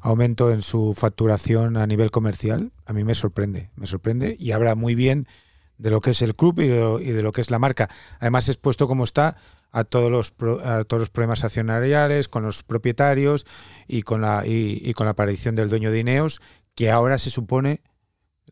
aumento 0.00 0.52
en 0.52 0.62
su 0.62 0.94
facturación 0.94 1.76
a 1.76 1.86
nivel 1.86 2.12
comercial, 2.12 2.72
a 2.86 2.92
mí 2.92 3.02
me 3.02 3.14
sorprende. 3.14 3.70
Me 3.74 3.86
sorprende 3.86 4.36
y 4.38 4.52
habla 4.52 4.76
muy 4.76 4.94
bien 4.94 5.26
de 5.78 5.90
lo 5.90 6.00
que 6.00 6.10
es 6.10 6.22
el 6.22 6.36
club 6.36 6.60
y 6.60 6.68
de 6.68 6.80
lo, 6.80 7.00
y 7.00 7.10
de 7.10 7.22
lo 7.22 7.32
que 7.32 7.40
es 7.40 7.50
la 7.50 7.58
marca. 7.58 7.88
Además, 8.20 8.48
expuesto 8.48 8.86
como 8.86 9.04
está 9.04 9.36
a 9.72 9.84
todos 9.84 10.10
los 10.10 10.34
a 10.64 10.84
todos 10.84 11.00
los 11.00 11.10
problemas 11.10 11.44
accionariales, 11.44 12.28
con 12.28 12.44
los 12.44 12.62
propietarios 12.62 13.46
y 13.86 14.02
con 14.02 14.20
la 14.20 14.46
y, 14.46 14.80
y 14.82 14.94
con 14.94 15.06
la 15.06 15.10
aparición 15.10 15.54
del 15.54 15.68
dueño 15.68 15.90
de 15.90 15.98
Ineos, 15.98 16.40
que 16.74 16.90
ahora 16.90 17.18
se 17.18 17.30
supone 17.30 17.82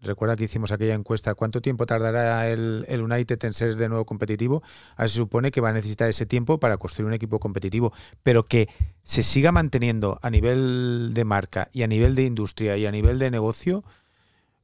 recuerda 0.05 0.37
que 0.37 0.45
hicimos 0.45 0.73
aquella 0.73 0.95
encuesta, 0.95 1.35
¿cuánto 1.35 1.61
tiempo 1.61 1.87
tardará 1.87 2.49
el, 2.49 2.85
el 2.89 3.03
United 3.03 3.45
en 3.45 3.55
ser 3.55 3.77
de 3.77 3.89
nuevo 3.89 4.05
competitivo? 4.05 4.63
Ahora 4.97 5.09
se 5.09 5.17
supone 5.17 5.51
que 5.51 5.61
va 5.61 5.71
a 5.71 5.73
necesitar 5.73 6.09
ese 6.09 6.27
tiempo 6.27 6.59
para 6.59 6.77
construir 6.77 7.07
un 7.07 7.15
equipo 7.15 7.41
competitivo, 7.41 7.93
pero 8.23 8.43
que 8.45 8.69
se 9.03 9.23
siga 9.23 9.53
manteniendo 9.53 10.19
a 10.23 10.31
nivel 10.31 11.13
de 11.15 11.25
marca 11.25 11.69
y 11.73 11.83
a 11.83 11.87
nivel 11.87 12.15
de 12.15 12.25
industria 12.25 12.77
y 12.77 12.87
a 12.87 12.91
nivel 12.91 13.19
de 13.19 13.31
negocio, 13.31 13.85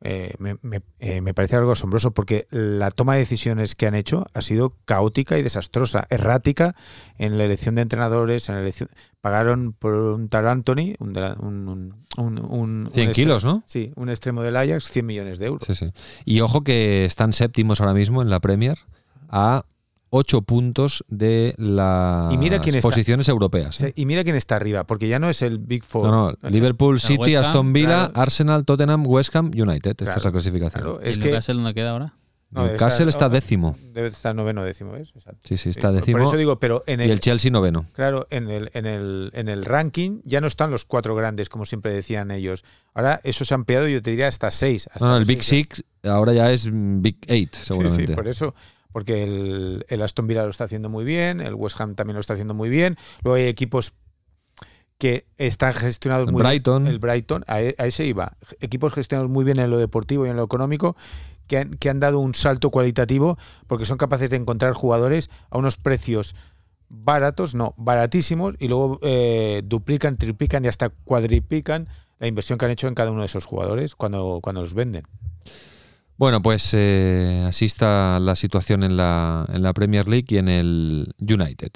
eh, 0.03 0.35
me, 0.39 0.57
me- 0.63 0.81
eh, 0.99 1.21
me 1.21 1.35
parece 1.35 1.57
algo 1.57 1.73
asombroso 1.73 2.13
porque 2.13 2.47
la 2.51 2.91
toma 2.91 3.15
de 3.15 3.21
decisiones 3.21 3.75
que 3.75 3.87
han 3.87 3.95
hecho 3.95 4.27
ha 4.33 4.41
sido 4.41 4.75
caótica 4.87 5.39
y 5.39 5.43
desastrosa, 5.43 6.07
errática 6.11 6.75
en 7.19 7.37
la 7.39 7.45
elección 7.45 7.75
de 7.75 7.83
entrenadores, 7.83 8.49
en 8.49 8.55
la 8.55 8.63
elección 8.63 8.89
pagaron 9.21 9.73
por 9.73 9.95
un 9.95 10.29
tal 10.31 10.49
Anthony, 10.49 10.95
un, 10.99 11.15
un, 11.41 11.69
un, 11.69 11.95
un- 12.17 12.39
un- 12.39 12.91
100 12.93 13.09
un 13.09 13.13
kilos, 13.15 13.45
¿no? 13.45 13.63
Sí, 13.67 13.93
un 13.97 14.09
extremo 14.09 14.43
del 14.43 14.57
Ajax, 14.57 14.91
100 14.91 15.05
millones 15.05 15.39
de 15.39 15.47
euros. 15.47 15.65
Sí, 15.67 15.75
sí. 15.75 15.93
Y 16.25 16.41
ojo 16.41 16.63
que 16.63 17.05
están 17.05 17.33
séptimos 17.35 17.81
ahora 17.81 17.93
mismo 17.93 18.23
en 18.23 18.31
la 18.31 18.41
Premier 18.41 18.79
a 19.29 19.65
8 20.11 20.43
puntos 20.43 21.05
de 21.09 21.55
las 21.57 22.33
Y 22.35 22.39
mira 22.39 22.59
quién 22.59 22.75
está. 22.75 22.89
posiciones 22.89 23.29
europeas. 23.29 23.77
Sí, 23.77 23.87
¿eh? 23.87 23.93
Y 23.97 24.07
mira 24.07 24.25
quién 24.25 24.37
está 24.37 24.57
arriba, 24.57 24.85
porque 24.85 25.09
ya 25.09 25.19
no 25.19 25.29
es 25.31 25.41
el 25.43 25.59
Big 25.59 25.85
Four. 25.85 26.05
No, 26.11 26.33
no, 26.43 26.51
Liverpool, 26.51 26.95
el 26.97 27.01
City, 27.01 27.35
Ham, 27.37 27.45
Aston 27.45 27.73
Villa, 27.73 27.87
claro. 28.09 28.13
Arsenal, 28.17 28.65
Tottenham, 28.65 29.05
West 29.07 29.35
Ham, 29.37 29.47
United. 29.55 29.91
Esta 29.93 30.05
Claro, 30.05 30.19
es 30.19 30.25
la 30.25 30.33
clasificación. 30.33 30.83
Claro, 30.83 31.01
¿Y 31.05 31.09
es 31.09 31.19
que 31.19 31.27
Newcastle 31.27 31.55
dónde 31.55 31.75
queda 31.75 31.91
ahora? 31.91 32.15
Newcastle 32.53 33.09
está 33.09 33.29
décimo. 33.29 33.77
Debe 33.93 34.09
estar 34.09 34.35
noveno 34.35 34.65
décimo, 34.65 34.91
¿ves? 34.91 35.13
Exacto. 35.15 35.39
Sí, 35.45 35.57
sí, 35.57 35.63
Sí, 35.63 35.71
está 35.71 35.93
décimo. 35.93 36.19
Por 36.19 36.27
eso 36.27 36.37
digo, 36.37 36.59
pero 36.59 36.83
en 36.89 36.99
y 37.01 37.05
el, 37.05 37.11
el 37.13 37.21
Chelsea 37.21 37.49
noveno. 37.53 37.87
Claro, 37.93 38.27
en 38.31 38.51
el, 38.51 38.71
en, 38.75 38.87
el, 38.87 39.31
en 39.35 39.49
el 39.49 39.65
ranking 39.65 40.21
ya 40.25 40.41
no 40.41 40.49
están 40.49 40.73
los 40.73 40.85
cuatro 40.85 41.15
grandes, 41.15 41.49
como 41.49 41.65
siempre 41.65 41.93
decían 41.93 42.33
ellos. 42.33 42.65
Ahora 42.93 43.21
eso 43.23 43.45
se 43.45 43.55
ha 43.55 43.57
ampliado, 43.57 43.87
yo 43.87 44.03
te 44.03 44.11
diría, 44.11 44.27
hasta 44.27 44.51
seis. 44.51 44.89
Hasta 44.93 45.05
No, 45.07 45.13
no, 45.13 45.19
el 45.19 45.27
Big 45.27 45.45
seis. 45.45 45.69
Six 45.71 45.85
ahora 46.03 46.33
ya 46.33 46.51
es 46.51 46.69
Big 46.73 47.19
Eight, 47.29 47.55
Sí, 47.55 47.63
seguramente. 47.67 48.07
sí, 48.09 48.15
por 48.15 48.27
eso. 48.27 48.53
Porque 48.93 49.23
el, 49.23 49.85
el 49.89 50.03
Aston 50.03 50.27
Villa 50.27 50.43
lo 50.45 50.51
está 50.51 50.65
haciendo 50.65 50.89
muy 50.89 51.05
bien, 51.05 51.41
el 51.41 51.55
West 51.55 51.81
Ham 51.81 51.95
también 51.95 52.15
lo 52.15 52.21
está 52.21 52.33
haciendo 52.35 52.55
muy 52.55 52.69
bien. 52.69 52.97
Luego 53.23 53.37
hay 53.37 53.45
equipos 53.45 53.93
que 54.99 55.27
están 55.39 55.73
gestionados 55.75 56.27
El 56.27 56.33
muy 56.33 56.43
Brighton. 56.43 56.83
bien. 56.85 56.93
El 56.95 56.99
Brighton, 56.99 57.45
a, 57.47 57.63
e- 57.63 57.75
a 57.79 57.87
ese 57.87 58.05
iba. 58.05 58.37
Equipos 58.61 58.93
gestionados 58.93 59.31
muy 59.31 59.45
bien 59.45 59.59
en 59.59 59.71
lo 59.71 59.79
deportivo 59.79 60.27
y 60.27 60.31
en 60.31 60.37
lo 60.37 60.43
económico, 60.45 60.97
que 61.47 61.59
han, 61.59 61.71
que 61.71 61.89
han 61.89 62.01
dado 62.01 62.19
un 62.19 62.35
salto 62.35 62.71
cualitativo 62.71 63.39
porque 63.67 63.87
son 63.87 63.97
capaces 63.97 64.29
de 64.31 64.37
encontrar 64.37 64.73
jugadores 64.75 65.31
a 65.51 65.57
unos 65.59 65.77
precios 65.79 66.35
baratos, 66.89 67.55
no, 67.55 67.75
baratísimos, 67.77 68.57
y 68.59 68.69
luego 68.69 68.99
eh, 69.03 69.63
duplican, 69.65 70.17
triplican 70.17 70.65
y 70.65 70.69
hasta 70.69 70.89
cuadriplican 70.91 71.89
la 72.19 72.27
inversión 72.27 72.59
que 72.59 72.65
han 72.67 72.71
hecho 72.73 72.89
en 72.89 72.95
cada 72.95 73.11
uno 73.11 73.21
de 73.21 73.27
esos 73.27 73.47
jugadores 73.47 73.95
cuando, 73.95 74.41
cuando 74.43 74.61
los 74.61 74.75
venden. 74.75 75.05
Bueno, 76.21 76.43
pues 76.43 76.75
eh, 76.75 77.47
así 77.49 77.65
está 77.65 78.21
la 78.21 78.37
situación 78.37 78.83
en 78.83 78.99
la, 78.99 79.47
en 79.51 79.63
la 79.63 79.73
Premier 79.73 80.07
League 80.07 80.27
y 80.29 80.37
en 80.37 80.51
el 80.51 81.15
United. 81.19 81.71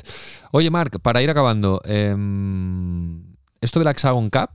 Oye, 0.51 0.69
Marc, 0.69 1.01
para 1.01 1.23
ir 1.23 1.31
acabando, 1.31 1.81
em, 1.87 3.23
esto 3.63 3.79
de 3.79 3.87
la 3.87 3.93
Hexagon 3.93 4.29
Cup, 4.29 4.51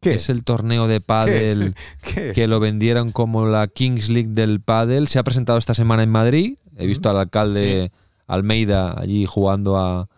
¿Qué 0.00 0.12
que 0.12 0.16
es 0.16 0.30
el 0.30 0.44
torneo 0.44 0.88
de 0.88 1.02
pádel 1.02 1.74
que 2.34 2.46
lo 2.48 2.58
vendieron 2.58 3.12
como 3.12 3.44
la 3.44 3.68
Kings 3.68 4.08
League 4.08 4.30
del 4.30 4.62
pádel, 4.62 5.08
se 5.08 5.18
ha 5.18 5.24
presentado 5.24 5.58
esta 5.58 5.74
semana 5.74 6.02
en 6.02 6.10
Madrid. 6.10 6.56
He 6.78 6.86
visto 6.86 7.10
al 7.10 7.18
alcalde 7.18 7.92
Almeida 8.26 8.98
allí 8.98 9.26
jugando 9.26 9.76
a, 9.76 10.08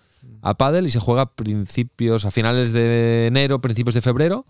a 0.41 0.55
pádel 0.55 0.87
y 0.87 0.91
se 0.93 1.01
juega 1.01 1.23
a 1.23 1.35
principios, 1.35 2.27
a 2.27 2.31
finales 2.31 2.73
de 2.73 3.27
enero, 3.27 3.61
principios 3.61 3.97
de 3.97 4.03
febrero, 4.03 4.47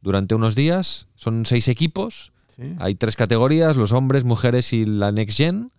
durante 0.00 0.34
unos 0.34 0.54
días. 0.54 1.08
Son 1.14 1.44
seis 1.44 1.68
equipos. 1.68 2.32
Sí. 2.58 2.74
Hay 2.78 2.94
tres 2.96 3.14
categorías, 3.16 3.76
los 3.76 3.92
hombres, 3.92 4.24
mujeres 4.24 4.72
y 4.72 4.84
la 4.84 5.12
Next 5.12 5.36
Gen. 5.38 5.70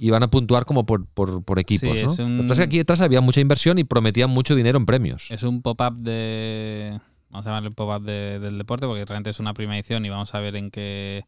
Y 0.00 0.10
van 0.10 0.24
a 0.24 0.28
puntuar 0.30 0.64
como 0.64 0.84
por, 0.84 1.06
por, 1.06 1.44
por 1.44 1.60
equipos, 1.60 1.96
Sí, 1.96 2.04
¿no? 2.04 2.12
es 2.12 2.18
un- 2.18 2.38
Lo 2.38 2.42
que 2.42 2.48
pasa 2.48 2.62
es 2.62 2.66
que 2.66 2.70
aquí 2.70 2.78
detrás 2.78 3.00
había 3.00 3.20
mucha 3.20 3.38
inversión 3.40 3.78
y 3.78 3.84
prometían 3.84 4.30
mucho 4.30 4.56
dinero 4.56 4.78
en 4.78 4.86
premios. 4.86 5.30
Es 5.30 5.44
un 5.44 5.62
pop-up 5.62 5.94
de. 6.00 6.98
Vamos 7.30 7.46
a 7.46 7.50
llamarle 7.50 7.70
pop-up 7.70 8.02
de- 8.04 8.40
del 8.40 8.58
deporte, 8.58 8.86
porque 8.88 9.04
realmente 9.04 9.30
es 9.30 9.38
una 9.38 9.54
primera 9.54 9.76
edición 9.78 10.04
y 10.04 10.08
vamos 10.08 10.34
a 10.34 10.40
ver 10.40 10.56
en 10.56 10.72
qué, 10.72 11.24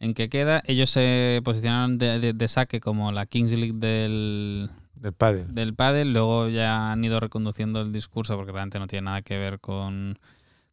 en 0.00 0.14
qué 0.14 0.28
queda. 0.28 0.60
Ellos 0.66 0.90
se 0.90 1.40
posicionaron 1.44 1.98
de, 1.98 2.18
de- 2.18 2.32
de 2.32 2.48
saque 2.48 2.80
como 2.80 3.12
la 3.12 3.26
Kings 3.26 3.52
League 3.52 3.74
del, 3.74 4.70
Del 4.96 5.12
pádel. 5.12 5.54
del 5.54 5.74
pádel, 5.74 6.12
luego 6.12 6.48
ya 6.48 6.90
han 6.90 7.04
ido 7.04 7.20
reconduciendo 7.20 7.80
el 7.80 7.92
discurso 7.92 8.34
porque 8.34 8.50
realmente 8.50 8.80
no 8.80 8.88
tiene 8.88 9.04
nada 9.04 9.22
que 9.22 9.38
ver 9.38 9.60
con, 9.60 10.18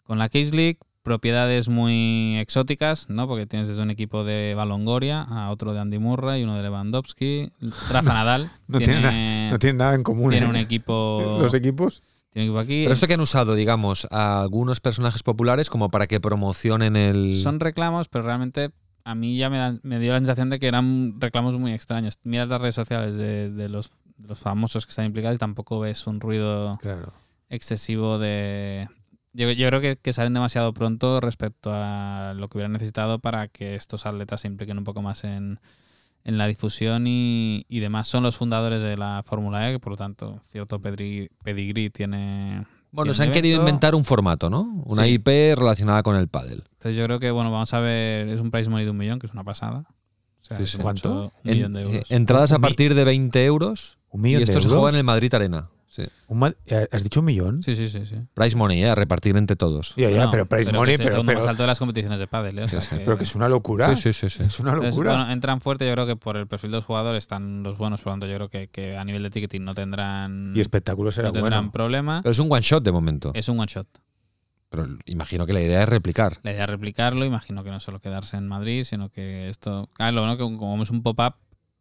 con 0.01 0.17
la 0.17 0.29
Kings 0.29 0.55
League. 0.55 0.79
Propiedades 1.07 1.69
muy 1.69 2.37
exóticas, 2.37 3.09
¿no? 3.09 3.27
Porque 3.27 3.45
tienes 3.45 3.67
desde 3.67 3.81
un 3.81 3.89
equipo 3.89 4.23
de 4.23 4.53
Balongoria 4.55 5.21
a 5.21 5.49
otro 5.51 5.73
de 5.73 5.79
Andy 5.79 5.99
Murray 5.99 6.41
y 6.41 6.43
uno 6.43 6.55
de 6.55 6.63
Lewandowski. 6.63 7.51
Rafa 7.91 8.01
Nadal 8.13 8.49
No 8.67 8.77
tiene, 8.79 9.01
tiene, 9.01 9.47
no 9.51 9.57
tiene 9.59 9.77
nada 9.79 9.95
en 9.95 10.03
común. 10.03 10.31
tiene 10.31 10.45
¿eh? 10.45 10.49
un 10.49 10.55
equipo, 10.57 11.37
Los 11.41 11.53
equipos. 11.53 12.03
tiene 12.33 12.49
un 12.49 12.55
equipo 12.55 12.59
aquí. 12.59 12.83
Pero 12.83 12.93
esto 12.93 13.07
que 13.07 13.13
han 13.13 13.21
usado, 13.21 13.55
digamos, 13.55 14.07
a 14.11 14.41
algunos 14.41 14.79
personajes 14.79 15.23
populares 15.23 15.69
como 15.69 15.89
para 15.89 16.07
que 16.07 16.19
promocionen 16.19 16.95
el... 16.95 17.35
Son 17.35 17.59
reclamos, 17.59 18.07
pero 18.09 18.25
realmente 18.25 18.71
a 19.05 19.15
mí 19.15 19.37
ya 19.37 19.49
me, 19.49 19.57
da- 19.57 19.79
me 19.83 19.99
dio 19.99 20.11
la 20.11 20.19
sensación 20.19 20.49
de 20.49 20.59
que 20.59 20.67
eran 20.67 21.15
reclamos 21.21 21.57
muy 21.57 21.71
extraños. 21.71 22.17
Miras 22.23 22.49
las 22.49 22.59
redes 22.61 22.75
sociales 22.75 23.15
de, 23.15 23.49
de 23.49 23.69
los, 23.69 23.91
de 24.17 24.27
los 24.27 24.39
famosos 24.39 24.85
que 24.85 24.89
están 24.89 25.05
implicados 25.05 25.35
y 25.35 25.39
tampoco 25.39 25.79
ves 25.79 26.05
un 26.07 26.19
ruido 26.19 26.77
Claro. 26.81 27.13
excesivo 27.49 28.19
de... 28.19 28.89
Yo, 29.37 29.51
yo 29.51 29.67
creo 29.67 29.81
que, 29.81 29.97
que 29.97 30.13
salen 30.13 30.33
demasiado 30.33 30.73
pronto 30.73 31.21
respecto 31.21 31.69
a 31.71 32.33
lo 32.35 32.47
que 32.49 32.57
hubieran 32.57 32.71
necesitado 32.73 33.19
para 33.19 33.47
que 33.47 33.75
estos 33.75 34.05
atletas 34.07 34.41
se 34.41 34.47
impliquen 34.47 34.79
un 34.79 34.83
poco 34.83 35.01
más 35.03 35.23
en, 35.23 35.59
en 36.23 36.37
la 36.39 36.47
difusión 36.47 37.05
y, 37.07 37.63
y 37.69 37.79
demás. 37.79 38.07
Son 38.07 38.23
los 38.23 38.35
fundadores 38.35 38.81
de 38.81 38.97
la 38.97 39.21
Fórmula 39.23 39.69
E, 39.69 39.73
que 39.73 39.79
por 39.79 39.91
lo 39.91 39.97
tanto 39.97 40.41
cierto 40.51 40.79
pedri- 40.79 41.29
pedigrí 41.43 41.91
tiene... 41.91 42.65
Bueno, 42.91 43.11
tiene 43.11 43.13
se 43.13 43.23
han 43.23 43.31
querido 43.31 43.59
inventar 43.59 43.93
un 43.93 44.05
formato, 44.05 44.49
¿no? 44.49 44.81
Una 44.85 45.03
Sí. 45.03 45.11
IP 45.11 45.27
relacionada 45.55 46.01
con 46.01 46.15
el 46.15 46.27
pádel. 46.29 46.63
Entonces 46.71 46.95
yo 46.97 47.03
creo 47.05 47.19
que, 47.19 47.29
bueno, 47.29 47.51
vamos 47.51 47.71
a 47.75 47.79
ver, 47.79 48.29
es 48.29 48.41
un 48.41 48.49
price 48.49 48.69
money 48.71 48.85
de 48.85 48.91
un 48.91 48.97
millón, 48.97 49.19
que 49.19 49.27
es 49.27 49.33
una 49.33 49.43
pasada. 49.43 49.83
O 50.41 50.45
sea, 50.47 50.57
Sí, 50.57 50.65
sí. 50.65 50.77
¿Cuánto? 50.79 51.31
Un 51.43 51.49
En- 51.51 51.57
millón 51.57 51.73
de 51.73 51.81
euros. 51.83 51.95
eh, 51.97 52.03
entradas 52.15 52.53
a 52.53 52.59
partir 52.59 52.95
de 52.95 53.03
20 53.03 53.45
euros 53.45 53.99
Un 54.09 54.21
y 54.21 54.23
millón 54.23 54.41
esto 54.41 54.53
de 54.55 54.61
se 54.61 54.67
euros. 54.67 54.79
juega 54.79 54.93
en 54.93 54.97
el 54.97 55.03
Madrid 55.03 55.31
Arena. 55.35 55.69
Sí. 55.97 56.03
Un 56.27 56.37
ma- 56.37 56.53
eh, 56.67 56.87
¿Has 56.91 57.03
dicho 57.03 57.21
un 57.21 57.25
millón? 57.25 57.63
Sí, 57.63 57.75
sí, 57.75 57.89
sí, 57.89 58.05
sí. 58.05 58.15
Price 58.35 58.55
money, 58.55 58.83
¿eh? 58.83 58.89
a 58.89 58.93
repartir 58.95 59.35
entre 59.35 59.55
todos. 59.55 59.95
Ya, 59.95 60.11
ya, 60.11 60.25
No, 60.25 60.29
pero 60.31 60.45
price 60.45 60.69
que 60.69 60.77
money, 60.77 60.93
es 60.93 60.99
el 60.99 61.05
pero, 61.05 61.11
segundo 61.15 61.31
pero, 61.31 61.39
más 61.39 61.49
alto 61.49 61.63
de 61.63 61.67
las 61.67 61.79
competiciones 61.79 62.19
de 62.19 62.27
pádel, 62.27 62.59
¿eh? 62.59 62.63
O 62.63 62.67
sea 62.67 62.81
Sí, 62.81 62.87
sí. 62.91 62.97
que- 62.99 63.03
pero 63.05 63.17
que 63.17 63.23
es 63.23 63.33
una 63.35 63.49
locura. 63.49 63.95
Sí, 63.95 64.13
sí, 64.13 64.13
sí, 64.13 64.29
sí. 64.29 64.43
Es 64.43 64.59
una 64.59 64.73
Entonces, 64.73 64.95
locura. 64.95 65.15
bueno, 65.15 65.31
entran 65.31 65.59
fuerte, 65.59 65.87
yo 65.87 65.93
creo 65.93 66.05
que 66.05 66.15
por 66.15 66.37
el 66.37 66.45
perfil 66.45 66.69
de 66.71 66.77
los 66.77 66.85
jugadores 66.85 67.23
están 67.23 67.63
los 67.63 67.77
buenos, 67.79 68.01
por 68.01 68.11
lo 68.11 68.13
tanto 68.13 68.27
yo 68.27 68.35
creo 68.35 68.49
que, 68.49 68.67
que 68.67 68.95
a 68.95 69.03
nivel 69.03 69.23
de 69.23 69.31
ticketing 69.31 69.63
no 69.63 69.73
tendrán, 69.73 70.53
y 70.55 70.59
espectáculo 70.59 71.09
será 71.11 71.29
no 71.29 71.33
tendrán 71.33 71.61
bueno. 71.61 71.71
problema. 71.71 72.19
Pero 72.21 72.31
es 72.31 72.39
un 72.39 72.51
one 72.51 72.61
shot 72.61 72.83
de 72.83 72.91
momento. 72.91 73.31
Es 73.33 73.49
un 73.49 73.57
one 73.59 73.67
shot. 73.67 73.87
Pero 74.69 74.85
imagino 75.05 75.45
que 75.45 75.53
la 75.53 75.61
idea 75.61 75.81
es 75.83 75.89
replicar. 75.89 76.37
La 76.43 76.51
idea 76.51 76.65
es 76.65 76.69
replicarlo, 76.69 77.23
imagino 77.25 77.63
que 77.63 77.71
no 77.71 77.79
solo 77.79 77.99
quedarse 78.01 78.37
en 78.37 78.47
Madrid, 78.47 78.83
sino 78.83 79.09
que 79.09 79.47
esto... 79.49 79.89
Ah, 79.97 80.11
lo 80.11 80.21
bueno 80.21 80.35
que 80.37 80.43
como 80.57 80.83
es 80.83 80.89
un 80.91 81.01
pop-up, 81.03 81.35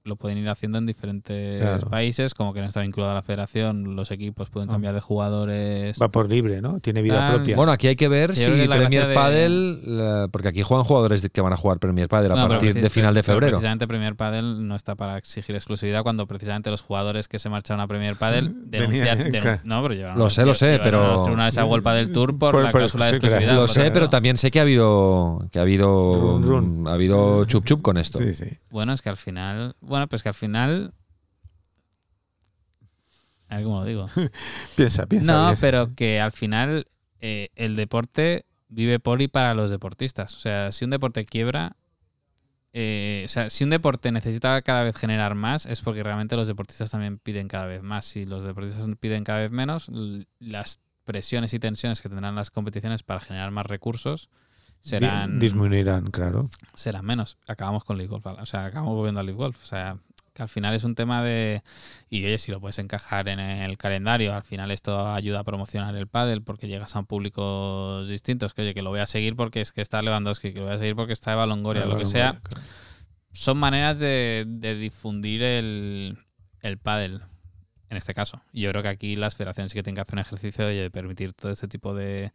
lo 0.07 0.17
pueden 0.17 0.39
ir 0.39 0.49
haciendo 0.49 0.79
en 0.79 0.87
diferentes 0.87 1.61
Claro. 1.61 1.89
países, 1.91 2.33
como 2.35 2.55
que 2.55 2.61
no 2.61 2.67
está 2.69 2.81
vinculado 2.81 3.13
a 3.13 3.15
la 3.17 3.23
federación, 3.23 3.97
los 3.97 4.11
equipos 4.11 4.49
pueden 4.51 4.69
Ah. 4.71 4.73
cambiar 4.75 4.95
de 4.95 5.01
jugadores. 5.01 5.99
Va 6.01 6.09
por 6.11 6.29
libre, 6.31 6.61
¿no? 6.63 6.81
Tiene 6.81 7.03
vida 7.03 7.27
Ah, 7.27 7.35
propia. 7.35 7.57
Bueno, 7.57 7.73
aquí 7.73 7.89
hay 7.89 7.97
que 7.97 8.09
ver 8.09 8.35
si 8.35 8.45
que 8.47 8.67
la 8.67 8.77
Premier 8.77 9.09
de- 9.09 9.15
Padel, 9.15 9.81
la- 9.99 10.29
porque 10.31 10.49
aquí 10.49 10.63
juegan 10.63 10.85
jugadores 10.85 11.29
que 11.33 11.41
van 11.41 11.53
a 11.53 11.57
jugar 11.57 11.79
Premier 11.79 12.09
Padel 12.09 12.33
a 12.33 12.37
No, 12.37 12.49
partir 12.49 12.75
de 12.75 12.91
final 12.91 13.15
de 13.15 13.23
febrero. 13.23 13.53
Precisamente 13.59 13.87
Premier 13.89 14.15
Padel 14.17 14.67
no 14.67 14.77
está 14.77 14.95
para 14.95 15.19
exigir 15.19 15.55
exclusividad 15.57 16.03
cuando 16.03 16.27
precisamente 16.27 16.71
los 16.71 16.83
jugadores 16.83 17.29
que 17.29 17.39
se 17.39 17.49
marcharon 17.49 17.81
a 17.81 17.87
Premier 17.87 18.17
Padel 18.17 18.55
denuncian. 18.71 19.19
Denun- 19.33 19.61
no, 19.65 19.83
pero 19.83 19.95
llevaron 19.95 20.19
Lo 20.19 20.31
sé, 20.31 20.45
lo 20.47 20.55
sé, 20.55 20.79
pero- 20.83 21.07
los 21.13 21.23
tribunales 21.23 21.59
a 21.59 21.65
World 21.65 21.85
Padel 21.85 22.13
Tour 22.13 22.39
por, 22.39 22.53
Por- 22.53 22.63
la 22.65 22.71
por 22.71 22.81
cláusula 22.83 23.07
de 23.07 23.11
exclusividad. 23.13 23.55
Lo 23.55 23.67
sé, 23.69 23.91
pero 23.91 24.09
también 24.09 24.37
sé 24.39 24.51
que 24.51 24.59
ha 24.59 24.63
habido 24.63 25.47
que 25.51 25.59
ha 25.59 25.63
habido 25.63 26.13
Run, 26.15 26.43
run. 26.43 26.89
ha 26.89 26.93
habido 26.93 27.45
chup 27.47 27.65
chup 27.65 27.83
con 27.83 27.97
esto. 27.97 28.19
Sí, 28.19 28.33
sí. 28.33 28.47
Bueno, 28.71 28.93
es 28.93 29.01
que 29.03 29.09
al 29.09 29.17
final. 29.17 29.75
Bueno, 29.81 29.96
pues 30.07 30.23
que 30.23 30.29
al 30.29 30.35
final. 30.35 30.93
A 33.49 33.57
ver 33.57 33.65
cómo 33.65 33.81
lo 33.81 33.85
digo. 33.85 34.07
Piensa, 34.77 35.07
piensa. 35.07 35.33
No, 35.33 35.47
piensa. 35.49 35.61
pero 35.61 35.95
que 35.95 36.21
al 36.21 36.33
final 36.33 36.89
eh, 37.21 37.49
el 37.55 37.77
deporte 37.77 38.45
vive 38.69 38.99
por 38.99 39.23
y 39.23 39.29
para 39.29 39.55
los 39.55 39.71
deportistas. 39.71 40.35
O 40.35 40.41
sea, 40.41 40.73
si 40.73 40.85
un 40.85 40.91
deporte 40.91 41.25
quiebra, 41.25 41.77
eh, 42.73 43.23
o 43.25 43.29
sea, 43.29 43.49
si 43.49 43.65
un 43.65 43.71
deporte 43.71 44.13
necesita 44.13 44.61
cada 44.63 44.83
vez 44.83 44.97
generar 44.97 45.35
más, 45.35 45.65
es 45.67 45.81
porque 45.81 46.03
realmente 46.03 46.37
los 46.37 46.49
deportistas 46.49 46.91
también 46.91 47.19
piden 47.19 47.49
cada 47.49 47.67
vez 47.67 47.83
más. 47.83 48.05
Si 48.05 48.25
los 48.25 48.45
deportistas 48.45 48.87
piden 49.01 49.25
cada 49.25 49.41
vez 49.41 49.51
menos, 49.51 49.91
las 50.41 50.81
presiones 51.05 51.55
y 51.55 51.59
tensiones 51.59 52.03
que 52.03 52.09
tendrán 52.09 52.35
las 52.35 52.51
competiciones 52.51 53.03
para 53.03 53.21
generar 53.21 53.51
más 53.53 53.67
recursos 53.67 54.29
serán, 54.89 55.39
Di- 55.39 55.47
Disminuirán, 55.47 56.07
claro. 56.11 56.49
serán 56.75 57.05
menos. 57.05 57.37
Acabamos 57.47 57.85
con 57.85 57.97
League 57.99 58.11
Golf. 58.11 58.27
O 58.27 58.47
sea, 58.47 58.67
acabamos 58.67 58.95
volviendo 58.95 59.21
a 59.21 59.25
League 59.25 59.37
Golf. 59.39 59.63
O 59.63 59.67
sea, 59.67 59.99
que 60.33 60.43
al 60.43 60.49
final 60.49 60.75
es 60.75 60.85
un 60.85 60.95
tema 60.95 61.23
de. 61.23 61.63
Y 62.11 62.25
oye, 62.25 62.39
si 62.39 62.53
lo 62.53 62.61
puedes 62.61 62.79
encajar 62.79 63.29
en 63.29 63.41
el 63.41 63.79
calendario, 63.79 64.35
al 64.35 64.43
final 64.43 64.71
esto 64.71 65.09
ayuda 65.13 65.41
a 65.41 65.45
promocionar 65.45 65.97
el 65.97 66.07
pádel 66.07 66.43
porque 66.43 66.69
llegas 66.69 66.95
a 66.97 67.03
públicos 67.03 68.09
distintos. 68.09 68.53
Que 68.55 68.63
oye, 68.63 68.75
que 68.75 68.83
lo 68.83 68.91
voy 68.91 69.01
a 69.01 69.07
seguir 69.07 69.35
porque 69.37 69.61
es 69.61 69.73
que 69.73 69.81
está 69.81 70.03
Lewandowski, 70.03 70.53
que 70.53 70.61
lo 70.61 70.67
voy 70.67 70.75
a 70.75 70.79
seguir 70.79 70.95
porque 70.95 71.13
está 71.15 71.33
Eva 71.33 71.47
Longoria, 71.47 71.83
Eva 71.85 71.93
lo 71.95 71.99
que 71.99 72.07
sea. 72.07 72.41
Son 73.33 73.59
maneras 73.59 73.99
de, 73.99 74.45
de 74.47 74.75
difundir 74.77 75.43
el, 75.43 76.19
el 76.63 76.79
pádel, 76.79 77.21
en 77.91 77.97
este 77.99 78.15
caso. 78.15 78.41
Yo 78.53 78.71
creo 78.71 78.83
que 78.83 78.89
aquí 78.89 79.15
las 79.17 79.37
federaciones 79.37 79.73
sí 79.73 79.79
que 79.79 79.83
tienen 79.83 79.97
que 79.97 80.01
hacer 80.03 80.15
un 80.15 80.21
ejercicio 80.21 80.67
de 80.67 80.91
permitir 80.91 81.35
todo 81.35 81.53
este 81.53 81.69
tipo 81.69 81.95
de, 81.95 82.33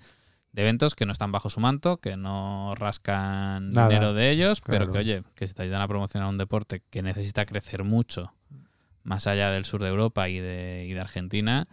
de 0.53 0.61
eventos 0.63 0.95
que 0.95 1.05
no 1.05 1.11
están 1.11 1.31
bajo 1.31 1.49
su 1.49 1.59
manto, 1.59 1.97
que 1.97 2.17
no 2.17 2.73
rascan 2.75 3.71
Nada, 3.71 3.87
dinero 3.87 4.13
de 4.13 4.31
ellos, 4.31 4.61
pero 4.61 4.91
que, 4.91 4.97
oye, 4.97 5.23
que 5.35 5.47
si 5.47 5.53
te 5.53 5.63
ayudan 5.63 5.81
a 5.81 5.87
promocionar 5.87 6.27
un 6.29 6.37
deporte 6.37 6.81
que 6.89 7.01
necesita 7.01 7.45
crecer 7.45 7.83
mucho, 7.83 8.33
más 9.03 9.27
allá 9.27 9.49
del 9.51 9.65
sur 9.65 9.81
de 9.81 9.89
Europa 9.89 10.29
y 10.29 10.39
de, 10.39 10.85
y 10.87 10.93
de 10.93 10.99
Argentina, 10.99 11.67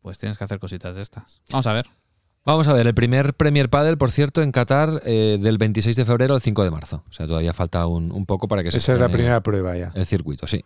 pues 0.00 0.18
tienes 0.18 0.38
que 0.38 0.44
hacer 0.44 0.58
cositas 0.58 0.96
de 0.96 1.02
estas. 1.02 1.42
Vamos 1.50 1.66
a 1.66 1.72
ver. 1.72 1.86
Vamos 2.44 2.66
a 2.66 2.72
ver, 2.72 2.86
el 2.88 2.94
primer 2.94 3.34
Premier 3.34 3.70
Padel, 3.70 3.96
por 3.98 4.10
cierto, 4.10 4.42
en 4.42 4.50
Qatar 4.50 5.00
eh, 5.04 5.38
del 5.40 5.58
26 5.58 5.94
de 5.94 6.04
febrero 6.04 6.34
al 6.34 6.42
5 6.42 6.64
de 6.64 6.70
marzo. 6.72 7.04
O 7.08 7.12
sea, 7.12 7.26
todavía 7.26 7.52
falta 7.52 7.86
un, 7.86 8.10
un 8.10 8.26
poco 8.26 8.48
para 8.48 8.64
que 8.64 8.72
se 8.72 8.78
Esa 8.78 8.94
es 8.94 8.98
la 8.98 9.08
primera 9.08 9.40
prueba 9.44 9.76
ya. 9.76 9.92
el 9.94 10.06
circuito, 10.06 10.48
sí. 10.48 10.64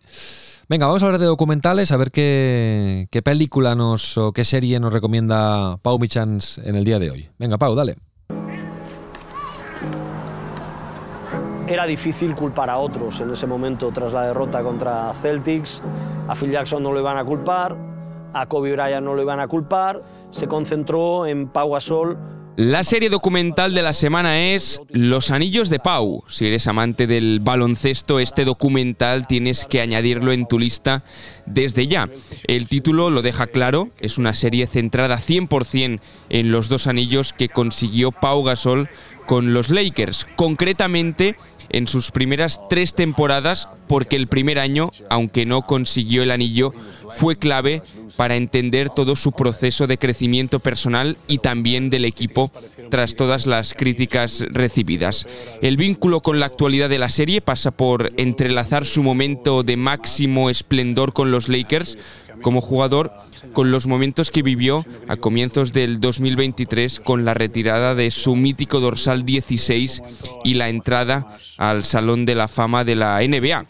Venga, 0.68 0.86
vamos 0.86 1.00
a 1.04 1.06
hablar 1.06 1.20
de 1.20 1.26
documentales, 1.26 1.92
a 1.92 1.96
ver 1.96 2.10
qué, 2.10 3.22
película 3.22 3.76
nos 3.76 4.18
o 4.18 4.32
qué 4.32 4.44
serie 4.44 4.80
nos 4.80 4.92
recomienda 4.92 5.76
Pau 5.76 5.96
Michans 6.00 6.58
en 6.58 6.74
el 6.74 6.84
día 6.84 6.98
de 6.98 7.08
hoy. 7.08 7.30
Venga, 7.38 7.56
Pau, 7.56 7.76
dale. 7.76 7.94
Era 11.68 11.86
difícil 11.86 12.34
culpar 12.34 12.68
a 12.68 12.78
otros 12.78 13.20
en 13.20 13.30
ese 13.30 13.46
momento 13.46 13.92
tras 13.92 14.12
la 14.12 14.26
derrota 14.26 14.64
contra 14.64 15.14
Celtics. 15.14 15.82
A 16.26 16.34
Phil 16.34 16.50
Jackson 16.50 16.82
no 16.82 16.92
lo 16.92 16.98
iban 16.98 17.16
a 17.16 17.24
culpar, 17.24 17.76
a 18.32 18.46
Kobe 18.46 18.72
Bryant 18.72 19.04
no 19.04 19.14
lo 19.14 19.22
iban 19.22 19.38
a 19.38 19.46
culpar. 19.46 20.02
Se 20.30 20.48
concentró 20.48 21.26
en 21.26 21.46
Pau 21.46 21.70
Gasol. 21.70 22.18
La 22.56 22.84
serie 22.84 23.10
documental 23.10 23.74
de 23.74 23.82
la 23.82 23.92
semana 23.92 24.46
es 24.54 24.80
Los 24.88 25.30
Anillos 25.30 25.68
de 25.68 25.78
Pau. 25.78 26.24
Si 26.26 26.46
eres 26.46 26.66
amante 26.66 27.06
del 27.06 27.40
baloncesto, 27.40 28.18
este 28.18 28.46
documental 28.46 29.26
tienes 29.26 29.66
que 29.66 29.82
añadirlo 29.82 30.32
en 30.32 30.46
tu 30.46 30.58
lista 30.58 31.04
desde 31.44 31.86
ya. 31.86 32.08
El 32.46 32.66
título 32.66 33.10
lo 33.10 33.20
deja 33.20 33.46
claro, 33.46 33.90
es 33.98 34.16
una 34.16 34.32
serie 34.32 34.66
centrada 34.66 35.18
100% 35.18 36.00
en 36.30 36.50
los 36.50 36.70
dos 36.70 36.86
anillos 36.86 37.34
que 37.34 37.50
consiguió 37.50 38.10
Pau 38.10 38.42
Gasol 38.42 38.88
con 39.26 39.52
los 39.52 39.68
Lakers, 39.68 40.26
concretamente 40.36 41.36
en 41.76 41.86
sus 41.86 42.10
primeras 42.10 42.60
tres 42.70 42.94
temporadas, 42.94 43.68
porque 43.86 44.16
el 44.16 44.28
primer 44.28 44.58
año, 44.58 44.90
aunque 45.10 45.44
no 45.44 45.66
consiguió 45.66 46.22
el 46.22 46.30
anillo, 46.30 46.72
fue 47.10 47.36
clave 47.36 47.82
para 48.16 48.36
entender 48.36 48.88
todo 48.88 49.14
su 49.14 49.32
proceso 49.32 49.86
de 49.86 49.98
crecimiento 49.98 50.58
personal 50.58 51.18
y 51.28 51.38
también 51.38 51.90
del 51.90 52.06
equipo 52.06 52.50
tras 52.90 53.14
todas 53.14 53.46
las 53.46 53.74
críticas 53.74 54.44
recibidas. 54.50 55.26
El 55.60 55.76
vínculo 55.76 56.22
con 56.22 56.40
la 56.40 56.46
actualidad 56.46 56.88
de 56.88 56.98
la 56.98 57.10
serie 57.10 57.42
pasa 57.42 57.72
por 57.72 58.10
entrelazar 58.16 58.86
su 58.86 59.02
momento 59.02 59.62
de 59.62 59.76
máximo 59.76 60.48
esplendor 60.48 61.12
con 61.12 61.30
los 61.30 61.48
Lakers 61.48 61.98
como 62.42 62.60
jugador 62.60 63.12
con 63.52 63.70
los 63.70 63.86
momentos 63.86 64.30
que 64.30 64.42
vivió 64.42 64.84
a 65.08 65.16
comienzos 65.16 65.72
del 65.72 66.00
2023 66.00 67.00
con 67.00 67.24
la 67.24 67.34
retirada 67.34 67.94
de 67.94 68.10
su 68.10 68.36
mítico 68.36 68.80
dorsal 68.80 69.24
16 69.24 70.02
y 70.44 70.54
la 70.54 70.68
entrada 70.68 71.38
al 71.56 71.84
Salón 71.84 72.26
de 72.26 72.34
la 72.34 72.48
Fama 72.48 72.84
de 72.84 72.96
la 72.96 73.20
NBA. 73.20 73.66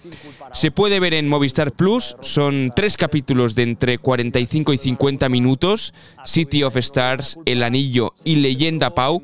Se 0.53 0.71
puede 0.71 1.01
ver 1.01 1.13
en 1.13 1.29
Movistar 1.29 1.73
Plus, 1.73 2.17
son 2.23 2.73
tres 2.75 2.97
capítulos 2.97 3.55
de 3.55 3.63
entre 3.63 3.99
45 3.99 4.73
y 4.73 4.79
50 4.79 5.29
minutos, 5.29 5.93
City 6.25 6.63
of 6.63 6.77
Stars, 6.77 7.39
El 7.45 7.63
Anillo 7.63 8.15
y 8.25 8.37
Leyenda 8.37 8.95
Pau, 8.95 9.23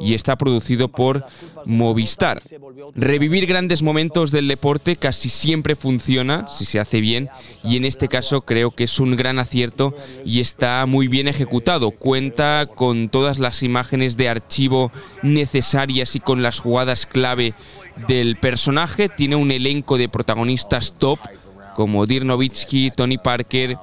y 0.00 0.14
está 0.14 0.36
producido 0.36 0.88
por 0.88 1.26
Movistar. 1.66 2.40
Revivir 2.94 3.46
grandes 3.46 3.82
momentos 3.82 4.30
del 4.30 4.48
deporte 4.48 4.96
casi 4.96 5.28
siempre 5.28 5.76
funciona, 5.76 6.46
si 6.48 6.64
se 6.64 6.80
hace 6.80 7.00
bien, 7.00 7.28
y 7.62 7.76
en 7.76 7.84
este 7.84 8.08
caso 8.08 8.42
creo 8.42 8.70
que 8.70 8.84
es 8.84 9.00
un 9.00 9.16
gran 9.16 9.38
acierto 9.38 9.89
y 10.24 10.40
está 10.40 10.84
muy 10.86 11.08
bien 11.08 11.28
ejecutado. 11.28 11.90
Cuenta 11.90 12.66
con 12.66 13.08
todas 13.08 13.38
las 13.38 13.62
imágenes 13.62 14.16
de 14.16 14.28
archivo 14.28 14.92
necesarias 15.22 16.16
y 16.16 16.20
con 16.20 16.42
las 16.42 16.60
jugadas 16.60 17.06
clave 17.06 17.54
del 18.08 18.36
personaje. 18.36 19.08
Tiene 19.08 19.36
un 19.36 19.50
elenco 19.50 19.98
de 19.98 20.08
protagonistas 20.08 20.94
top 20.98 21.18
como 21.74 22.06
Dirk 22.06 22.24
Nowitzki, 22.24 22.90
Tony 22.90 23.18
Parker, 23.18 23.76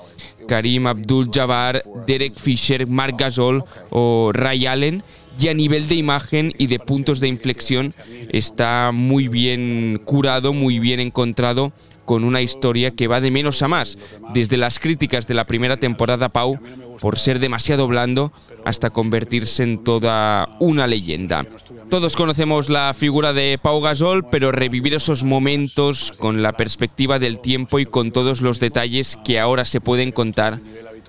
Karim 0.47 0.88
Abdul-Jabbar, 0.88 1.84
Derek 2.05 2.36
Fisher, 2.36 2.88
Mark 2.88 3.16
Gasol 3.18 3.64
o 3.89 4.32
Ray 4.34 4.66
Allen. 4.68 5.03
Y 5.39 5.49
a 5.49 5.53
nivel 5.53 5.88
de 5.88 5.93
imagen 5.93 6.51
y 6.58 6.66
de 6.66 6.80
puntos 6.80 7.20
de 7.20 7.28
inflexión 7.28 7.93
está 8.30 8.91
muy 8.91 9.28
bien 9.28 10.01
curado, 10.03 10.51
muy 10.51 10.80
bien 10.80 10.99
encontrado 10.99 11.74
con 12.08 12.24
una 12.24 12.41
historia 12.41 12.95
que 12.95 13.08
va 13.08 13.22
de 13.22 13.30
menos 13.30 13.62
a 13.62 13.68
más, 13.68 13.99
desde 14.34 14.55
las 14.55 14.80
críticas 14.80 15.28
de 15.28 15.34
la 15.34 15.45
primera 15.45 15.78
temporada 15.78 16.30
Pau 16.30 16.58
por 17.01 17.20
ser 17.20 17.39
demasiado 17.39 17.88
blando 17.88 18.32
hasta 18.66 18.89
convertirse 18.89 19.64
en 19.64 19.84
toda 19.84 20.49
una 20.60 20.88
leyenda. 20.88 21.45
Todos 21.89 22.16
conocemos 22.16 22.70
la 22.70 22.93
figura 22.95 23.34
de 23.34 23.60
Pau 23.62 23.82
Gasol, 23.82 24.26
pero 24.30 24.53
revivir 24.53 24.95
esos 24.95 25.24
momentos 25.24 26.14
con 26.18 26.41
la 26.41 26.53
perspectiva 26.53 27.20
del 27.20 27.39
tiempo 27.39 27.78
y 27.78 27.86
con 27.86 28.12
todos 28.12 28.41
los 28.41 28.60
detalles 28.60 29.18
que 29.26 29.39
ahora 29.39 29.66
se 29.66 29.82
pueden 29.82 30.12
contar 30.12 30.62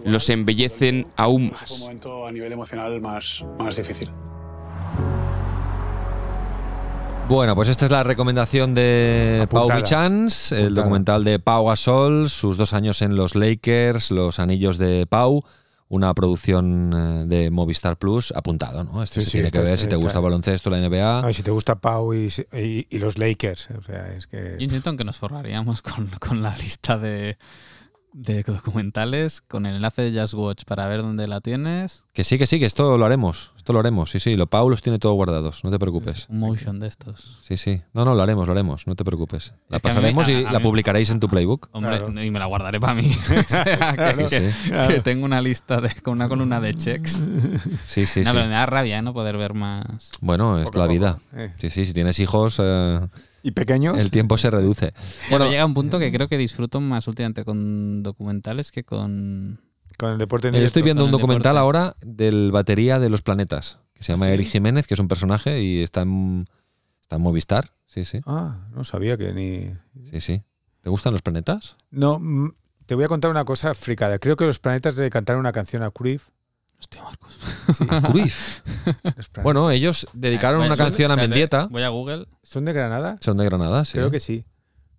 los 0.05 0.29
embellecen 0.31 1.07
aún 1.17 1.45
un 1.45 1.51
más. 1.53 1.79
momento 1.79 2.27
a 2.27 2.33
nivel 2.33 2.53
emocional 2.53 3.01
más 3.01 3.45
difícil. 3.77 4.11
Bueno, 7.29 7.55
pues 7.55 7.69
esta 7.69 7.85
es 7.85 7.91
la 7.91 8.03
recomendación 8.03 8.75
de 8.75 9.47
Pau 9.51 9.65
Apuntada. 9.65 9.81
Michans, 9.81 10.53
el 10.53 10.59
Apuntada. 10.59 10.83
documental 10.85 11.25
de 11.25 11.39
Pau 11.39 11.67
Gasol, 11.67 12.31
sus 12.31 12.57
dos 12.57 12.73
años 12.73 13.03
en 13.03 13.17
los 13.17 13.35
Lakers, 13.35 14.11
los 14.11 14.39
anillos 14.39 14.79
de 14.79 15.07
Pau, 15.07 15.45
una 15.91 16.15
producción 16.15 16.91
eh, 16.97 17.25
de 17.27 17.51
Movistar 17.51 17.99
Plus, 17.99 18.33
apuntado, 18.35 18.83
¿no? 18.85 19.03
Esto 19.03 19.21
Sí, 19.21 19.27
se 19.27 19.27
sí, 19.27 19.33
tiene 19.39 19.51
que 19.51 19.59
esta 19.59 19.71
ver 19.71 19.79
si 19.79 19.87
te 19.87 19.93
esta- 19.95 20.03
gusta 20.03 20.19
el 20.19 20.25
baloncesto, 20.25 20.71
la 20.71 20.79
NBA. 20.79 21.23
No, 21.23 21.29
y 21.31 21.35
si 21.35 21.43
te 21.43 21.51
gusta 21.51 21.75
Pau 21.79 22.15
y, 22.15 22.29
y- 22.55 22.87
y 22.89 22.99
los 22.99 23.19
Lakers, 23.19 23.69
o 23.79 23.83
sea, 23.83 24.09
es 24.17 24.27
que... 24.27 24.57
Yo 24.59 24.67
en 24.91 24.97
que 24.97 25.05
nos 25.05 25.19
forraríamos 25.19 25.83
con, 25.83 26.09
con 26.19 26.43
la 26.43 26.57
lista 26.57 26.97
de, 26.97 27.37
de 28.21 28.43
documentales, 28.47 29.41
con 29.43 29.65
el 29.67 29.77
enlace 29.77 30.03
de 30.11 30.21
Just 30.21 30.35
Watch 30.35 30.65
para 30.65 30.87
ver 30.87 31.03
dónde 31.03 31.27
la 31.29 31.41
tienes. 31.41 32.05
Que 32.13 32.25
sí, 32.25 32.37
que 32.39 32.47
sí, 32.47 32.59
que 32.59 32.67
esto 32.67 32.97
lo 32.99 33.07
haremos, 33.07 33.53
esto 33.57 33.73
lo 33.73 33.79
haremos, 33.79 34.11
sí, 34.11 34.19
sí, 34.21 34.37
lo 34.37 34.47
Pau 34.49 34.69
los 34.69 34.83
tiene 34.83 34.99
todos 34.99 35.15
guardados, 35.15 35.63
no 35.63 35.71
te 35.71 35.79
preocupes. 35.79 36.27
Un 36.29 36.41
motion 36.41 36.81
de 36.81 36.89
estos. 36.89 37.39
Sí, 37.43 37.57
sí, 37.57 37.81
no, 37.95 38.05
no, 38.05 38.15
lo 38.15 38.23
haremos, 38.23 38.47
lo 38.47 38.53
haremos, 38.53 38.87
no 38.87 38.97
te 38.97 39.05
preocupes. 39.05 39.55
La 39.69 39.77
Es 39.77 39.83
que 39.83 39.89
a 39.89 39.93
mí- 39.93 39.95
pasaremos 39.97 40.27
a- 40.27 40.33
y 40.33 40.45
a 40.45 40.51
la 40.53 40.59
mí- 40.59 40.65
publicaréis 40.65 41.11
en 41.11 41.21
tu 41.21 41.29
playbook. 41.29 41.69
Hombre, 41.73 41.99
Claro. 41.99 42.23
y 42.25 42.31
me 42.31 42.39
la 42.39 42.47
guardaré 42.47 42.81
para 42.81 42.95
mí. 42.95 43.09
o 43.39 43.49
sea, 43.49 43.65
que, 44.17 44.29
Sí, 44.29 44.37
que- 44.37 44.53
sí. 44.53 44.71
que 44.89 45.01
tengo 45.01 45.25
una 45.25 45.41
lista 45.41 45.81
de, 45.81 45.91
con 46.03 46.15
una 46.15 46.29
columna 46.29 46.61
de 46.61 46.75
checks. 46.75 47.19
Sí, 47.87 48.05
sí, 48.07 48.21
no, 48.21 48.31
sí. 48.31 48.37
pero 48.37 48.47
me 48.47 48.55
da 48.55 48.67
rabia 48.67 48.99
¿eh? 48.99 49.03
no 49.03 49.13
poder 49.15 49.37
ver 49.37 49.55
más. 49.55 50.11
Bueno, 50.21 50.59
es 50.59 50.67
Poco 50.67 50.81
la 50.81 50.87
vida. 50.89 51.19
eh. 51.35 51.53
Sí, 51.59 51.71
sí, 51.71 51.85
si 51.85 51.93
tienes 51.93 52.19
hijos, 52.19 52.57
eh, 52.61 53.01
¿Y 53.43 53.53
pequeños? 53.53 53.97
el 53.99 54.11
tiempo 54.11 54.37
se 54.39 54.51
reduce. 54.51 54.93
Bueno, 55.31 55.49
llega 55.49 55.65
un 55.65 55.75
punto 55.75 55.99
que 55.99 56.11
creo 56.13 56.29
que 56.29 56.37
disfruto 56.39 56.81
más 56.81 57.07
últimamente 57.09 57.45
con 57.45 58.03
documentales 58.03 58.73
que 58.73 58.85
con. 58.85 59.61
Con 59.99 60.11
el 60.13 60.19
deporte 60.19 60.49
en 60.49 60.55
Eh, 60.55 60.61
Yo 60.61 60.67
estoy 60.67 60.83
viendo 60.83 61.05
un 61.05 61.11
documental 61.11 61.55
deporte. 61.55 61.59
ahora 61.59 61.97
del 62.05 62.53
batería 62.53 62.99
de 62.99 63.11
los 63.11 63.23
planetas, 63.23 63.81
que 63.95 64.03
se 64.05 64.13
llama 64.13 64.27
¿Sí? 64.27 64.33
Eric 64.33 64.49
Jiménez, 64.49 64.87
que 64.87 64.95
es 64.95 65.01
un 65.01 65.09
personaje 65.09 65.61
y 65.63 65.83
está 65.83 66.03
en, 66.03 66.47
está 67.03 67.17
en 67.17 67.23
Movistar. 67.23 67.73
Sí, 67.87 68.05
sí, 68.05 68.21
Ah, 68.27 68.69
no 68.73 68.85
sabía 68.85 69.17
que 69.17 69.33
ni... 69.33 69.73
sí, 70.11 70.21
sí. 70.21 70.43
¿Te 70.83 70.91
gustan 70.91 71.13
los 71.13 71.23
planetas? 71.23 71.77
No, 71.91 72.19
mm, 72.21 72.51
te 72.87 72.95
voy 72.95 73.05
a 73.05 73.09
contar 73.09 73.31
una 73.31 73.45
cosa 73.45 73.75
fricada. 73.75 74.19
Creo 74.19 74.37
que 74.37 74.45
los 74.45 74.59
planetas 74.59 74.97
le 74.99 75.11
cantaron 75.11 75.41
una 75.41 75.53
canción 75.53 75.83
a 75.83 75.91
Cruyff. 75.91 76.29
Hostia, 76.79 77.03
Marcos. 77.03 77.37
Sí, 77.77 77.85
Cruyff. 78.13 78.61
Bueno, 79.43 79.71
ellos 79.71 80.07
dedicaron 80.13 80.61
Voy 80.61 80.69
una 80.69 80.77
canción 80.77 81.11
a 81.11 81.17
Mendieta. 81.17 81.67
Voy 81.71 81.83
a 81.83 81.89
Google. 81.89 82.27
¿Son 82.43 82.65
de 82.65 82.73
Granada? 82.73 83.17
Son 83.21 83.37
de 83.37 83.45
Granada, 83.45 83.85
sí. 83.85 83.93
Creo 83.95 84.11
que 84.11 84.21
sí. 84.21 84.45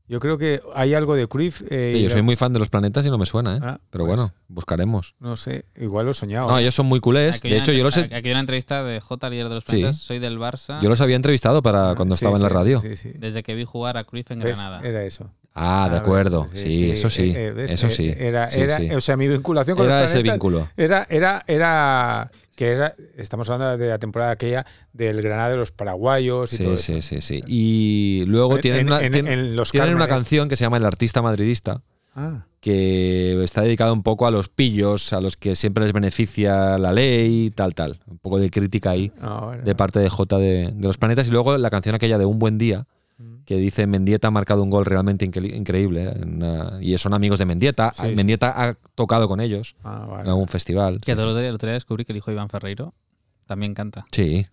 Yo 0.07 0.19
creo 0.19 0.39
que 0.39 0.59
hay 0.73 0.95
algo 0.95 1.13
de 1.15 1.27
Cruyff. 1.27 1.61
eh, 1.69 1.93
Sí, 1.95 2.01
yo 2.03 2.09
soy 2.09 2.23
muy 2.23 2.35
fan 2.35 2.51
de 2.51 2.57
los 2.57 2.67
planetas 2.69 3.05
y 3.05 3.11
no 3.11 3.19
me 3.19 3.27
suena, 3.27 3.57
¿eh? 3.57 3.59
Ah, 3.61 3.79
Pero 3.91 4.05
pues, 4.07 4.17
bueno, 4.17 4.33
buscaremos. 4.47 5.13
No 5.19 5.35
sé, 5.35 5.65
igual 5.75 6.05
lo 6.05 6.11
he 6.11 6.13
soñado. 6.15 6.49
No, 6.49 6.57
¿eh? 6.57 6.61
ellos 6.63 6.73
son 6.73 6.87
muy 6.87 6.99
culés. 6.99 7.37
Aquí 7.37 7.47
De 7.49 7.55
hay 7.55 7.61
hecho, 7.61 7.69
una- 7.71 7.77
yo 7.77 7.83
los, 7.83 7.97
he- 7.97 8.05
Aquí 8.05 8.15
hay 8.27 8.31
una 8.31 8.39
entrevista 8.39 8.83
de 8.83 8.99
J, 9.01 9.29
líder 9.29 9.49
de 9.49 9.55
los 9.55 9.63
Sí. 9.65 9.69
planetas. 9.69 9.97
Soy 9.97 10.17
del 10.17 10.39
Barça. 10.39 10.81
yo 10.81 10.89
los 10.89 10.99
había 11.01 11.15
entrevistado 11.15 11.61
para 11.61 11.93
cuando 11.95 12.15
Sí, 12.15 12.25
estaba 12.25 12.37
en 12.37 12.41
la 12.41 12.49
sí, 12.49 12.53
radio. 12.55 12.77
Sí, 12.79 12.95
sí. 12.95 13.11
Desde 13.19 13.43
que 13.43 13.53
vi 13.53 13.65
jugar 13.65 13.97
a 13.97 14.03
Cruyff 14.03 14.31
en 14.31 14.39
¿Ves? 14.39 14.59
Granada. 14.59 14.81
Era 14.83 15.03
eso. 15.03 15.29
Ah, 15.53 15.87
de 15.89 15.97
Ah, 15.97 15.99
acuerdo. 15.99 16.47
¿ves? 16.51 16.61
Sí, 16.61 16.91
eso 16.91 17.09
sí. 17.09 17.31
eh, 17.35 17.47
eh, 17.47 17.51
¿ves? 17.51 17.71
Eso 17.73 17.87
Eh, 17.87 17.91
sí. 17.91 18.13
Era, 18.17 18.49
Sí, 18.49 18.61
era, 18.61 18.77
sí. 18.77 18.89
O 18.91 19.01
sea, 19.01 19.17
mi 19.17 19.27
vinculación 19.27 19.75
con 19.75 19.85
Era 19.87 20.01
los 20.01 20.11
ese 20.13 20.23
vínculo. 20.23 20.67
Era, 20.77 21.05
era, 21.09 21.43
era 21.47 22.31
que 22.55 22.67
era, 22.71 22.93
estamos 23.17 23.49
hablando 23.49 23.77
de 23.77 23.89
la 23.89 23.99
temporada 23.99 24.31
aquella 24.31 24.65
del 24.93 25.21
Granada 25.21 25.49
de 25.49 25.55
los 25.57 25.71
paraguayos 25.71 26.51
y 26.53 26.57
todo 26.57 26.77
Sí, 26.77 26.93
eso. 26.97 27.01
sí, 27.01 27.21
sí, 27.21 27.39
sí. 27.39 27.43
Y 27.47 28.23
luego 28.27 28.55
En- 28.55 28.61
tienen, 28.61 28.81
en- 28.81 28.87
una, 28.87 29.01
en- 29.01 29.11
tienen- 29.13 29.33
en 29.39 29.55
los 29.55 29.71
tienen 29.71 29.95
una 29.95 30.07
canción 30.07 30.49
que 30.49 30.55
se 30.57 30.65
llama 30.65 30.77
El 30.77 30.85
artista 30.85 31.21
madridista, 31.21 31.81
Ah, 32.15 32.43
que 32.59 33.41
está 33.43 33.61
dedicada 33.61 33.93
un 33.93 34.03
poco 34.03 34.27
a 34.27 34.31
los 34.31 34.49
pillos, 34.49 35.13
a 35.13 35.21
los 35.21 35.37
que 35.37 35.55
siempre 35.55 35.83
les 35.83 35.93
beneficia 35.93 36.77
la 36.77 36.91
ley, 36.91 37.49
tal, 37.51 37.73
tal. 37.75 37.99
Un 38.07 38.17
poco 38.17 38.39
de 38.39 38.49
crítica 38.49 38.89
ahí 38.91 39.11
bueno. 39.21 39.63
de 39.63 39.75
parte 39.75 39.99
de 39.99 40.09
J 40.09 40.37
de, 40.37 40.71
de 40.73 40.87
los 40.87 40.97
planetas. 40.97 41.27
Y 41.27 41.31
luego 41.31 41.57
la 41.57 41.69
canción 41.69 41.95
aquella 41.95 42.17
de 42.17 42.25
Un 42.25 42.39
buen 42.39 42.57
día, 42.57 42.85
que 43.45 43.55
dice 43.57 43.85
Mendieta 43.87 44.29
ha 44.29 44.31
marcado 44.31 44.63
un 44.63 44.69
gol 44.69 44.85
realmente 44.85 45.29
incre- 45.29 45.53
increíble. 45.55 46.05
¿eh? 46.05 46.13
En 46.21 46.43
y 46.81 46.97
son 46.97 47.13
amigos 47.13 47.39
de 47.39 47.45
Mendieta. 47.45 47.91
Sí, 47.93 48.07
sí. 48.09 48.15
Mendieta 48.15 48.53
ha 48.55 48.75
tocado 48.95 49.27
con 49.27 49.39
ellos 49.41 49.75
Ah, 49.83 50.19
en 50.21 50.27
algún 50.27 50.47
festival. 50.47 50.99
Que 51.01 51.05
Sí, 51.05 51.11
el 51.11 51.19
otro, 51.19 51.35
día, 51.37 51.49
el 51.49 51.55
otro 51.55 51.67
día 51.67 51.73
descubrí 51.73 52.05
que 52.05 52.13
el 52.13 52.17
hijo 52.17 52.31
de 52.31 52.35
Iván 52.35 52.49
Ferreiro 52.49 52.93
también 53.45 53.73
canta. 53.73 54.05
sí, 54.11 54.47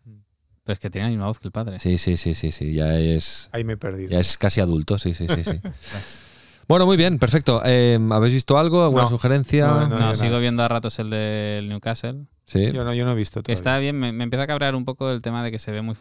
Pero 0.64 0.72
es 0.72 0.78
que 0.80 0.90
tiene 0.90 1.06
la 1.06 1.10
misma 1.10 1.26
voz 1.26 1.38
que 1.38 1.46
el 1.48 1.52
padre. 1.52 1.78
sí, 1.78 1.96
sí, 1.98 2.16
sí, 2.16 2.34
sí, 2.34 2.50
sí, 2.50 2.72
Ya 2.74 2.98
es, 2.98 3.48
Ahí 3.52 3.62
me 3.62 3.74
he 3.74 3.76
perdido. 3.76 4.10
ya 4.10 4.18
es 4.18 4.36
casi 4.38 4.60
adulto. 4.60 4.98
Sí, 4.98 5.14
sí, 5.14 5.26
sí, 5.28 5.44
sí. 5.44 5.60
bueno, 6.68 6.86
muy 6.86 6.96
bien, 6.96 7.18
perfecto. 7.18 7.62
Eh, 7.64 7.98
¿Habéis 8.10 8.34
visto 8.34 8.58
algo? 8.58 8.82
¿Alguna 8.82 9.02
No. 9.02 9.08
sugerencia? 9.08 9.66
No, 9.68 9.86
No, 9.88 9.98
no, 10.00 10.14
sigo 10.14 10.28
nada. 10.30 10.38
viendo 10.40 10.62
a 10.64 10.68
ratos 10.68 10.98
el 10.98 11.10
del 11.10 11.68
Newcastle. 11.68 12.24
Sí. 12.46 12.72
Yo 12.72 12.82
no, 12.84 12.94
yo 12.94 13.04
no 13.04 13.12
he 13.12 13.14
visto 13.16 13.42
todavía. 13.42 13.54
está 13.54 13.78
bien, 13.78 13.96
me, 13.98 14.12
me 14.12 14.24
empieza 14.24 14.44
a 14.44 14.46
cabrear 14.46 14.74
un 14.74 14.84
poco 14.84 15.10
el 15.10 15.20
tema 15.20 15.42
de 15.44 15.50
que 15.52 15.58
se 15.58 15.70
ve 15.72 15.82
muy. 15.82 15.94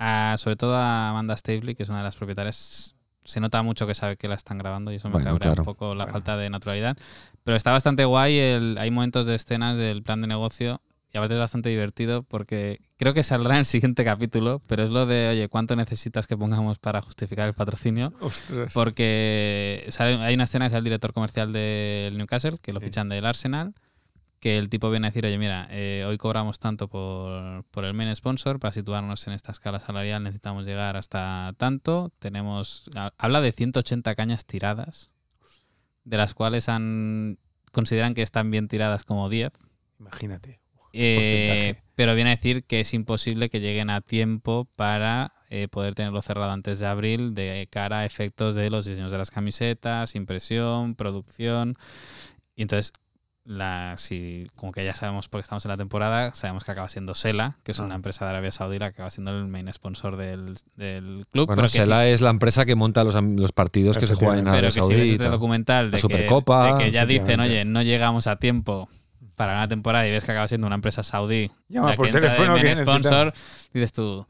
A- 0.00 0.34
sobre 0.38 0.56
todo 0.56 0.74
a 0.74 1.10
Amanda 1.10 1.36
Stabley, 1.36 1.74
que 1.76 1.84
es 1.84 1.88
una 1.88 1.98
de 1.98 2.04
las 2.04 2.16
propietarias. 2.16 2.94
Se 3.24 3.38
nota 3.38 3.62
mucho 3.62 3.86
que 3.86 3.94
sabe 3.94 4.16
que 4.16 4.26
la 4.28 4.34
están 4.34 4.58
grabando 4.58 4.90
y 4.90 4.96
eso 4.96 5.08
me 5.08 5.12
Bueno, 5.12 5.26
cabrea 5.26 5.50
claro. 5.50 5.62
un 5.62 5.64
poco 5.66 5.94
la 5.94 6.04
Bueno. 6.04 6.12
falta 6.14 6.36
de 6.36 6.48
naturalidad. 6.50 6.96
Pero 7.44 7.56
está 7.56 7.70
bastante 7.70 8.04
guay. 8.06 8.36
El, 8.38 8.78
hay 8.78 8.90
momentos 8.90 9.26
de 9.26 9.34
escenas 9.36 9.76
del 9.78 10.02
plan 10.02 10.20
de 10.22 10.26
negocio 10.26 10.80
y 11.12 11.18
aparte 11.18 11.34
es 11.34 11.40
bastante 11.40 11.68
divertido 11.68 12.22
porque 12.22 12.78
creo 12.96 13.12
que 13.14 13.22
saldrá 13.22 13.54
en 13.54 13.60
el 13.60 13.66
siguiente 13.66 14.04
capítulo. 14.04 14.62
Pero 14.66 14.82
es 14.82 14.90
lo 14.90 15.04
de, 15.06 15.28
oye, 15.28 15.48
¿cuánto 15.48 15.76
necesitas 15.76 16.26
que 16.26 16.36
pongamos 16.36 16.78
para 16.78 17.02
justificar 17.02 17.46
el 17.46 17.54
patrocinio? 17.54 18.12
Ostras. 18.20 18.72
Porque 18.72 19.84
sale- 19.90 20.22
hay 20.24 20.34
una 20.34 20.44
escena 20.44 20.64
que 20.64 20.68
es 20.68 20.78
el 20.78 20.84
director 20.84 21.12
comercial 21.12 21.52
del 21.52 22.16
Newcastle, 22.16 22.58
que 22.62 22.72
lo 22.72 22.80
Sí. 22.80 22.86
fichan 22.86 23.08
del 23.10 23.26
Arsenal, 23.26 23.74
que 24.40 24.56
el 24.56 24.68
tipo 24.70 24.90
viene 24.90 25.06
a 25.06 25.10
decir, 25.10 25.24
oye, 25.26 25.36
mira, 25.38 25.68
eh, 25.70 26.04
hoy 26.08 26.16
cobramos 26.18 26.58
tanto 26.58 26.88
por, 26.88 27.62
por 27.70 27.84
el 27.84 27.92
main 27.94 28.14
sponsor, 28.16 28.58
para 28.58 28.72
situarnos 28.72 29.26
en 29.26 29.34
esta 29.34 29.52
escala 29.52 29.80
salarial 29.80 30.22
necesitamos 30.22 30.64
llegar 30.64 30.96
hasta 30.96 31.52
tanto. 31.58 32.10
Tenemos, 32.18 32.84
ha- 32.96 33.12
habla 33.18 33.40
de 33.42 33.52
180 33.52 34.14
cañas 34.14 34.46
tiradas, 34.46 35.10
de 36.04 36.16
las 36.16 36.34
cuales 36.34 36.68
han 36.68 37.38
consideran 37.72 38.14
que 38.14 38.22
están 38.22 38.50
bien 38.50 38.66
tiradas 38.66 39.04
como 39.04 39.28
10. 39.28 39.52
Imagínate. 40.00 40.58
Eh, 40.92 41.76
pero 41.94 42.14
viene 42.16 42.30
a 42.32 42.36
decir 42.36 42.64
que 42.64 42.80
es 42.80 42.94
imposible 42.94 43.48
que 43.50 43.60
lleguen 43.60 43.90
a 43.90 44.00
tiempo 44.00 44.66
para 44.74 45.34
eh, 45.50 45.68
poder 45.68 45.94
tenerlo 45.94 46.20
cerrado 46.22 46.50
antes 46.50 46.80
de 46.80 46.86
abril 46.86 47.34
de 47.34 47.68
cara 47.70 48.00
a 48.00 48.04
efectos 48.06 48.54
de 48.56 48.70
los 48.70 48.86
diseños 48.86 49.12
de 49.12 49.18
las 49.18 49.30
camisetas, 49.30 50.14
impresión, 50.16 50.94
producción. 50.96 51.76
Y 52.56 52.62
entonces, 52.62 52.92
la, 53.50 53.94
si, 53.96 54.46
como 54.54 54.70
que 54.70 54.84
ya 54.84 54.94
sabemos 54.94 55.28
porque 55.28 55.42
estamos 55.42 55.64
en 55.64 55.70
la 55.70 55.76
temporada, 55.76 56.32
sabemos 56.34 56.62
que 56.62 56.70
acaba 56.70 56.88
siendo 56.88 57.16
Sela, 57.16 57.56
que 57.64 57.72
es 57.72 57.80
Ah. 57.80 57.84
una 57.84 57.96
empresa 57.96 58.24
de 58.24 58.30
Arabia 58.30 58.52
Saudí, 58.52 58.78
la 58.78 58.90
que 58.90 58.94
acaba 58.94 59.10
siendo 59.10 59.36
el 59.36 59.48
main 59.48 59.72
sponsor 59.72 60.16
del, 60.16 60.54
del 60.76 61.26
club. 61.32 61.46
Bueno, 61.46 61.62
pero 61.62 61.72
que 61.72 61.80
Sela 61.80 62.06
es 62.06 62.20
la 62.20 62.30
empresa 62.30 62.64
que 62.64 62.76
monta 62.76 63.02
los, 63.02 63.14
los 63.20 63.50
partidos 63.50 63.98
que 63.98 64.06
se 64.06 64.14
juegan 64.14 64.38
en 64.38 64.44
pero 64.44 64.56
Arabia 64.58 64.68
que 64.68 64.72
si 64.74 64.78
ves 64.80 64.88
Saudí. 64.88 65.10
este 65.10 65.22
tal. 65.24 65.32
documental 65.32 65.84
La 65.86 65.90
de 65.90 65.96
que, 65.96 66.00
Supercopa, 66.00 66.76
de 66.76 66.84
que 66.84 66.90
ya 66.92 67.06
dicen, 67.06 67.40
oye, 67.40 67.64
no 67.64 67.82
llegamos 67.82 68.28
a 68.28 68.36
tiempo 68.36 68.88
para 69.34 69.54
una 69.54 69.66
temporada 69.66 70.06
y 70.06 70.12
ves 70.12 70.24
que 70.24 70.30
acaba 70.30 70.46
siendo 70.46 70.66
una 70.68 70.76
empresa 70.76 71.02
saudí 71.02 71.50
Llama 71.68 71.90
la 71.90 71.96
por 71.96 72.04
que 72.06 72.10
entra 72.16 72.20
de 72.20 72.36
teléfono 72.36 72.52
main 72.62 72.66
que 72.66 72.76
sponsor, 72.76 73.32
dices 73.74 73.92
tú, 73.92 74.26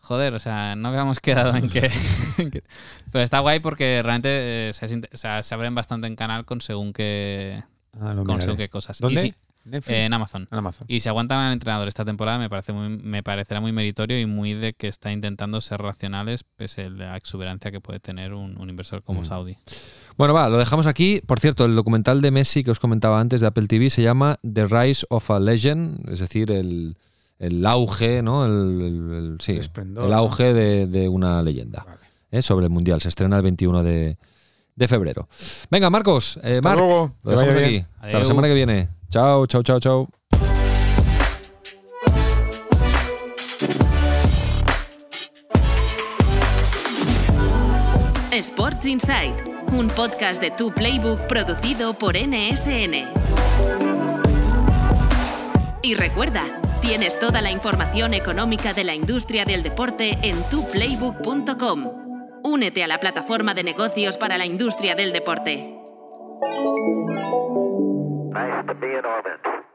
joder, 0.00 0.34
o 0.34 0.40
sea, 0.40 0.74
no 0.74 0.88
habíamos 0.88 1.20
quedado 1.20 1.54
en 1.54 1.68
que... 1.68 1.82
que- 2.50 2.64
Pero 3.12 3.22
está 3.22 3.38
guay 3.38 3.60
porque 3.60 4.00
realmente 4.02 4.30
eh, 4.68 4.72
se, 4.72 4.88
sint- 4.88 5.08
o 5.12 5.16
sea, 5.16 5.42
se 5.44 5.54
abren 5.54 5.74
bastante 5.76 6.06
en 6.08 6.16
canal 6.16 6.44
con 6.44 6.60
según 6.60 6.92
qué, 6.92 7.62
Ah, 8.00 8.12
lo 8.14 8.24
con 8.24 8.26
miraré. 8.36 8.42
según 8.42 8.56
qué 8.58 8.68
cosas. 8.68 8.98
Y 9.00 9.02
¿Dónde? 9.02 9.34
eh, 9.70 10.04
en 10.04 10.12
Amazon. 10.14 10.48
En 10.50 10.58
Amazon. 10.58 10.86
Y 10.88 11.00
si 11.00 11.08
aguantan 11.08 11.38
al 11.40 11.52
entrenador 11.52 11.88
esta 11.88 12.04
temporada, 12.04 12.38
me 12.38 12.48
parece 12.48 12.72
muy, 12.72 12.88
me 12.88 13.22
parecerá 13.22 13.60
muy 13.60 13.72
meritorio 13.72 14.18
y 14.18 14.24
muy 14.26 14.54
de 14.54 14.72
que 14.72 14.88
está 14.88 15.12
intentando 15.12 15.60
ser 15.60 15.80
racionales, 15.82 16.44
pese 16.44 16.82
a 16.84 16.90
la 16.90 17.16
exuberancia 17.16 17.70
que 17.70 17.80
puede 17.80 18.00
tener 18.00 18.32
un, 18.32 18.58
un 18.58 18.70
inversor 18.70 19.02
como 19.02 19.22
Mm. 19.22 19.24
Saudi. 19.26 19.56
Bueno, 20.16 20.32
va, 20.34 20.48
lo 20.48 20.56
dejamos 20.58 20.86
aquí. 20.86 21.20
Por 21.26 21.38
cierto, 21.40 21.64
el 21.64 21.76
documental 21.76 22.20
de 22.22 22.30
Messi 22.30 22.64
que 22.64 22.70
os 22.70 22.80
comentaba 22.80 23.20
antes 23.20 23.40
de 23.40 23.46
Apple 23.46 23.66
TV 23.66 23.90
se 23.90 24.02
llama 24.02 24.38
The 24.42 24.66
Rise 24.66 25.06
of 25.10 25.30
a 25.30 25.38
Legend, 25.38 26.08
es 26.08 26.20
decir, 26.20 26.50
el, 26.50 26.96
el 27.38 27.64
auge, 27.66 28.22
¿no? 28.22 28.44
El, 28.46 28.80
el- 28.80 29.12
el- 29.32 29.36
sí, 29.40 29.60
auge 30.12 30.52
de, 30.54 30.86
de 30.86 31.08
una 31.08 31.42
leyenda 31.42 31.84
Vale. 31.86 32.00
¿eh? 32.32 32.42
sobre 32.42 32.66
el 32.66 32.70
Mundial. 32.70 33.00
Se 33.00 33.08
estrena 33.10 33.36
el 33.36 33.42
21 33.42 33.82
de, 33.82 34.16
de 34.78 34.88
febrero. 34.88 35.28
Venga, 35.70 35.90
Marcos, 35.90 36.38
eh, 36.42 36.52
Hasta 36.52 36.62
Marc, 36.68 36.78
luego. 36.78 37.12
lo 37.24 37.42
bien. 37.42 37.64
aquí. 37.64 37.84
Hasta 38.00 38.18
la 38.20 38.24
semana 38.24 38.48
que 38.48 38.54
viene. 38.54 38.88
Chao, 39.10 39.46
chao, 39.46 39.62
chao, 39.62 39.80
chao. 39.80 40.08
Sports 48.30 48.86
Insight, 48.86 49.34
un 49.72 49.88
podcast 49.88 50.40
de 50.40 50.50
Tu 50.52 50.70
Playbook 50.72 51.26
producido 51.26 51.94
por 51.94 52.14
NSN. 52.16 53.08
Y 55.82 55.94
recuerda, 55.94 56.44
tienes 56.80 57.18
toda 57.18 57.40
la 57.42 57.50
información 57.50 58.14
económica 58.14 58.72
de 58.74 58.84
la 58.84 58.94
industria 58.94 59.44
del 59.44 59.62
deporte 59.62 60.18
en 60.22 60.40
tuplaybook.com. 60.50 62.07
Únete 62.50 62.82
a 62.82 62.86
la 62.86 62.98
plataforma 62.98 63.52
de 63.52 63.62
negocios 63.62 64.16
para 64.16 64.38
la 64.38 64.46
industria 64.46 64.94
del 64.94 65.12
deporte. 65.12 65.56
Nice 68.32 68.64
orbit. 69.04 69.67